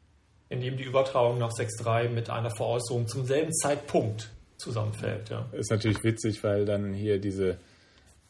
in 0.48 0.60
dem 0.60 0.76
die 0.76 0.84
Übertragung 0.84 1.38
nach 1.38 1.50
6.3 1.50 2.08
mit 2.08 2.30
einer 2.30 2.50
Veräußerung 2.50 3.08
zum 3.08 3.24
selben 3.26 3.52
Zeitpunkt 3.52 4.30
zusammenfällt. 4.58 5.28
Ja. 5.30 5.48
Ist 5.52 5.70
natürlich 5.70 6.02
witzig, 6.04 6.42
weil 6.44 6.64
dann 6.64 6.94
hier 6.94 7.18
diese 7.18 7.58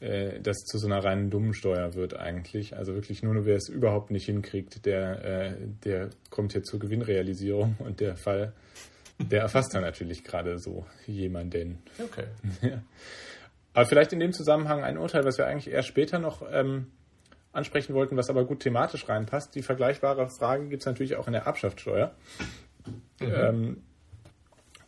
äh, 0.01 0.40
das 0.40 0.59
zu 0.59 0.79
so 0.79 0.87
einer 0.87 1.03
reinen 1.03 1.31
Dummensteuer 1.31 1.95
wird 1.95 2.14
eigentlich. 2.19 2.77
Also 2.77 2.95
wirklich 2.95 3.23
nur, 3.23 3.35
nur 3.35 3.47
wer 3.47 3.57
es 3.57 3.69
überhaupt 3.69 4.11
nicht 4.11 4.27
hinkriegt, 4.27 4.85
der, 4.85 5.25
äh, 5.25 5.55
der 5.85 6.11
kommt 6.31 6.53
hier 6.53 6.62
zur 6.62 6.81
Gewinnrealisierung 6.81 7.77
und 7.79 8.01
der 8.01 8.16
Fall, 8.16 8.53
der 9.19 9.42
erfasst 9.42 9.75
dann 9.75 9.83
natürlich 9.83 10.23
gerade 10.23 10.59
so 10.59 10.87
jemanden. 11.07 11.79
Okay. 11.99 12.25
Ja. 12.62 12.83
Aber 13.77 13.87
vielleicht 13.87 14.12
in 14.15 14.21
dem 14.21 14.33
Zusammenhang 14.33 14.83
ein 14.83 14.97
Urteil, 14.97 15.27
was 15.27 15.37
wir 15.37 15.47
eigentlich 15.47 15.71
erst 15.71 15.89
später 15.89 16.19
noch 16.19 16.41
ähm, 16.51 16.87
ansprechen 17.53 17.95
wollten, 17.95 18.17
was 18.17 18.31
aber 18.31 18.47
gut 18.47 18.61
thematisch 18.61 19.07
reinpasst. 19.07 19.55
Die 19.55 19.61
vergleichbare 19.61 20.31
Frage 20.31 20.69
gibt 20.69 20.81
es 20.81 20.87
natürlich 20.87 21.17
auch 21.17 21.27
in 21.27 21.35
der 21.35 21.43
Erbschaftssteuer. 21.43 22.15
Mhm. 23.21 23.33
Ähm, 23.35 23.83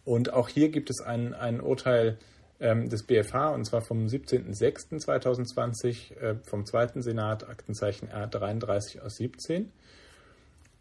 und 0.05 0.33
auch 0.33 0.49
hier 0.49 0.71
gibt 0.71 0.89
es 0.89 1.03
ein, 1.03 1.35
ein 1.35 1.61
Urteil 1.61 2.17
ähm, 2.61 2.89
des 2.89 3.03
BFH, 3.03 3.51
und 3.51 3.67
zwar 3.67 3.83
vom 3.83 4.07
17.06.2020 4.07 6.17
äh, 6.17 6.37
vom 6.49 6.65
zweiten 6.65 7.03
Senat, 7.03 7.47
Aktenzeichen 7.47 8.09
R33 8.09 9.03
aus 9.03 9.17
17. 9.17 9.71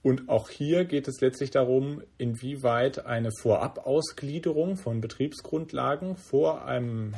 Und 0.02 0.30
auch 0.30 0.50
hier 0.50 0.86
geht 0.86 1.10
es 1.10 1.20
letztlich 1.20 1.52
darum, 1.52 2.02
inwieweit 2.18 3.06
eine 3.06 3.32
Vorabausgliederung 3.42 4.78
von 4.78 5.02
Betriebsgrundlagen 5.02 6.16
vor 6.16 6.64
einem 6.64 7.14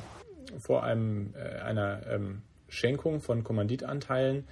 vor 0.57 0.83
einem, 0.83 1.33
äh, 1.35 1.59
einer 1.59 2.05
ähm, 2.07 2.41
Schenkung 2.67 3.21
von 3.21 3.43
Kommanditanteilen, 3.43 4.47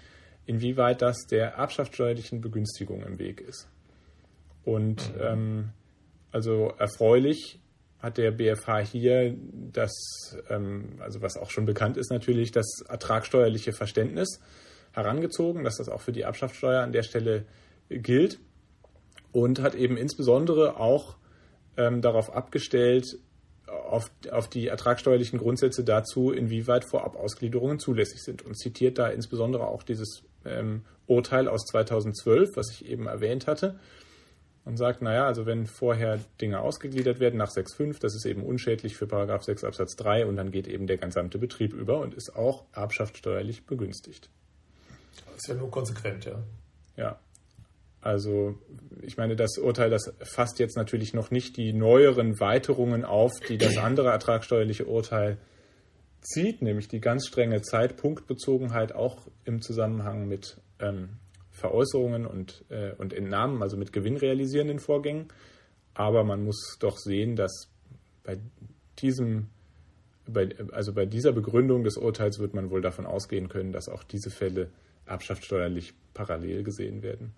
inwieweit 0.45 1.01
das 1.01 1.25
der 1.27 1.53
erbschaftssteuerlichen 1.53 2.41
Begünstigung 2.41 3.03
im 3.03 3.19
Weg 3.19 3.41
ist. 3.41 3.67
Und 4.63 5.15
mhm. 5.15 5.21
ähm, 5.21 5.69
also 6.31 6.73
erfreulich 6.77 7.59
hat 7.99 8.17
der 8.17 8.31
BFH 8.31 8.79
hier 8.79 9.35
das, 9.71 9.91
ähm, 10.49 10.97
also 10.99 11.21
was 11.21 11.37
auch 11.37 11.49
schon 11.49 11.65
bekannt 11.65 11.97
ist 11.97 12.11
natürlich, 12.11 12.51
das 12.51 12.81
ertragsteuerliche 12.87 13.73
Verständnis 13.73 14.39
herangezogen, 14.91 15.63
dass 15.63 15.77
das 15.77 15.89
auch 15.89 16.01
für 16.01 16.11
die 16.11 16.21
Erbschaftssteuer 16.21 16.81
an 16.81 16.91
der 16.91 17.03
Stelle 17.03 17.45
gilt 17.89 18.39
und 19.31 19.61
hat 19.61 19.75
eben 19.75 19.97
insbesondere 19.97 20.79
auch 20.79 21.17
ähm, 21.77 22.01
darauf 22.01 22.33
abgestellt, 22.33 23.05
auf, 23.67 24.11
auf 24.31 24.47
die 24.49 24.67
ertragsteuerlichen 24.67 25.39
Grundsätze 25.39 25.83
dazu, 25.83 26.31
inwieweit 26.31 26.85
Vorabausgliederungen 26.85 27.79
zulässig 27.79 28.23
sind 28.23 28.43
und 28.43 28.57
zitiert 28.57 28.97
da 28.97 29.07
insbesondere 29.07 29.67
auch 29.67 29.83
dieses 29.83 30.23
ähm, 30.45 30.83
Urteil 31.05 31.47
aus 31.47 31.65
2012, 31.65 32.55
was 32.55 32.71
ich 32.71 32.85
eben 32.85 33.07
erwähnt 33.07 33.47
hatte, 33.47 33.79
und 34.65 34.75
sagt, 34.75 35.01
naja, 35.01 35.25
also 35.25 35.45
wenn 35.45 35.65
vorher 35.65 36.19
Dinge 36.41 36.59
ausgegliedert 36.59 37.21
werden 37.21 37.37
nach 37.37 37.51
6.5, 37.51 38.01
das 38.01 38.15
ist 38.15 38.25
eben 38.25 38.43
unschädlich 38.43 38.97
für 38.97 39.07
Paragraph 39.07 39.43
6 39.43 39.63
Absatz 39.63 39.95
3 39.95 40.25
und 40.25 40.35
dann 40.35 40.51
geht 40.51 40.67
eben 40.67 40.87
der 40.87 40.97
gesamte 40.97 41.37
Betrieb 41.37 41.73
über 41.73 41.99
und 42.01 42.13
ist 42.13 42.35
auch 42.35 42.65
erbschaftssteuerlich 42.73 43.65
begünstigt. 43.65 44.29
Das 45.25 45.37
ist 45.37 45.47
ja 45.47 45.55
nur 45.55 45.71
konsequent, 45.71 46.25
ja. 46.25 46.43
Ja. 46.97 47.19
Also 48.01 48.57
ich 49.01 49.17
meine, 49.17 49.35
das 49.35 49.57
Urteil, 49.57 49.89
das 49.89 50.13
fasst 50.21 50.59
jetzt 50.59 50.77
natürlich 50.77 51.13
noch 51.13 51.31
nicht 51.31 51.57
die 51.57 51.73
neueren 51.73 52.39
Weiterungen 52.39 53.03
auf, 53.03 53.31
die 53.47 53.57
das 53.57 53.77
andere 53.77 54.09
ertragsteuerliche 54.09 54.85
Urteil 54.85 55.37
zieht, 56.21 56.61
nämlich 56.61 56.87
die 56.87 56.99
ganz 56.99 57.27
strenge 57.27 57.61
Zeitpunktbezogenheit 57.61 58.93
auch 58.93 59.27
im 59.45 59.61
Zusammenhang 59.61 60.27
mit 60.27 60.57
ähm, 60.79 61.17
Veräußerungen 61.51 62.25
und, 62.25 62.65
äh, 62.69 62.91
und 62.97 63.13
Entnahmen, 63.13 63.61
also 63.61 63.77
mit 63.77 63.93
gewinnrealisierenden 63.93 64.79
Vorgängen. 64.79 65.27
Aber 65.93 66.23
man 66.23 66.43
muss 66.43 66.77
doch 66.79 66.97
sehen, 66.97 67.35
dass 67.35 67.71
bei 68.23 68.37
diesem, 68.99 69.47
bei, 70.27 70.49
also 70.71 70.93
bei 70.93 71.05
dieser 71.05 71.31
Begründung 71.31 71.83
des 71.83 71.97
Urteils 71.97 72.39
wird 72.39 72.53
man 72.53 72.69
wohl 72.69 72.81
davon 72.81 73.05
ausgehen 73.05 73.49
können, 73.49 73.71
dass 73.71 73.89
auch 73.89 74.03
diese 74.03 74.29
Fälle 74.29 74.69
erbschaftssteuerlich 75.05 75.93
parallel 76.13 76.63
gesehen 76.63 77.01
werden. 77.01 77.33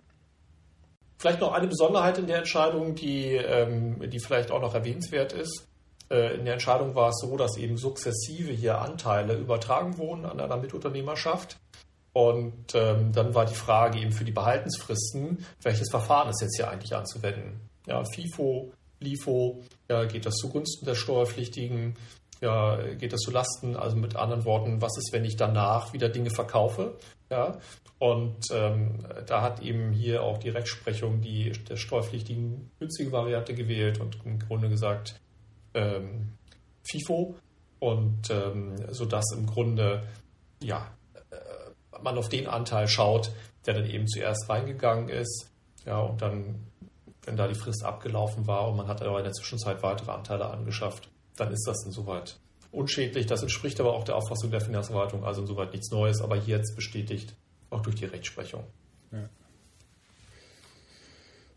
Vielleicht 1.20 1.40
noch 1.42 1.52
eine 1.52 1.66
Besonderheit 1.66 2.16
in 2.16 2.26
der 2.26 2.38
Entscheidung, 2.38 2.94
die, 2.94 3.34
ähm, 3.34 4.08
die 4.08 4.20
vielleicht 4.20 4.50
auch 4.50 4.62
noch 4.62 4.74
erwähnenswert 4.74 5.34
ist. 5.34 5.68
Äh, 6.10 6.36
in 6.36 6.46
der 6.46 6.54
Entscheidung 6.54 6.94
war 6.94 7.10
es 7.10 7.20
so, 7.20 7.36
dass 7.36 7.58
eben 7.58 7.76
sukzessive 7.76 8.52
hier 8.52 8.80
Anteile 8.80 9.34
übertragen 9.34 9.98
wurden 9.98 10.24
an 10.24 10.40
einer 10.40 10.56
Mitunternehmerschaft. 10.56 11.58
Und 12.14 12.74
ähm, 12.74 13.12
dann 13.12 13.34
war 13.34 13.44
die 13.44 13.54
Frage 13.54 13.98
eben 13.98 14.12
für 14.12 14.24
die 14.24 14.32
Behaltensfristen, 14.32 15.44
welches 15.60 15.90
Verfahren 15.90 16.30
ist 16.30 16.40
jetzt 16.40 16.56
hier 16.56 16.70
eigentlich 16.70 16.96
anzuwenden? 16.96 17.68
Ja, 17.86 18.02
FIFO, 18.02 18.72
LIFO, 19.00 19.60
ja, 19.90 20.06
geht 20.06 20.24
das 20.24 20.36
zugunsten 20.36 20.86
der 20.86 20.94
Steuerpflichtigen 20.94 21.96
ja, 22.40 22.76
geht 22.94 23.12
das 23.12 23.20
zu 23.20 23.30
Lasten? 23.30 23.76
Also 23.76 23.96
mit 23.96 24.16
anderen 24.16 24.44
Worten, 24.44 24.80
was 24.80 24.96
ist, 24.96 25.12
wenn 25.12 25.24
ich 25.24 25.36
danach 25.36 25.92
wieder 25.92 26.08
Dinge 26.08 26.30
verkaufe? 26.30 26.96
Ja, 27.30 27.58
und 28.00 28.46
ähm, 28.50 28.98
da 29.26 29.42
hat 29.42 29.60
eben 29.60 29.92
hier 29.92 30.22
auch 30.22 30.38
die 30.38 30.48
Rechtsprechung 30.48 31.20
die 31.20 31.52
der 31.68 31.76
steuerpflichtigen 31.76 32.70
günstige 32.78 33.12
Variante 33.12 33.54
gewählt 33.54 34.00
und 34.00 34.18
im 34.24 34.38
Grunde 34.38 34.70
gesagt 34.70 35.20
ähm, 35.74 36.32
FIFO 36.82 37.36
und 37.78 38.30
ähm, 38.30 38.74
sodass 38.90 39.26
im 39.36 39.46
Grunde 39.46 40.02
ja 40.62 40.90
äh, 41.30 42.00
man 42.02 42.16
auf 42.16 42.30
den 42.30 42.46
Anteil 42.46 42.88
schaut, 42.88 43.32
der 43.66 43.74
dann 43.74 43.86
eben 43.86 44.08
zuerst 44.08 44.48
reingegangen 44.48 45.10
ist, 45.10 45.50
ja 45.84 45.98
und 46.00 46.22
dann 46.22 46.70
wenn 47.26 47.36
da 47.36 47.46
die 47.46 47.54
Frist 47.54 47.84
abgelaufen 47.84 48.46
war 48.46 48.68
und 48.68 48.76
man 48.76 48.88
hat 48.88 49.02
aber 49.02 49.18
in 49.18 49.24
der 49.24 49.34
Zwischenzeit 49.34 49.82
weitere 49.82 50.10
Anteile 50.10 50.46
angeschafft, 50.46 51.10
dann 51.40 51.52
ist 51.52 51.66
das 51.66 51.84
insoweit 51.84 52.38
unschädlich. 52.72 53.26
Das 53.26 53.42
entspricht 53.42 53.80
aber 53.80 53.94
auch 53.94 54.04
der 54.04 54.16
Auffassung 54.16 54.50
der 54.50 54.60
Finanzverwaltung, 54.60 55.24
also 55.24 55.42
insoweit 55.42 55.72
nichts 55.72 55.90
Neues, 55.90 56.20
aber 56.20 56.36
jetzt 56.36 56.76
bestätigt 56.76 57.34
auch 57.70 57.82
durch 57.82 57.96
die 57.96 58.04
Rechtsprechung. 58.04 58.64
Ja. 59.12 59.28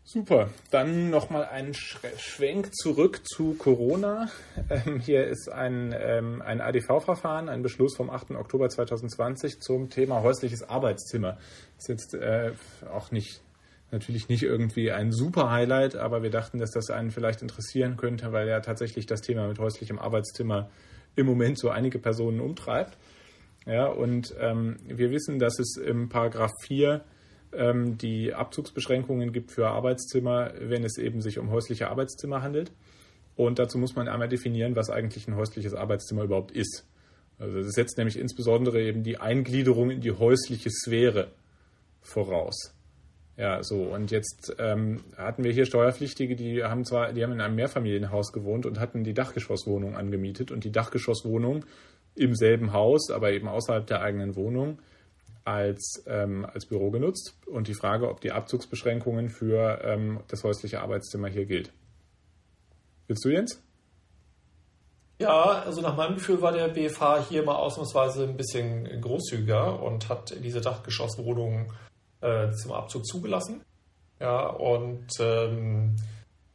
Super, 0.06 0.50
dann 0.70 1.10
nochmal 1.10 1.46
ein 1.46 1.72
Schwenk 1.74 2.74
zurück 2.74 3.22
zu 3.24 3.54
Corona. 3.54 4.28
Ähm, 4.70 5.00
hier 5.00 5.26
ist 5.26 5.50
ein, 5.50 5.94
ähm, 5.98 6.42
ein 6.42 6.60
ADV-Verfahren, 6.60 7.48
ein 7.48 7.62
Beschluss 7.62 7.96
vom 7.96 8.10
8. 8.10 8.32
Oktober 8.32 8.68
2020 8.68 9.60
zum 9.60 9.90
Thema 9.90 10.22
häusliches 10.22 10.62
Arbeitszimmer. 10.62 11.38
Ist 11.78 11.88
jetzt 11.88 12.14
äh, 12.14 12.52
auch 12.92 13.10
nicht 13.10 13.40
natürlich 13.94 14.28
nicht 14.28 14.42
irgendwie 14.42 14.92
ein 14.92 15.12
super 15.12 15.50
Highlight, 15.50 15.96
aber 15.96 16.22
wir 16.22 16.30
dachten, 16.30 16.58
dass 16.58 16.72
das 16.72 16.90
einen 16.90 17.10
vielleicht 17.10 17.40
interessieren 17.40 17.96
könnte, 17.96 18.32
weil 18.32 18.48
ja 18.48 18.60
tatsächlich 18.60 19.06
das 19.06 19.20
Thema 19.22 19.48
mit 19.48 19.58
häuslichem 19.58 19.98
Arbeitszimmer 19.98 20.68
im 21.16 21.26
Moment 21.26 21.58
so 21.58 21.70
einige 21.70 21.98
Personen 21.98 22.40
umtreibt. 22.40 22.98
Ja, 23.66 23.86
und 23.86 24.34
ähm, 24.38 24.76
wir 24.84 25.10
wissen, 25.10 25.38
dass 25.38 25.58
es 25.58 25.76
im 25.76 26.10
Paragraph 26.10 26.52
4 26.66 27.02
ähm, 27.52 27.96
die 27.96 28.34
Abzugsbeschränkungen 28.34 29.32
gibt 29.32 29.52
für 29.52 29.68
Arbeitszimmer, 29.68 30.52
wenn 30.60 30.84
es 30.84 30.98
eben 30.98 31.22
sich 31.22 31.38
um 31.38 31.50
häusliche 31.50 31.88
Arbeitszimmer 31.88 32.42
handelt. 32.42 32.72
Und 33.36 33.58
dazu 33.58 33.78
muss 33.78 33.96
man 33.96 34.08
einmal 34.08 34.28
definieren, 34.28 34.76
was 34.76 34.90
eigentlich 34.90 35.26
ein 35.28 35.36
häusliches 35.36 35.72
Arbeitszimmer 35.72 36.24
überhaupt 36.24 36.52
ist. 36.52 36.86
Also 37.38 37.62
das 37.62 37.72
setzt 37.72 37.96
nämlich 37.96 38.18
insbesondere 38.18 38.82
eben 38.82 39.02
die 39.02 39.18
Eingliederung 39.18 39.90
in 39.90 40.00
die 40.00 40.12
häusliche 40.12 40.70
Sphäre 40.70 41.32
voraus. 42.00 42.74
Ja, 43.36 43.62
so 43.64 43.82
und 43.82 44.12
jetzt 44.12 44.54
ähm, 44.58 45.02
hatten 45.16 45.42
wir 45.42 45.52
hier 45.52 45.66
Steuerpflichtige, 45.66 46.36
die 46.36 46.62
haben 46.62 46.84
zwar, 46.84 47.12
die 47.12 47.22
haben 47.24 47.32
in 47.32 47.40
einem 47.40 47.56
Mehrfamilienhaus 47.56 48.32
gewohnt 48.32 48.64
und 48.64 48.78
hatten 48.78 49.02
die 49.02 49.14
Dachgeschosswohnung 49.14 49.96
angemietet 49.96 50.52
und 50.52 50.62
die 50.62 50.70
Dachgeschosswohnung 50.70 51.64
im 52.14 52.36
selben 52.36 52.72
Haus, 52.72 53.10
aber 53.10 53.32
eben 53.32 53.48
außerhalb 53.48 53.86
der 53.86 54.02
eigenen 54.02 54.36
Wohnung 54.36 54.78
als, 55.44 56.04
ähm, 56.06 56.46
als 56.52 56.66
Büro 56.66 56.90
genutzt. 56.90 57.34
Und 57.46 57.66
die 57.66 57.74
Frage, 57.74 58.08
ob 58.08 58.20
die 58.20 58.30
Abzugsbeschränkungen 58.30 59.28
für 59.30 59.80
ähm, 59.82 60.20
das 60.28 60.44
häusliche 60.44 60.80
Arbeitszimmer 60.80 61.28
hier 61.28 61.44
gilt. 61.44 61.72
Willst 63.08 63.24
du, 63.24 63.30
Jens? 63.30 63.60
Ja, 65.20 65.62
also 65.64 65.80
nach 65.80 65.96
meinem 65.96 66.14
Gefühl 66.14 66.40
war 66.42 66.52
der 66.52 66.68
BFH 66.68 67.26
hier 67.28 67.44
mal 67.44 67.54
ausnahmsweise 67.54 68.24
ein 68.24 68.36
bisschen 68.36 69.00
großzügiger 69.00 69.82
und 69.82 70.08
hat 70.08 70.34
diese 70.42 70.60
Dachgeschosswohnungen 70.60 71.70
äh, 72.24 72.50
zum 72.52 72.72
Abzug 72.72 73.06
zugelassen. 73.06 73.60
Ja, 74.18 74.46
und 74.46 75.06
ähm, 75.20 75.96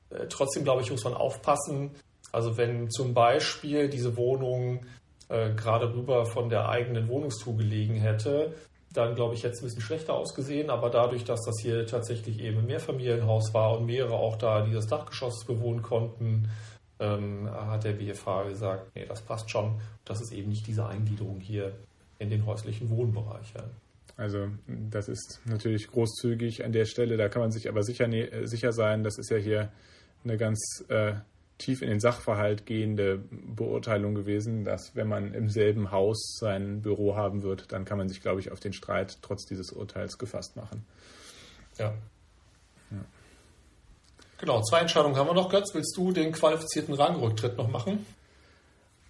äh, 0.09 0.25
trotzdem, 0.27 0.63
glaube 0.63 0.81
ich, 0.81 0.89
muss 0.89 1.03
man 1.03 1.13
aufpassen. 1.13 1.91
Also 2.31 2.57
wenn 2.57 2.89
zum 2.89 3.13
Beispiel 3.13 3.89
diese 3.89 4.17
Wohnung 4.17 4.85
äh, 5.29 5.53
gerade 5.53 5.93
rüber 5.93 6.25
von 6.25 6.49
der 6.49 6.69
eigenen 6.69 7.07
Wohnungstour 7.07 7.57
gelegen 7.57 7.95
hätte, 7.95 8.55
dann 8.93 9.13
glaube 9.13 9.35
ich, 9.35 9.43
hätte 9.43 9.53
es 9.53 9.61
ein 9.61 9.65
bisschen 9.65 9.81
schlechter 9.81 10.15
ausgesehen. 10.15 10.71
Aber 10.71 10.89
dadurch, 10.89 11.23
dass 11.23 11.41
das 11.45 11.55
hier 11.61 11.85
tatsächlich 11.85 12.39
eben 12.39 12.59
ein 12.59 12.65
Mehrfamilienhaus 12.65 13.53
war 13.53 13.77
und 13.77 13.85
mehrere 13.85 14.15
auch 14.15 14.37
da 14.37 14.61
dieses 14.61 14.87
Dachgeschoss 14.87 15.45
bewohnen 15.45 15.83
konnten, 15.83 16.49
ähm, 16.99 17.49
hat 17.51 17.83
der 17.83 17.93
BFH 17.93 18.43
gesagt, 18.43 18.95
nee, 18.95 19.05
das 19.05 19.21
passt 19.21 19.49
schon. 19.51 19.79
Das 20.05 20.21
ist 20.21 20.31
eben 20.31 20.49
nicht 20.49 20.65
diese 20.65 20.87
Eingliederung 20.87 21.39
hier 21.39 21.73
in 22.17 22.29
den 22.29 22.45
häuslichen 22.45 22.89
Wohnbereich. 22.89 23.53
Ja. 23.55 23.63
Also 24.19 24.49
das 24.67 25.07
ist 25.07 25.39
natürlich 25.45 25.87
großzügig 25.87 26.65
an 26.65 26.73
der 26.73 26.83
Stelle. 26.83 27.15
Da 27.15 27.29
kann 27.29 27.41
man 27.41 27.51
sich 27.51 27.69
aber 27.69 27.83
sicher, 27.83 28.05
äh, 28.09 28.45
sicher 28.47 28.73
sein, 28.73 29.03
das 29.03 29.17
ist 29.17 29.29
ja 29.29 29.37
hier 29.37 29.71
eine 30.25 30.37
ganz 30.37 30.83
äh, 30.89 31.13
tief 31.57 31.81
in 31.81 31.89
den 31.89 32.01
Sachverhalt 32.01 32.65
gehende 32.65 33.23
Beurteilung 33.31 34.15
gewesen, 34.15 34.65
dass 34.65 34.93
wenn 34.93 35.07
man 35.07 35.33
im 35.33 35.49
selben 35.49 35.91
Haus 35.91 36.37
sein 36.37 36.81
Büro 36.81 37.15
haben 37.15 37.43
wird, 37.43 37.71
dann 37.71 37.85
kann 37.85 37.97
man 37.97 38.09
sich, 38.09 38.19
glaube 38.19 38.41
ich, 38.41 38.51
auf 38.51 38.59
den 38.59 38.73
Streit 38.73 39.19
trotz 39.21 39.45
dieses 39.45 39.71
Urteils 39.71 40.17
gefasst 40.17 40.57
machen. 40.57 40.85
Ja. 41.77 41.93
ja. 42.91 43.05
Genau, 44.37 44.61
zwei 44.63 44.79
Entscheidungen 44.79 45.15
haben 45.15 45.27
wir 45.27 45.33
noch, 45.33 45.49
Götz. 45.49 45.73
Willst 45.73 45.95
du 45.95 46.11
den 46.11 46.33
qualifizierten 46.33 46.93
Rangrücktritt 46.93 47.57
noch 47.57 47.69
machen? 47.69 48.05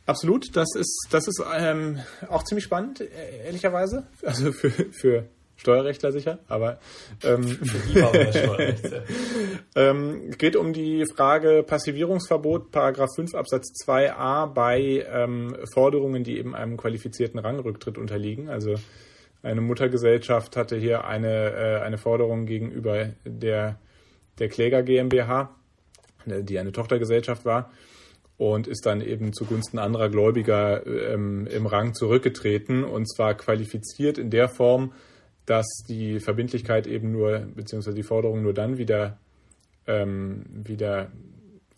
Absolut, 0.10 0.55
das 0.55 0.70
ist, 0.76 1.07
das 1.12 1.28
ist 1.28 1.39
ähm, 1.55 1.99
auch 2.30 2.43
ziemlich 2.43 2.64
spannend, 2.64 2.99
äh, 2.99 3.45
ehrlicherweise. 3.45 4.07
Also 4.24 4.51
für, 4.51 4.72
für 4.72 5.26
Steuerrechtler 5.55 6.12
sicher, 6.12 6.39
aber 6.47 6.80
ähm, 7.24 7.60
ähm, 9.76 10.32
geht 10.32 10.55
um 10.55 10.74
die 10.74 11.05
Frage 11.16 11.62
Passivierungsverbot, 11.62 12.72
Paragraph 12.72 13.12
5 13.16 13.36
Absatz 13.36 13.68
2a 13.86 14.47
bei 14.47 15.05
ähm, 15.14 15.55
Forderungen, 15.76 16.24
die 16.24 16.39
eben 16.39 16.55
einem 16.55 16.76
qualifizierten 16.76 17.39
Rangrücktritt 17.39 17.99
unterliegen. 17.99 18.49
Also 18.49 18.78
eine 19.43 19.62
Muttergesellschaft 19.62 20.57
hatte 20.57 20.76
hier 20.76 21.05
eine, 21.05 21.51
äh, 21.51 21.82
eine 21.82 21.99
Forderung 21.99 22.47
gegenüber 22.47 23.10
der, 23.26 23.78
der 24.39 24.49
Kläger 24.49 24.82
GmbH, 24.82 25.55
die 26.26 26.57
eine 26.57 26.72
Tochtergesellschaft 26.72 27.45
war 27.45 27.70
und 28.40 28.68
ist 28.68 28.86
dann 28.86 29.02
eben 29.02 29.34
zugunsten 29.34 29.80
anderer 29.80 30.08
Gläubiger 30.08 30.88
ähm, 30.88 31.46
im 31.48 31.66
Rang 31.66 31.94
zurückgetreten 31.94 32.86
und 32.86 33.06
zwar 33.06 33.36
qualifiziert 33.36 34.18
in 34.18 34.30
der 34.30 34.48
Form, 34.48 34.94
dass 35.46 35.68
die 35.90 36.22
Verbindlichkeit 36.22 36.88
eben 36.88 37.12
nur, 37.12 37.40
beziehungsweise 37.54 37.98
die 37.98 38.04
Forderung 38.04 38.42
nur 38.42 38.54
dann 38.54 38.78
wieder, 38.78 39.20
ähm, 39.88 40.46
wieder 40.54 41.12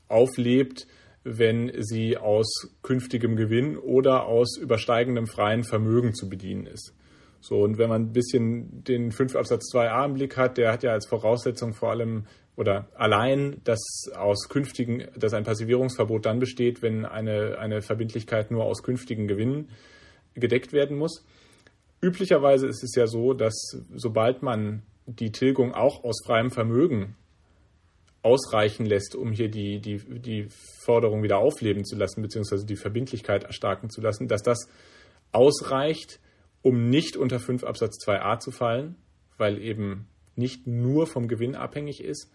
auflebt, 0.08 0.86
wenn 1.24 1.72
sie 1.80 2.18
aus 2.18 2.48
künftigem 2.84 3.36
Gewinn 3.36 3.76
oder 3.76 4.28
aus 4.28 4.56
übersteigendem 4.58 5.26
freien 5.26 5.64
Vermögen 5.64 6.14
zu 6.14 6.30
bedienen 6.30 6.68
ist. 6.68 6.94
So, 7.40 7.58
und 7.62 7.80
wenn 7.80 7.90
man 7.90 8.04
ein 8.04 8.14
bisschen 8.14 8.84
den 8.84 9.12
5 9.12 9.36
Absatz 9.36 9.74
2a 9.74 10.06
im 10.06 10.14
Blick 10.14 10.38
hat, 10.38 10.60
der 10.60 10.72
hat 10.72 10.84
ja 10.84 10.92
als 10.92 11.08
Voraussetzung 11.08 11.74
vor 11.74 11.90
allem 11.90 12.26
oder 12.56 12.88
allein, 12.96 13.62
dass 13.64 14.12
aus 14.16 14.50
künftigen, 14.50 15.08
dass 15.16 15.34
ein 15.34 15.44
Passivierungsverbot 15.44 16.26
dann 16.26 16.40
besteht, 16.40 16.82
wenn 16.82 17.06
eine, 17.06 17.58
eine 17.58 17.82
Verbindlichkeit 17.82 18.52
nur 18.52 18.66
aus 18.66 18.84
künftigen 18.84 19.28
Gewinnen 19.28 19.70
gedeckt 20.34 20.74
werden 20.74 20.98
muss. 20.98 21.26
Üblicherweise 22.02 22.68
ist 22.68 22.84
es 22.84 22.96
ja 22.96 23.08
so, 23.08 23.34
dass 23.34 23.78
sobald 23.94 24.42
man 24.42 24.84
die 25.06 25.32
Tilgung 25.32 25.74
auch 25.74 26.04
aus 26.04 26.24
freiem 26.26 26.52
Vermögen 26.52 27.16
ausreichen 28.24 28.86
lässt, 28.86 29.16
um 29.16 29.32
hier 29.32 29.50
die, 29.50 29.80
die, 29.80 29.98
die 30.20 30.48
Forderung 30.84 31.24
wieder 31.24 31.40
aufleben 31.40 31.86
zu 31.86 31.96
lassen, 31.96 32.22
beziehungsweise 32.22 32.66
die 32.66 32.76
Verbindlichkeit 32.76 33.44
erstarken 33.44 33.90
zu 33.90 34.02
lassen, 34.02 34.28
dass 34.28 34.44
das 34.44 34.70
ausreicht, 35.32 36.20
um 36.62 36.90
nicht 36.90 37.18
unter 37.18 37.40
5 37.40 37.64
Absatz 37.64 37.98
2a 38.06 38.40
zu 38.40 38.52
fallen, 38.52 38.96
weil 39.38 39.60
eben 39.60 40.08
nicht 40.36 40.68
nur 40.68 41.08
vom 41.08 41.28
Gewinn 41.28 41.56
abhängig 41.56 42.04
ist. 42.04 42.32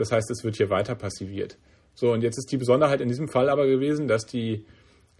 Das 0.00 0.12
heißt, 0.12 0.30
es 0.30 0.44
wird 0.44 0.56
hier 0.56 0.70
weiter 0.70 0.94
passiviert. 0.94 1.58
So, 1.92 2.10
und 2.12 2.22
jetzt 2.22 2.38
ist 2.38 2.50
die 2.50 2.56
Besonderheit 2.56 3.02
in 3.02 3.08
diesem 3.08 3.28
Fall 3.28 3.50
aber 3.50 3.66
gewesen, 3.66 4.08
dass 4.08 4.24
die, 4.24 4.64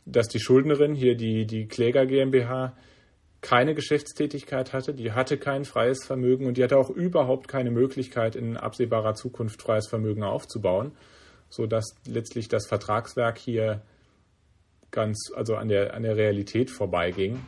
dass 0.06 0.26
die 0.26 0.40
Schuldnerin, 0.40 0.94
hier 0.94 1.16
die, 1.16 1.44
die 1.46 1.68
Kläger 1.68 2.06
GmbH, 2.06 2.74
keine 3.42 3.74
Geschäftstätigkeit 3.74 4.72
hatte, 4.72 4.94
die 4.94 5.12
hatte 5.12 5.36
kein 5.36 5.66
freies 5.66 6.06
Vermögen 6.06 6.46
und 6.46 6.56
die 6.56 6.64
hatte 6.64 6.78
auch 6.78 6.88
überhaupt 6.88 7.46
keine 7.46 7.70
Möglichkeit, 7.70 8.36
in 8.36 8.56
absehbarer 8.56 9.12
Zukunft 9.12 9.60
freies 9.60 9.86
Vermögen 9.86 10.22
aufzubauen, 10.22 10.92
sodass 11.50 11.84
letztlich 12.06 12.48
das 12.48 12.66
Vertragswerk 12.66 13.36
hier 13.36 13.82
ganz, 14.92 15.30
also 15.36 15.56
an 15.56 15.68
der, 15.68 15.92
an 15.92 16.04
der 16.04 16.16
Realität 16.16 16.70
vorbeiging. 16.70 17.38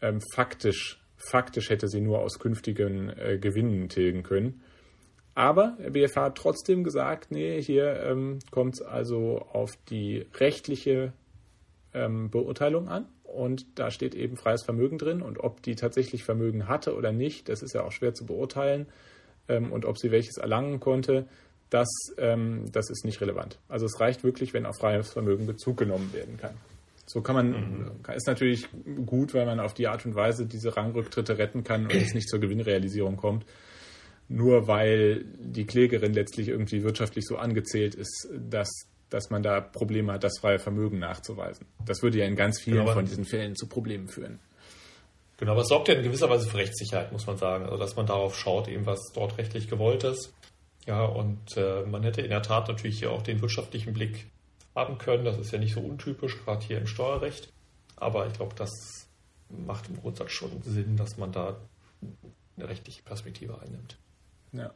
Ähm, 0.00 0.20
faktisch, 0.34 0.98
faktisch 1.18 1.68
hätte 1.68 1.88
sie 1.88 2.00
nur 2.00 2.20
aus 2.20 2.38
künftigen 2.38 3.10
äh, 3.10 3.36
Gewinnen 3.38 3.90
tilgen 3.90 4.22
können. 4.22 4.62
Aber 5.34 5.76
der 5.78 5.90
BFH 5.90 6.22
hat 6.22 6.36
trotzdem 6.36 6.84
gesagt, 6.84 7.30
nee, 7.30 7.60
hier 7.62 8.02
ähm, 8.02 8.40
kommt 8.50 8.74
es 8.74 8.82
also 8.82 9.46
auf 9.52 9.70
die 9.88 10.26
rechtliche 10.34 11.12
ähm, 11.94 12.30
Beurteilung 12.30 12.88
an. 12.88 13.06
Und 13.22 13.66
da 13.76 13.92
steht 13.92 14.14
eben 14.14 14.36
freies 14.36 14.64
Vermögen 14.64 14.98
drin. 14.98 15.22
Und 15.22 15.38
ob 15.38 15.62
die 15.62 15.76
tatsächlich 15.76 16.24
Vermögen 16.24 16.68
hatte 16.68 16.96
oder 16.96 17.12
nicht, 17.12 17.48
das 17.48 17.62
ist 17.62 17.74
ja 17.74 17.84
auch 17.84 17.92
schwer 17.92 18.12
zu 18.12 18.26
beurteilen. 18.26 18.86
Ähm, 19.48 19.72
und 19.72 19.84
ob 19.84 19.98
sie 19.98 20.10
welches 20.10 20.36
erlangen 20.36 20.80
konnte, 20.80 21.26
das, 21.70 21.88
ähm, 22.18 22.64
das 22.72 22.90
ist 22.90 23.04
nicht 23.04 23.20
relevant. 23.20 23.58
Also 23.68 23.86
es 23.86 24.00
reicht 24.00 24.24
wirklich, 24.24 24.52
wenn 24.52 24.66
auf 24.66 24.76
freies 24.78 25.12
Vermögen 25.12 25.46
Bezug 25.46 25.76
genommen 25.76 26.12
werden 26.12 26.36
kann. 26.36 26.54
So 27.06 27.22
kann 27.22 27.34
man, 27.34 27.50
mhm. 27.50 27.90
ist 28.14 28.26
natürlich 28.26 28.68
gut, 29.06 29.34
weil 29.34 29.46
man 29.46 29.58
auf 29.58 29.74
die 29.74 29.88
Art 29.88 30.06
und 30.06 30.14
Weise 30.14 30.46
diese 30.46 30.76
Rangrücktritte 30.76 31.38
retten 31.38 31.64
kann 31.64 31.84
und 31.84 31.94
es 31.94 32.14
nicht 32.14 32.28
zur 32.28 32.38
Gewinnrealisierung 32.40 33.16
kommt. 33.16 33.44
Nur 34.32 34.68
weil 34.68 35.24
die 35.40 35.66
Klägerin 35.66 36.14
letztlich 36.14 36.46
irgendwie 36.46 36.84
wirtschaftlich 36.84 37.24
so 37.26 37.36
angezählt 37.36 37.96
ist, 37.96 38.28
dass, 38.32 38.70
dass 39.10 39.28
man 39.28 39.42
da 39.42 39.60
Probleme 39.60 40.12
hat, 40.12 40.22
das 40.22 40.38
freie 40.38 40.60
Vermögen 40.60 41.00
nachzuweisen. 41.00 41.66
Das 41.84 42.00
würde 42.00 42.18
ja 42.18 42.26
in 42.26 42.36
ganz 42.36 42.60
vielen 42.60 42.78
genau, 42.78 42.92
von 42.92 43.04
diesen 43.04 43.24
Fällen 43.24 43.56
zu 43.56 43.66
Problemen 43.66 44.06
führen. 44.06 44.38
Genau, 45.36 45.52
aber 45.52 45.62
es 45.62 45.68
sorgt 45.68 45.88
ja 45.88 45.94
in 45.94 46.04
gewisser 46.04 46.30
Weise 46.30 46.48
für 46.48 46.58
Rechtssicherheit, 46.58 47.10
muss 47.10 47.26
man 47.26 47.38
sagen. 47.38 47.64
Also, 47.64 47.76
dass 47.76 47.96
man 47.96 48.06
darauf 48.06 48.38
schaut, 48.38 48.68
eben 48.68 48.86
was 48.86 49.00
dort 49.12 49.36
rechtlich 49.36 49.68
gewollt 49.68 50.04
ist. 50.04 50.32
Ja, 50.86 51.04
und 51.04 51.56
äh, 51.56 51.82
man 51.86 52.04
hätte 52.04 52.20
in 52.20 52.30
der 52.30 52.42
Tat 52.42 52.68
natürlich 52.68 53.00
hier 53.00 53.10
auch 53.10 53.22
den 53.22 53.42
wirtschaftlichen 53.42 53.92
Blick 53.92 54.26
haben 54.76 54.96
können. 54.98 55.24
Das 55.24 55.38
ist 55.38 55.50
ja 55.50 55.58
nicht 55.58 55.74
so 55.74 55.80
untypisch, 55.80 56.38
gerade 56.44 56.64
hier 56.64 56.78
im 56.78 56.86
Steuerrecht. 56.86 57.52
Aber 57.96 58.28
ich 58.28 58.34
glaube, 58.34 58.54
das 58.54 59.08
macht 59.48 59.88
im 59.88 60.00
Grundsatz 60.00 60.30
schon 60.30 60.62
Sinn, 60.62 60.96
dass 60.96 61.16
man 61.16 61.32
da 61.32 61.56
eine 62.56 62.68
rechtliche 62.68 63.02
Perspektive 63.02 63.60
einnimmt. 63.60 63.98
Ja. 64.52 64.70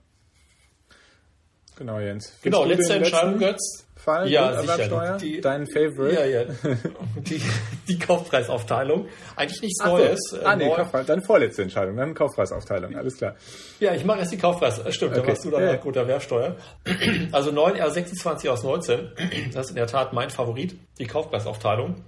Genau, 1.77 1.99
Jens. 1.99 2.27
Findest 2.27 2.43
genau, 2.43 2.65
letzte 2.65 2.95
Entscheidung, 2.95 3.39
Götz. 3.39 3.85
Fall 3.97 4.29
ja, 4.29 4.61
sicher. 4.61 5.17
Die, 5.17 5.41
Dein 5.41 5.67
Favorite? 5.67 6.15
Ja, 6.15 6.25
ja. 6.27 6.45
Die, 7.17 7.41
die 7.89 7.99
Kaufpreisaufteilung. 7.99 9.09
Eigentlich 9.35 9.63
nichts 9.63 9.81
Ach 9.83 9.89
Neues. 9.89 10.19
So. 10.31 10.41
Ah, 10.45 10.57
nee, 10.57 10.69
Kaufpreis. 10.69 11.07
Dann 11.07 11.23
vorletzte 11.23 11.63
Entscheidung, 11.63 11.97
dann 11.97 12.13
Kaufpreisaufteilung. 12.13 12.95
Alles 12.97 13.17
klar. 13.17 13.35
Ja, 13.81 13.95
ich 13.95 14.05
mache 14.05 14.19
erst 14.19 14.33
die 14.33 14.37
Kaufpreis. 14.37 14.83
Stimmt, 14.95 15.13
okay. 15.13 15.23
da 15.23 15.29
warst 15.29 15.45
du 15.45 15.51
dann 15.51 15.63
ja. 15.63 15.77
guter 15.77 16.05
Mehrsteuer. 16.05 16.57
Also 17.33 17.51
9R26 17.51 18.49
aus 18.51 18.63
19. 18.63 19.13
Das 19.55 19.67
ist 19.67 19.71
in 19.71 19.77
der 19.77 19.87
Tat 19.87 20.13
mein 20.13 20.29
Favorit, 20.29 20.77
die 20.99 21.07
Kaufpreisaufteilung. 21.07 22.05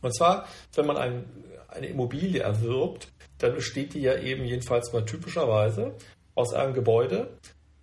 Und 0.00 0.16
zwar, 0.16 0.46
wenn 0.74 0.86
man 0.86 0.96
ein, 0.96 1.24
eine 1.68 1.88
Immobilie 1.88 2.40
erwirbt, 2.40 3.08
dann 3.38 3.54
besteht 3.54 3.94
die 3.94 4.00
ja 4.00 4.16
eben 4.16 4.44
jedenfalls 4.44 4.92
mal 4.92 5.04
typischerweise 5.04 5.94
aus 6.38 6.54
einem 6.54 6.72
Gebäude 6.72 7.36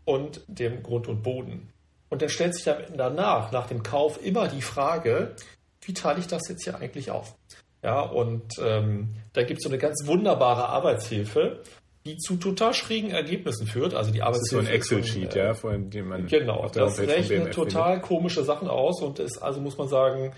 und 0.05 0.41
dem 0.47 0.81
Grund 0.81 1.07
und 1.07 1.21
Boden. 1.23 1.69
Und 2.09 2.21
dann 2.21 2.29
stellt 2.29 2.55
sich 2.55 2.71
danach, 2.95 3.51
nach 3.51 3.67
dem 3.67 3.83
Kauf, 3.83 4.23
immer 4.23 4.47
die 4.47 4.61
Frage, 4.61 5.35
wie 5.81 5.93
teile 5.93 6.19
ich 6.19 6.27
das 6.27 6.47
jetzt 6.47 6.63
hier 6.63 6.77
eigentlich 6.77 7.11
auf? 7.11 7.35
Ja, 7.83 8.01
und 8.01 8.53
ähm, 8.59 9.09
da 9.33 9.43
gibt 9.43 9.59
es 9.59 9.63
so 9.63 9.69
eine 9.69 9.77
ganz 9.77 10.07
wunderbare 10.07 10.69
Arbeitshilfe, 10.69 11.61
die 12.05 12.17
zu 12.17 12.37
total 12.37 12.73
schrägen 12.73 13.11
Ergebnissen 13.11 13.67
führt. 13.67 13.93
Also 13.93 14.11
die 14.11 14.21
Arbeitshilfe. 14.21 14.55
Das 14.55 14.63
ist 14.63 14.89
so 14.89 14.93
ein 14.93 15.01
Excel-Sheet, 15.01 15.35
äh, 15.35 15.45
ja, 15.45 15.53
von 15.53 15.89
dem 15.89 16.07
man. 16.07 16.27
Genau, 16.27 16.55
auf 16.55 16.71
der 16.71 16.85
das 16.85 16.99
rechnet 16.99 17.53
total 17.53 17.99
komische 17.99 18.43
Sachen 18.43 18.69
aus 18.69 19.01
und 19.01 19.19
ist, 19.19 19.39
also 19.39 19.59
muss 19.59 19.77
man 19.77 19.87
sagen, 19.87 20.31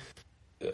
äh, 0.59 0.67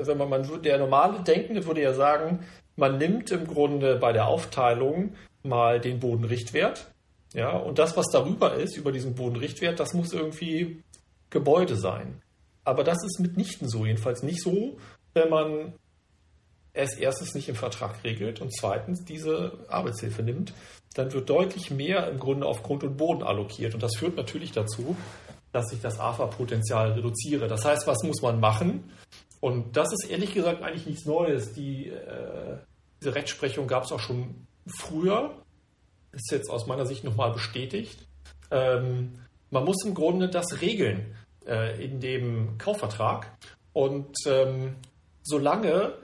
wenn 0.00 0.18
man, 0.18 0.28
man 0.28 0.62
der 0.62 0.78
normale 0.78 1.22
Denkende 1.22 1.64
würde 1.66 1.82
ja 1.82 1.92
sagen, 1.94 2.40
man 2.76 2.98
nimmt 2.98 3.30
im 3.30 3.46
Grunde 3.46 3.96
bei 3.96 4.12
der 4.12 4.26
Aufteilung 4.26 5.14
mal 5.44 5.80
den 5.80 6.00
Bodenrichtwert. 6.00 6.90
Ja, 7.32 7.56
und 7.56 7.78
das, 7.78 7.96
was 7.96 8.06
darüber 8.10 8.54
ist, 8.54 8.76
über 8.76 8.92
diesen 8.92 9.14
Bodenrichtwert, 9.14 9.80
das 9.80 9.92
muss 9.92 10.12
irgendwie 10.12 10.82
Gebäude 11.30 11.76
sein. 11.76 12.22
Aber 12.64 12.84
das 12.84 12.98
ist 13.04 13.20
mitnichten 13.20 13.68
so, 13.68 13.84
jedenfalls 13.84 14.22
nicht 14.22 14.40
so, 14.40 14.78
wenn 15.12 15.28
man 15.28 15.74
es 16.72 16.94
erstens 16.94 17.34
nicht 17.34 17.48
im 17.48 17.54
Vertrag 17.54 18.02
regelt 18.04 18.40
und 18.40 18.52
zweitens 18.54 19.04
diese 19.04 19.58
Arbeitshilfe 19.68 20.22
nimmt, 20.22 20.52
dann 20.94 21.12
wird 21.12 21.28
deutlich 21.28 21.70
mehr 21.70 22.08
im 22.08 22.18
Grunde 22.18 22.46
auf 22.46 22.62
Grund 22.62 22.84
und 22.84 22.96
Boden 22.96 23.22
allokiert. 23.22 23.74
Und 23.74 23.82
das 23.82 23.96
führt 23.96 24.16
natürlich 24.16 24.52
dazu, 24.52 24.96
dass 25.52 25.72
ich 25.72 25.80
das 25.80 26.00
AFA-Potenzial 26.00 26.92
reduziere. 26.92 27.48
Das 27.48 27.64
heißt, 27.64 27.86
was 27.86 28.02
muss 28.02 28.22
man 28.22 28.40
machen? 28.40 28.90
Und 29.40 29.76
das 29.76 29.92
ist 29.92 30.10
ehrlich 30.10 30.34
gesagt 30.34 30.62
eigentlich 30.62 30.86
nichts 30.86 31.04
Neues. 31.04 31.52
Die, 31.52 31.88
äh, 31.88 32.56
diese 33.00 33.14
Rechtsprechung 33.14 33.66
gab 33.66 33.84
es 33.84 33.92
auch 33.92 34.00
schon 34.00 34.46
früher, 34.66 35.34
ist 36.12 36.30
jetzt 36.30 36.50
aus 36.50 36.66
meiner 36.66 36.86
Sicht 36.86 37.04
nochmal 37.04 37.32
bestätigt. 37.32 38.06
Ähm, 38.50 39.18
man 39.50 39.64
muss 39.64 39.84
im 39.84 39.94
Grunde 39.94 40.28
das 40.28 40.60
regeln 40.60 41.14
äh, 41.46 41.82
in 41.84 42.00
dem 42.00 42.58
Kaufvertrag. 42.58 43.36
Und 43.72 44.14
ähm, 44.26 44.76
solange 45.22 45.94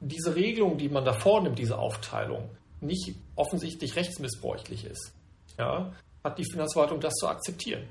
diese 0.00 0.34
Regelung, 0.34 0.76
die 0.76 0.88
man 0.88 1.04
da 1.04 1.12
vornimmt, 1.12 1.58
diese 1.58 1.78
Aufteilung, 1.78 2.50
nicht 2.80 3.14
offensichtlich 3.36 3.96
rechtsmissbräuchlich 3.96 4.84
ist, 4.84 5.12
ja, 5.58 5.92
hat 6.22 6.38
die 6.38 6.44
Finanzverwaltung 6.50 7.00
das 7.00 7.14
zu 7.14 7.28
akzeptieren. 7.28 7.84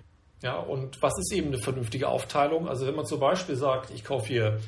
Ja, 0.44 0.58
und 0.58 1.02
was 1.02 1.18
ist 1.18 1.34
eben 1.34 1.48
eine 1.48 1.58
vernünftige 1.58 2.10
Aufteilung? 2.10 2.68
Also 2.68 2.86
wenn 2.86 2.96
man 2.96 3.06
zum 3.06 3.20
Beispiel 3.20 3.56
sagt, 3.56 3.92
ich 3.92 4.04
kaufe 4.04 4.28
hier 4.28 4.60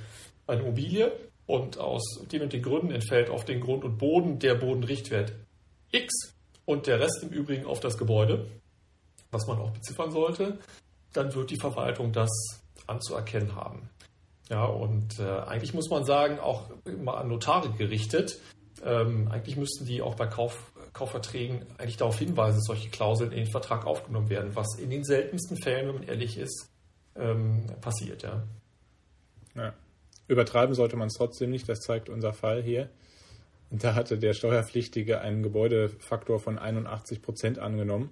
eine 0.48 0.62
Immobilie 0.62 1.12
und 1.48 1.78
aus 1.78 2.26
den 2.32 2.44
und 2.44 2.54
den 2.54 2.62
Gründen 2.62 2.92
entfällt 2.92 3.30
auf 3.30 3.46
den 3.46 3.60
Grund 3.60 3.84
und 3.84 3.98
Boden 3.98 4.40
der 4.40 4.56
Bodenrichtwert 4.56 5.34
X 5.96 6.34
und 6.66 6.88
der 6.88 7.00
Rest 7.00 7.24
im 7.24 7.30
Übrigen 7.30 7.66
auf 7.66 7.80
das 7.80 7.98
Gebäude, 7.98 8.48
was 9.32 9.48
man 9.48 9.60
auch 9.60 9.72
beziffern 9.72 10.12
sollte, 10.12 10.60
dann 11.14 11.34
wird 11.34 11.52
die 11.52 11.60
Verwaltung 11.60 12.12
das 12.12 12.30
anzuerkennen 12.88 13.56
haben. 13.56 13.90
Ja, 14.50 14.66
und 14.66 15.20
äh, 15.20 15.24
eigentlich 15.24 15.74
muss 15.74 15.90
man 15.90 16.06
sagen, 16.06 16.40
auch 16.40 16.70
immer 16.86 17.18
an 17.18 17.30
Notare 17.30 17.72
gerichtet, 17.72 18.40
ähm, 18.84 19.28
eigentlich 19.32 19.58
müssten 19.58 19.86
die 19.86 20.02
auch 20.02 20.16
bei 20.16 20.28
Kauf, 20.28 20.72
Kaufverträgen 20.94 21.66
eigentlich 21.78 21.98
darauf 21.98 22.20
hinweisen, 22.20 22.58
dass 22.58 22.66
solche 22.66 22.90
Klauseln 22.90 23.32
in 23.32 23.46
den 23.46 23.52
Vertrag 23.52 23.86
aufgenommen 23.88 24.30
werden, 24.30 24.56
was 24.56 24.78
in 24.78 24.90
den 24.90 25.04
seltensten 25.04 25.58
Fällen, 25.58 25.88
wenn 25.88 25.96
man 25.96 26.04
ehrlich 26.04 26.38
ist, 26.38 26.70
ähm, 27.16 27.66
passiert. 27.82 28.24
Ja. 28.24 28.44
ja. 29.56 29.74
Übertreiben 30.28 30.76
sollte 30.76 30.96
man 30.96 31.08
es 31.08 31.16
trotzdem 31.16 31.50
nicht, 31.50 31.68
das 31.68 31.80
zeigt 31.80 32.10
unser 32.10 32.34
Fall 32.34 32.62
hier. 32.62 32.90
Da 33.72 33.96
hatte 33.96 34.18
der 34.18 34.34
Steuerpflichtige 34.34 35.22
einen 35.22 35.44
Gebäudefaktor 35.44 36.40
von 36.40 36.58
81 36.58 37.22
Prozent 37.22 37.60
angenommen 37.60 38.12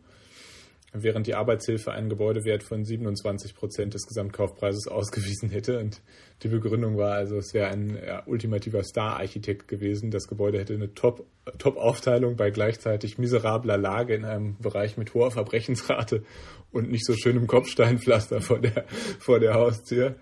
während 0.94 1.26
die 1.26 1.34
Arbeitshilfe 1.34 1.92
einen 1.92 2.08
Gebäudewert 2.08 2.64
von 2.64 2.86
27 2.86 3.56
Prozent 3.56 3.94
des 3.96 4.06
Gesamtkaufpreises 4.08 4.88
ausgewiesen 4.88 5.50
hätte. 5.50 5.80
Und 5.80 6.02
die 6.44 6.48
Begründung 6.48 6.98
war 6.98 7.14
also, 7.14 7.38
es 7.38 7.54
wäre 7.54 7.68
ein 7.68 7.98
ja, 8.06 8.24
ultimativer 8.28 8.84
Star-Architekt 8.84 9.68
gewesen. 9.68 10.12
Das 10.12 10.28
Gebäude 10.28 10.60
hätte 10.60 10.76
eine 10.76 10.94
Top-Aufteilung 10.94 12.36
bei 12.36 12.52
gleichzeitig 12.52 13.18
miserabler 13.18 13.78
Lage 13.78 14.14
in 14.14 14.24
einem 14.24 14.58
Bereich 14.60 14.96
mit 14.96 15.14
hoher 15.14 15.32
Verbrechensrate 15.32 16.24
und 16.72 16.92
nicht 16.92 17.06
so 17.06 17.16
schönem 17.16 17.48
Kopfsteinpflaster 17.48 18.42
vor 18.42 18.60
der, 18.60 18.86
vor 19.20 19.40
der 19.40 19.56
Haustür. 19.56 20.16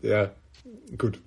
Ja, 0.00 0.34
gut. 0.98 1.20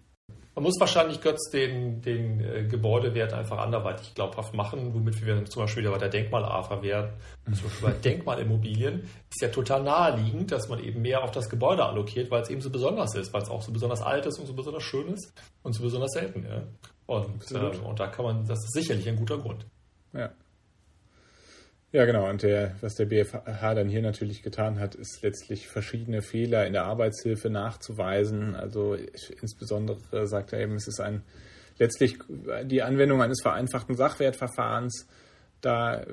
Man 0.56 0.64
muss 0.64 0.80
wahrscheinlich, 0.80 1.20
Götz, 1.20 1.50
den, 1.50 2.02
den 2.02 2.40
äh, 2.40 2.64
Gebäudewert 2.64 3.34
einfach 3.34 3.58
anderweitig 3.58 4.16
glaubhaft 4.16 4.54
machen, 4.54 4.94
womit 4.94 5.26
wir 5.26 5.44
zum 5.46 5.64
Beispiel 5.64 5.84
wieder 5.84 5.92
bei 5.92 5.98
der 5.98 6.08
Denkmal-AFA 6.08 6.82
wären. 6.82 7.10
Zum 7.44 7.64
Beispiel 7.64 7.90
bei 7.90 7.92
Denkmalimmobilien 8.04 9.02
ist 9.30 9.42
ja 9.42 9.50
total 9.50 9.84
naheliegend, 9.84 10.54
dass 10.54 10.70
man 10.70 10.82
eben 10.82 11.02
mehr 11.02 11.24
auf 11.24 11.32
das 11.32 11.50
Gebäude 11.50 11.86
allokiert, 11.86 12.32
weil 12.32 12.42
es 12.42 12.50
eben 12.50 12.62
so 12.62 12.70
besonders 12.70 13.14
ist, 13.16 13.34
weil 13.34 13.42
es 13.42 13.50
auch 13.50 13.62
so 13.62 13.74
besonders 13.74 14.02
alt 14.02 14.26
ist 14.26 14.40
und 14.40 14.46
so 14.46 14.54
besonders 14.54 14.84
schön 14.84 15.10
ist 15.10 15.34
und 15.62 15.74
so 15.74 15.84
besonders 15.84 16.14
selten. 16.14 16.46
Ja? 16.46 16.64
Und, 17.06 17.52
äh, 17.52 17.78
und 17.86 18.00
da 18.00 18.08
kann 18.08 18.24
man, 18.24 18.48
das 18.48 18.60
ist 18.60 18.74
sicherlich 18.74 19.10
ein 19.10 19.18
guter 19.18 19.38
Grund. 19.38 19.66
Ja. 20.14 20.32
Ja, 21.96 22.04
genau. 22.04 22.30
Und 22.30 22.44
der, 22.44 22.76
was 22.82 22.96
der 22.96 23.06
BFH 23.06 23.74
dann 23.74 23.88
hier 23.88 24.02
natürlich 24.02 24.44
getan 24.44 24.82
hat, 24.82 24.96
ist 24.96 25.22
letztlich 25.22 25.70
verschiedene 25.70 26.22
Fehler 26.22 26.68
in 26.68 26.74
der 26.74 26.84
Arbeitshilfe 26.84 27.50
nachzuweisen. 27.50 28.54
Also 28.54 28.98
insbesondere 29.42 30.28
sagt 30.28 30.52
er 30.52 30.60
eben, 30.60 30.76
es 30.76 30.90
ist 30.90 31.00
ein 31.00 31.24
letztlich 31.78 32.18
die 32.66 32.82
Anwendung 32.82 33.22
eines 33.22 33.42
vereinfachten 33.42 33.96
Sachwertverfahrens. 33.96 35.08
Da 35.62 36.06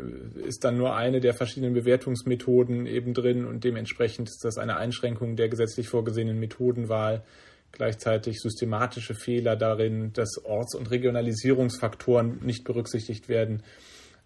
ist 0.46 0.62
dann 0.62 0.78
nur 0.78 0.94
eine 0.94 1.18
der 1.18 1.34
verschiedenen 1.34 1.74
Bewertungsmethoden 1.74 2.86
eben 2.86 3.12
drin 3.12 3.44
und 3.44 3.64
dementsprechend 3.64 4.28
ist 4.28 4.44
das 4.44 4.58
eine 4.58 4.76
Einschränkung 4.76 5.34
der 5.34 5.48
gesetzlich 5.48 5.88
vorgesehenen 5.88 6.38
Methodenwahl. 6.38 7.24
Gleichzeitig 7.72 8.38
systematische 8.38 9.14
Fehler 9.14 9.56
darin, 9.56 10.12
dass 10.12 10.44
Orts- 10.44 10.76
und 10.76 10.92
Regionalisierungsfaktoren 10.92 12.38
nicht 12.44 12.62
berücksichtigt 12.62 13.28
werden. 13.28 13.64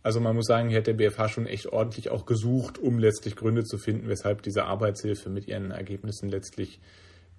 Also 0.07 0.21
man 0.21 0.37
muss 0.37 0.47
sagen, 0.47 0.69
hier 0.69 0.79
hat 0.79 0.87
der 0.87 0.93
BFH 0.93 1.31
schon 1.31 1.47
echt 1.47 1.67
ordentlich 1.67 2.11
auch 2.11 2.27
gesucht, 2.27 2.79
um 2.79 3.01
letztlich 3.01 3.35
Gründe 3.35 3.65
zu 3.65 3.77
finden, 3.77 4.09
weshalb 4.09 4.41
diese 4.41 4.63
Arbeitshilfe 4.63 5.31
mit 5.31 5.49
ihren 5.49 5.73
Ergebnissen 5.73 6.29
letztlich 6.29 6.79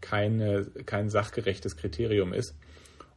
keine, 0.02 0.66
kein 0.86 1.10
sachgerechtes 1.10 1.78
Kriterium 1.78 2.34
ist. 2.34 2.58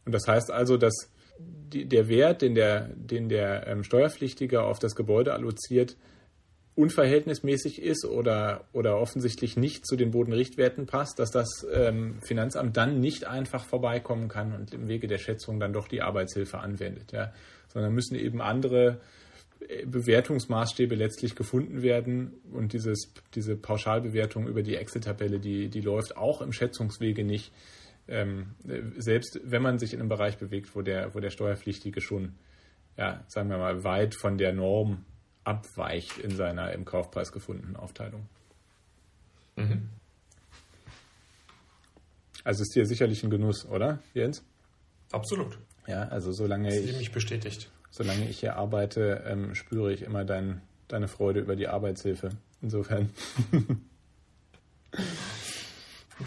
Und 0.05 0.13
das 0.13 0.29
heißt 0.29 0.53
also, 0.53 0.77
dass 0.77 1.11
die, 1.41 1.85
der 1.85 2.07
Wert, 2.07 2.43
den 2.43 2.55
der, 2.55 2.91
den 2.95 3.29
der 3.29 3.67
ähm, 3.67 3.83
Steuerpflichtige 3.83 4.63
auf 4.63 4.79
das 4.79 4.95
Gebäude 4.95 5.33
alloziert, 5.33 5.97
unverhältnismäßig 6.77 7.83
ist 7.83 8.05
oder, 8.05 8.69
oder 8.73 9.01
offensichtlich 9.01 9.57
nicht 9.57 9.85
zu 9.85 9.97
den 9.97 10.13
Bodenrichtwerten 10.13 10.87
passt, 10.87 11.19
dass 11.19 11.33
das 11.33 11.67
ähm, 11.75 12.21
Finanzamt 12.23 12.77
dann 12.77 13.01
nicht 13.01 13.25
einfach 13.25 13.65
vorbeikommen 13.65 14.29
kann 14.29 14.55
und 14.55 14.73
im 14.73 14.87
Wege 14.87 15.09
der 15.09 15.19
Schätzung 15.19 15.59
dann 15.59 15.73
doch 15.73 15.89
die 15.89 16.03
Arbeitshilfe 16.03 16.59
anwendet. 16.59 17.11
Ja. 17.11 17.33
Sondern 17.67 17.93
müssen 17.93 18.15
eben 18.15 18.41
andere 18.41 19.01
Bewertungsmaßstäbe 19.87 20.95
letztlich 20.95 21.37
gefunden 21.37 21.83
werden 21.83 22.33
und 22.53 22.73
dieses, 22.73 23.13
diese 23.35 23.57
Pauschalbewertung 23.57 24.49
über 24.49 24.63
die 24.63 24.77
Excel-Tabelle, 24.77 25.39
die, 25.39 25.69
die 25.69 25.81
läuft 25.81 26.17
auch 26.17 26.41
im 26.41 26.53
Schätzungswege 26.53 27.25
nicht. 27.25 27.53
ähm, 28.11 28.55
selbst 28.99 29.41
wenn 29.45 29.63
man 29.63 29.79
sich 29.79 29.95
in 29.95 30.01
einem 30.01 30.09
Bereich 30.09 30.37
bewegt, 30.37 30.75
wo 30.75 30.83
der, 30.83 31.15
wo 31.15 31.21
der 31.21 31.31
Steuerpflichtige 31.31 32.01
schon, 32.01 32.35
ja, 32.97 33.25
sagen 33.29 33.49
wir 33.49 33.59
mal, 33.59 33.85
weit 33.85 34.15
von 34.15 34.37
der 34.37 34.53
Norm 34.53 35.05
abweicht 35.45 36.19
in 36.19 36.35
seiner 36.35 36.73
im 36.73 36.85
Kaufpreis 36.85 37.33
gefundenen 37.33 37.77
Aufteilung. 37.77 38.27
Mhm. 39.57 39.89
Also 42.45 42.63
ist 42.63 42.75
dir 42.75 42.85
sicherlich 42.85 43.23
ein 43.23 43.31
Genuss, 43.31 43.67
oder, 43.67 44.01
Jens? 44.13 44.45
Absolut. 45.13 45.59
Ja, 45.87 46.09
also 46.09 46.33
solange 46.33 46.77
ich 46.77 46.97
mich 46.97 47.13
bestätigt. 47.13 47.71
Solange 47.91 48.29
ich 48.29 48.41
hier 48.41 48.57
arbeite, 48.57 49.25
ähm, 49.27 49.55
spüre 49.55 49.93
ich 49.93 50.03
immer 50.03 50.25
dein, 50.25 50.63
deine 50.89 51.09
Freude 51.09 51.41
über 51.41 51.57
die 51.57 51.69
Arbeitshilfe. 51.69 52.31
Insofern. 52.63 53.11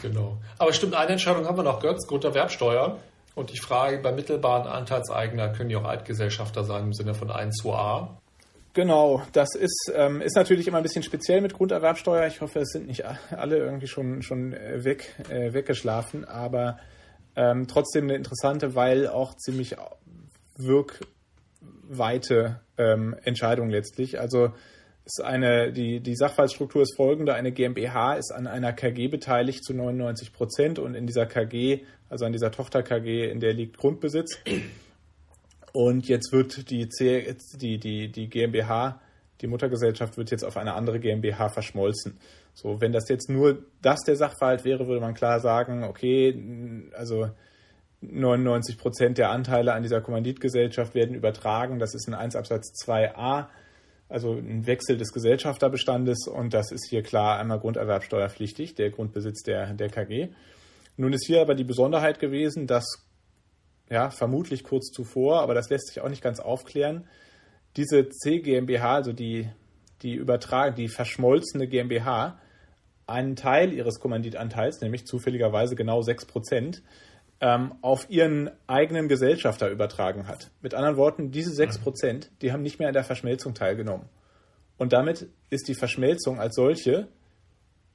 genau. 0.02 0.38
Aber 0.58 0.74
stimmt, 0.74 0.96
eine 0.96 1.12
Entscheidung 1.12 1.46
haben 1.46 1.58
wir 1.58 1.64
noch, 1.64 1.80
Götz, 1.80 2.08
Grunderwerbsteuer. 2.08 3.00
Und 3.36 3.52
ich 3.52 3.62
frage, 3.62 3.98
bei 4.00 4.12
mittelbaren 4.12 4.68
Anteilseigner 4.68 5.50
können 5.50 5.70
die 5.70 5.76
auch 5.76 5.86
Altgesellschafter 5.86 6.64
sein 6.64 6.84
im 6.84 6.94
Sinne 6.94 7.14
von 7.14 7.32
1 7.32 7.64
2a. 7.64 8.10
Genau, 8.74 9.22
das 9.34 9.56
ist, 9.56 9.92
ähm, 9.96 10.22
ist 10.22 10.36
natürlich 10.36 10.68
immer 10.68 10.78
ein 10.78 10.84
bisschen 10.84 11.04
speziell 11.04 11.42
mit 11.42 11.54
Grunderwerbsteuer. 11.54 12.26
Ich 12.28 12.42
hoffe, 12.42 12.60
es 12.60 12.70
sind 12.70 12.88
nicht 12.88 13.06
alle 13.32 13.58
irgendwie 13.58 13.88
schon, 13.88 14.24
schon 14.24 14.54
äh, 14.54 14.84
weg, 14.84 15.16
äh, 15.30 15.54
weggeschlafen, 15.54 16.26
aber 16.26 16.80
ähm, 17.36 17.68
trotzdem 17.68 18.06
eine 18.06 18.16
interessante, 18.16 18.74
weil 18.76 19.08
auch 19.08 19.36
ziemlich 19.36 19.76
wirkweite 21.94 22.62
ähm, 22.78 23.16
Entscheidung 23.24 23.70
letztlich. 23.70 24.20
Also 24.20 24.54
ist 25.06 25.22
eine, 25.22 25.74
die, 25.74 26.00
die 26.00 26.16
Sachverhaltsstruktur 26.16 26.82
ist 26.82 26.96
folgende. 26.96 27.34
Eine 27.34 27.52
GmbH 27.52 28.16
ist 28.16 28.32
an 28.32 28.48
einer 28.48 28.74
KG 28.74 29.10
beteiligt 29.10 29.64
zu 29.64 29.74
99 29.74 30.32
Prozent 30.34 30.80
und 30.80 30.96
in 30.96 31.06
dieser 31.06 31.26
KG, 31.26 31.82
also 32.10 32.26
an 32.26 32.32
dieser 32.32 32.52
Tochter-KG, 32.52 33.30
in 33.30 33.40
der 33.40 33.54
liegt 33.54 33.78
Grundbesitz. 33.78 34.40
Und 35.74 36.08
jetzt 36.08 36.32
wird 36.32 36.70
die, 36.70 36.88
C, 36.88 37.36
die, 37.56 37.80
die, 37.80 38.12
die 38.12 38.30
GmbH, 38.30 39.02
die 39.42 39.48
Muttergesellschaft 39.48 40.18
wird 40.18 40.32
jetzt 40.32 40.46
auf 40.46 40.56
eine 40.56 40.74
andere 40.76 41.00
GmbH 41.00 41.50
verschmolzen. 41.50 42.18
So, 42.54 42.80
wenn 42.80 42.92
das 42.92 43.10
jetzt 43.10 43.30
nur 43.30 43.66
das 43.82 44.00
der 44.06 44.16
Sachverhalt 44.16 44.64
wäre, 44.64 44.88
würde 44.88 45.02
man 45.02 45.16
klar 45.16 45.40
sagen, 45.40 45.84
okay, 45.84 46.90
also 46.96 47.28
99 48.12 48.78
Prozent 48.78 49.18
der 49.18 49.30
Anteile 49.30 49.74
an 49.74 49.84
dieser 49.84 50.02
Kommanditgesellschaft 50.02 50.96
werden 50.96 51.16
übertragen. 51.16 51.80
Das 51.80 51.94
ist 51.96 52.08
ein 52.08 52.14
1 52.14 52.36
Absatz 52.36 52.74
2a, 52.86 53.48
also 54.10 54.34
ein 54.34 54.68
Wechsel 54.68 54.98
des 54.98 55.12
Gesellschafterbestandes 55.12 56.28
und 56.28 56.54
das 56.54 56.72
ist 56.72 56.88
hier 56.90 57.04
klar 57.04 57.40
einmal 57.40 57.60
grunderwerbsteuerpflichtig, 57.60 58.76
der 58.76 58.92
Grundbesitz 58.92 59.44
der, 59.44 59.74
der 59.74 59.90
KG. 59.90 60.30
Nun 60.98 61.14
ist 61.14 61.26
hier 61.26 61.42
aber 61.42 61.56
die 61.56 61.64
Besonderheit 61.64 62.20
gewesen, 62.20 62.68
dass 62.68 63.08
ja, 63.90 64.10
vermutlich 64.10 64.64
kurz 64.64 64.92
zuvor, 64.92 65.42
aber 65.42 65.54
das 65.54 65.70
lässt 65.70 65.88
sich 65.88 66.02
auch 66.02 66.10
nicht 66.10 66.24
ganz 66.24 66.40
aufklären. 66.40 67.08
Diese 67.76 68.10
C 68.10 68.40
GmbH, 68.40 68.96
also 68.96 69.14
die, 69.14 69.50
die 70.02 70.14
übertragen, 70.14 70.76
die 70.76 70.88
verschmolzene 70.88 71.68
GmbH, 71.68 72.40
einen 73.08 73.36
Teil 73.36 73.74
ihres 73.74 74.00
Kommanditanteils, 74.00 74.82
nämlich 74.82 75.06
zufälligerweise 75.06 75.76
genau 75.76 76.02
6 76.02 76.26
Prozent, 76.26 76.84
ähm, 77.44 77.74
auf 77.82 78.10
ihren 78.10 78.50
eigenen 78.68 79.10
Gesellschafter 79.10 79.70
übertragen 79.70 80.28
hat. 80.28 80.50
Mit 80.62 80.74
anderen 80.74 80.96
Worten, 80.96 81.32
diese 81.32 81.52
6 81.52 81.80
Prozent, 81.80 82.32
die 82.42 82.54
haben 82.54 82.62
nicht 82.62 82.80
mehr 82.80 82.88
an 82.88 82.94
der 82.94 83.04
Verschmelzung 83.04 83.54
teilgenommen. 83.54 84.08
Und 84.78 84.94
damit 84.94 85.28
ist 85.50 85.68
die 85.68 85.76
Verschmelzung 85.76 86.40
als 86.40 86.56
solche 86.56 87.10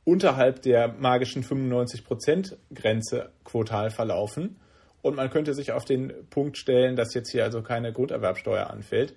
unterhalb 0.04 0.60
der 0.60 0.88
magischen 0.88 1.42
95 1.42 2.04
Prozent 2.04 2.58
Grenze 2.74 3.30
quotal 3.44 3.88
verlaufen 3.88 4.56
und 5.00 5.16
man 5.16 5.30
könnte 5.30 5.54
sich 5.54 5.72
auf 5.72 5.86
den 5.86 6.12
Punkt 6.28 6.58
stellen, 6.58 6.94
dass 6.94 7.14
jetzt 7.14 7.32
hier 7.32 7.44
also 7.44 7.62
keine 7.62 7.90
Grunderwerbsteuer 7.92 8.68
anfällt. 8.68 9.14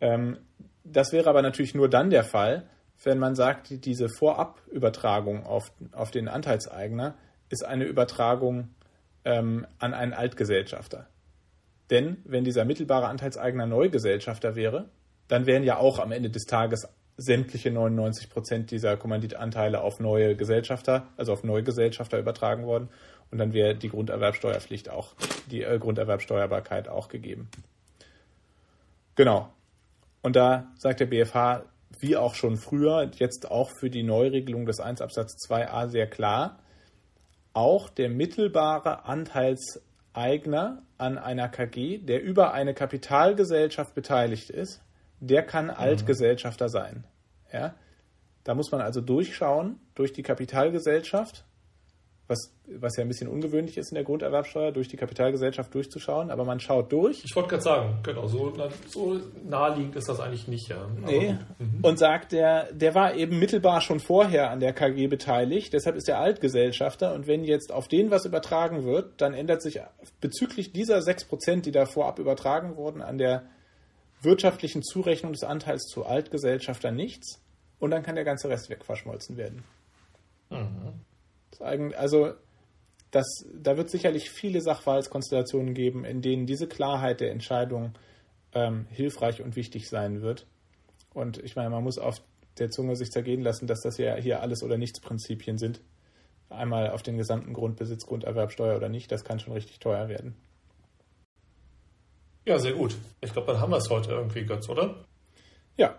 Ähm, 0.00 0.38
das 0.84 1.12
wäre 1.12 1.28
aber 1.28 1.42
natürlich 1.42 1.74
nur 1.74 1.90
dann 1.90 2.08
der 2.08 2.24
Fall, 2.24 2.66
wenn 3.04 3.18
man 3.18 3.34
sagt, 3.34 3.84
diese 3.84 4.08
Vorabübertragung 4.08 5.44
auf, 5.44 5.70
auf 5.92 6.10
den 6.10 6.28
Anteilseigner 6.28 7.14
ist 7.50 7.64
eine 7.64 7.84
Übertragung 7.84 8.70
ähm, 9.24 9.66
an 9.78 9.94
einen 9.94 10.12
Altgesellschafter. 10.12 11.08
Denn 11.90 12.18
wenn 12.24 12.44
dieser 12.44 12.64
mittelbare 12.64 13.06
Anteilseigner 13.06 13.66
Neugesellschafter 13.66 14.56
wäre, 14.56 14.90
dann 15.28 15.46
wären 15.46 15.62
ja 15.62 15.78
auch 15.78 15.98
am 15.98 16.12
Ende 16.12 16.30
des 16.30 16.44
Tages 16.44 16.88
sämtliche 17.16 17.70
99 17.70 18.30
Prozent 18.30 18.70
dieser 18.70 18.96
Kommanditanteile 18.96 19.80
auf 19.80 19.98
neue 19.98 20.36
Gesellschafter, 20.36 21.08
also 21.16 21.32
auf 21.32 21.42
neue 21.42 21.64
Gesellschafter 21.64 22.18
übertragen 22.18 22.64
worden. 22.64 22.88
Und 23.30 23.38
dann 23.38 23.52
wäre 23.52 23.74
die 23.74 23.88
Grunderwerbsteuerpflicht 23.88 24.88
auch, 24.88 25.14
die 25.50 25.62
äh, 25.62 25.78
Grunderwerbsteuerbarkeit 25.78 26.88
auch 26.88 27.08
gegeben. 27.08 27.48
Genau. 29.16 29.52
Und 30.22 30.36
da 30.36 30.68
sagt 30.76 31.00
der 31.00 31.06
BFH, 31.06 31.64
wie 31.98 32.16
auch 32.16 32.34
schon 32.34 32.56
früher, 32.56 33.10
jetzt 33.16 33.50
auch 33.50 33.70
für 33.70 33.90
die 33.90 34.04
Neuregelung 34.04 34.64
des 34.64 34.78
1 34.78 35.00
Absatz 35.02 35.36
2a 35.48 35.88
sehr 35.88 36.06
klar, 36.06 36.60
auch 37.58 37.88
der 37.88 38.08
mittelbare 38.08 39.04
Anteilseigner 39.04 40.82
an 40.96 41.18
einer 41.18 41.48
KG, 41.48 41.98
der 41.98 42.22
über 42.22 42.52
eine 42.52 42.72
Kapitalgesellschaft 42.72 43.96
beteiligt 43.96 44.48
ist, 44.48 44.80
der 45.18 45.42
kann 45.42 45.64
mhm. 45.64 45.72
Altgesellschafter 45.72 46.68
sein. 46.68 47.02
Ja? 47.52 47.74
Da 48.44 48.54
muss 48.54 48.70
man 48.70 48.80
also 48.80 49.00
durchschauen 49.00 49.80
durch 49.96 50.12
die 50.12 50.22
Kapitalgesellschaft 50.22 51.44
was, 52.28 52.52
was 52.66 52.96
ja 52.96 53.02
ein 53.02 53.08
bisschen 53.08 53.28
ungewöhnlich 53.28 53.78
ist 53.78 53.90
in 53.90 53.94
der 53.94 54.04
Grunderwerbsteuer, 54.04 54.70
durch 54.70 54.88
die 54.88 54.98
Kapitalgesellschaft 54.98 55.74
durchzuschauen, 55.74 56.30
aber 56.30 56.44
man 56.44 56.60
schaut 56.60 56.92
durch. 56.92 57.24
Ich 57.24 57.34
wollte 57.34 57.48
gerade 57.48 57.62
sagen, 57.62 57.98
genau, 58.02 58.26
so, 58.26 58.54
so, 58.86 59.18
naheliegend 59.44 59.96
ist 59.96 60.10
das 60.10 60.20
eigentlich 60.20 60.46
nicht, 60.46 60.68
ja. 60.68 60.86
Nee. 61.04 61.36
Mhm. 61.58 61.80
Und 61.82 61.98
sagt, 61.98 62.32
der, 62.32 62.70
der 62.72 62.94
war 62.94 63.14
eben 63.14 63.38
mittelbar 63.38 63.80
schon 63.80 63.98
vorher 63.98 64.50
an 64.50 64.60
der 64.60 64.74
KG 64.74 65.06
beteiligt, 65.06 65.72
deshalb 65.72 65.96
ist 65.96 66.08
er 66.08 66.20
Altgesellschafter 66.20 67.14
und 67.14 67.26
wenn 67.26 67.44
jetzt 67.44 67.72
auf 67.72 67.88
den 67.88 68.10
was 68.10 68.26
übertragen 68.26 68.84
wird, 68.84 69.20
dann 69.22 69.32
ändert 69.32 69.62
sich 69.62 69.80
bezüglich 70.20 70.72
dieser 70.72 70.98
6%, 70.98 71.62
die 71.62 71.72
da 71.72 71.86
vorab 71.86 72.18
übertragen 72.18 72.76
wurden, 72.76 73.00
an 73.00 73.16
der 73.16 73.44
wirtschaftlichen 74.20 74.82
Zurechnung 74.82 75.32
des 75.32 75.44
Anteils 75.44 75.86
zu 75.86 76.04
Altgesellschafter 76.04 76.90
nichts 76.90 77.40
und 77.78 77.90
dann 77.90 78.02
kann 78.02 78.16
der 78.16 78.24
ganze 78.24 78.50
Rest 78.50 78.68
wegverschmolzen 78.68 79.38
werden. 79.38 79.64
Mhm 80.50 81.07
also 81.60 82.32
das, 83.10 83.26
da 83.54 83.76
wird 83.76 83.90
sicherlich 83.90 84.30
viele 84.30 84.60
Sachverhaltskonstellationen 84.60 85.74
geben, 85.74 86.04
in 86.04 86.20
denen 86.20 86.46
diese 86.46 86.68
Klarheit 86.68 87.20
der 87.20 87.30
Entscheidung 87.30 87.94
ähm, 88.52 88.86
hilfreich 88.90 89.42
und 89.42 89.56
wichtig 89.56 89.88
sein 89.88 90.22
wird. 90.22 90.46
Und 91.14 91.38
ich 91.38 91.56
meine, 91.56 91.70
man 91.70 91.84
muss 91.84 91.98
auf 91.98 92.20
der 92.58 92.70
Zunge 92.70 92.96
sich 92.96 93.10
zergehen 93.10 93.42
lassen, 93.42 93.66
dass 93.66 93.80
das 93.80 93.98
ja 93.98 94.16
hier 94.16 94.42
alles 94.42 94.62
oder 94.62 94.76
nichts 94.76 95.00
Prinzipien 95.00 95.58
sind. 95.58 95.80
Einmal 96.50 96.90
auf 96.90 97.02
den 97.02 97.16
gesamten 97.16 97.52
Grundbesitz, 97.52 98.06
Grunderwerbsteuer 98.06 98.76
oder 98.76 98.88
nicht, 98.88 99.12
das 99.12 99.24
kann 99.24 99.38
schon 99.38 99.52
richtig 99.52 99.80
teuer 99.80 100.08
werden. 100.08 100.34
Ja, 102.46 102.58
sehr 102.58 102.72
gut. 102.72 102.96
Ich 103.20 103.32
glaube, 103.32 103.52
dann 103.52 103.60
haben 103.60 103.70
wir 103.70 103.76
es 103.76 103.90
heute 103.90 104.12
irgendwie, 104.12 104.44
Götz, 104.44 104.68
oder? 104.68 105.04
Ja, 105.76 105.98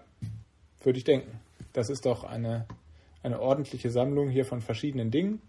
würde 0.81 0.97
ich 0.97 1.03
denken. 1.03 1.39
Das 1.73 1.89
ist 1.89 2.05
doch 2.05 2.23
eine, 2.23 2.65
eine 3.23 3.41
ordentliche 3.41 3.89
Sammlung 3.89 4.29
hier 4.29 4.45
von 4.45 4.61
verschiedenen 4.61 5.11
Dingen. 5.11 5.41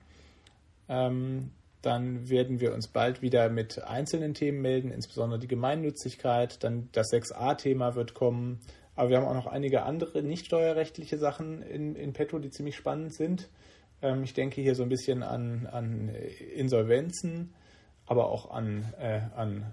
Ähm, 0.88 1.50
dann 1.82 2.28
werden 2.28 2.60
wir 2.60 2.74
uns 2.74 2.88
bald 2.88 3.22
wieder 3.22 3.48
mit 3.48 3.82
einzelnen 3.82 4.34
Themen 4.34 4.60
melden, 4.60 4.90
insbesondere 4.90 5.38
die 5.38 5.48
Gemeinnützigkeit. 5.48 6.62
Dann 6.62 6.90
das 6.92 7.10
6a-Thema 7.12 7.94
wird 7.94 8.12
kommen. 8.12 8.60
Aber 8.96 9.08
wir 9.08 9.16
haben 9.16 9.26
auch 9.26 9.34
noch 9.34 9.46
einige 9.46 9.84
andere 9.84 10.22
nicht 10.22 10.44
steuerrechtliche 10.46 11.16
Sachen 11.16 11.62
in, 11.62 11.94
in 11.96 12.12
petto, 12.12 12.38
die 12.38 12.50
ziemlich 12.50 12.76
spannend 12.76 13.14
sind. 13.14 13.48
Ähm, 14.02 14.24
ich 14.24 14.34
denke 14.34 14.60
hier 14.60 14.74
so 14.74 14.82
ein 14.82 14.90
bisschen 14.90 15.22
an, 15.22 15.66
an 15.66 16.10
Insolvenzen, 16.54 17.54
aber 18.06 18.28
auch 18.28 18.50
an, 18.50 18.92
äh, 18.98 19.20
an 19.34 19.72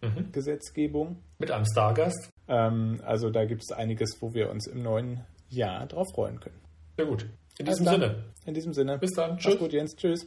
Fondsgesetzgebung. 0.00 1.10
Mhm. 1.10 1.16
Mit 1.38 1.52
einem 1.52 1.66
Stargast. 1.66 2.30
Ähm, 2.48 3.00
also 3.04 3.30
da 3.30 3.44
gibt 3.44 3.62
es 3.62 3.70
einiges, 3.70 4.16
wo 4.20 4.34
wir 4.34 4.50
uns 4.50 4.66
im 4.66 4.82
neuen 4.82 5.20
Jahr 5.50 5.86
drauf 5.86 6.08
freuen 6.14 6.40
können. 6.40 6.60
Sehr 6.96 7.06
gut. 7.06 7.26
In 7.58 7.66
diesem 7.66 7.86
Sinne. 7.86 8.24
In 8.46 8.54
diesem 8.54 8.72
Sinne. 8.72 8.98
Bis 8.98 9.12
dann. 9.12 9.36
Tschüss. 9.36 9.54
Mach's 9.54 9.58
gut, 9.58 9.72
Jens. 9.72 9.96
Tschüss. 9.96 10.26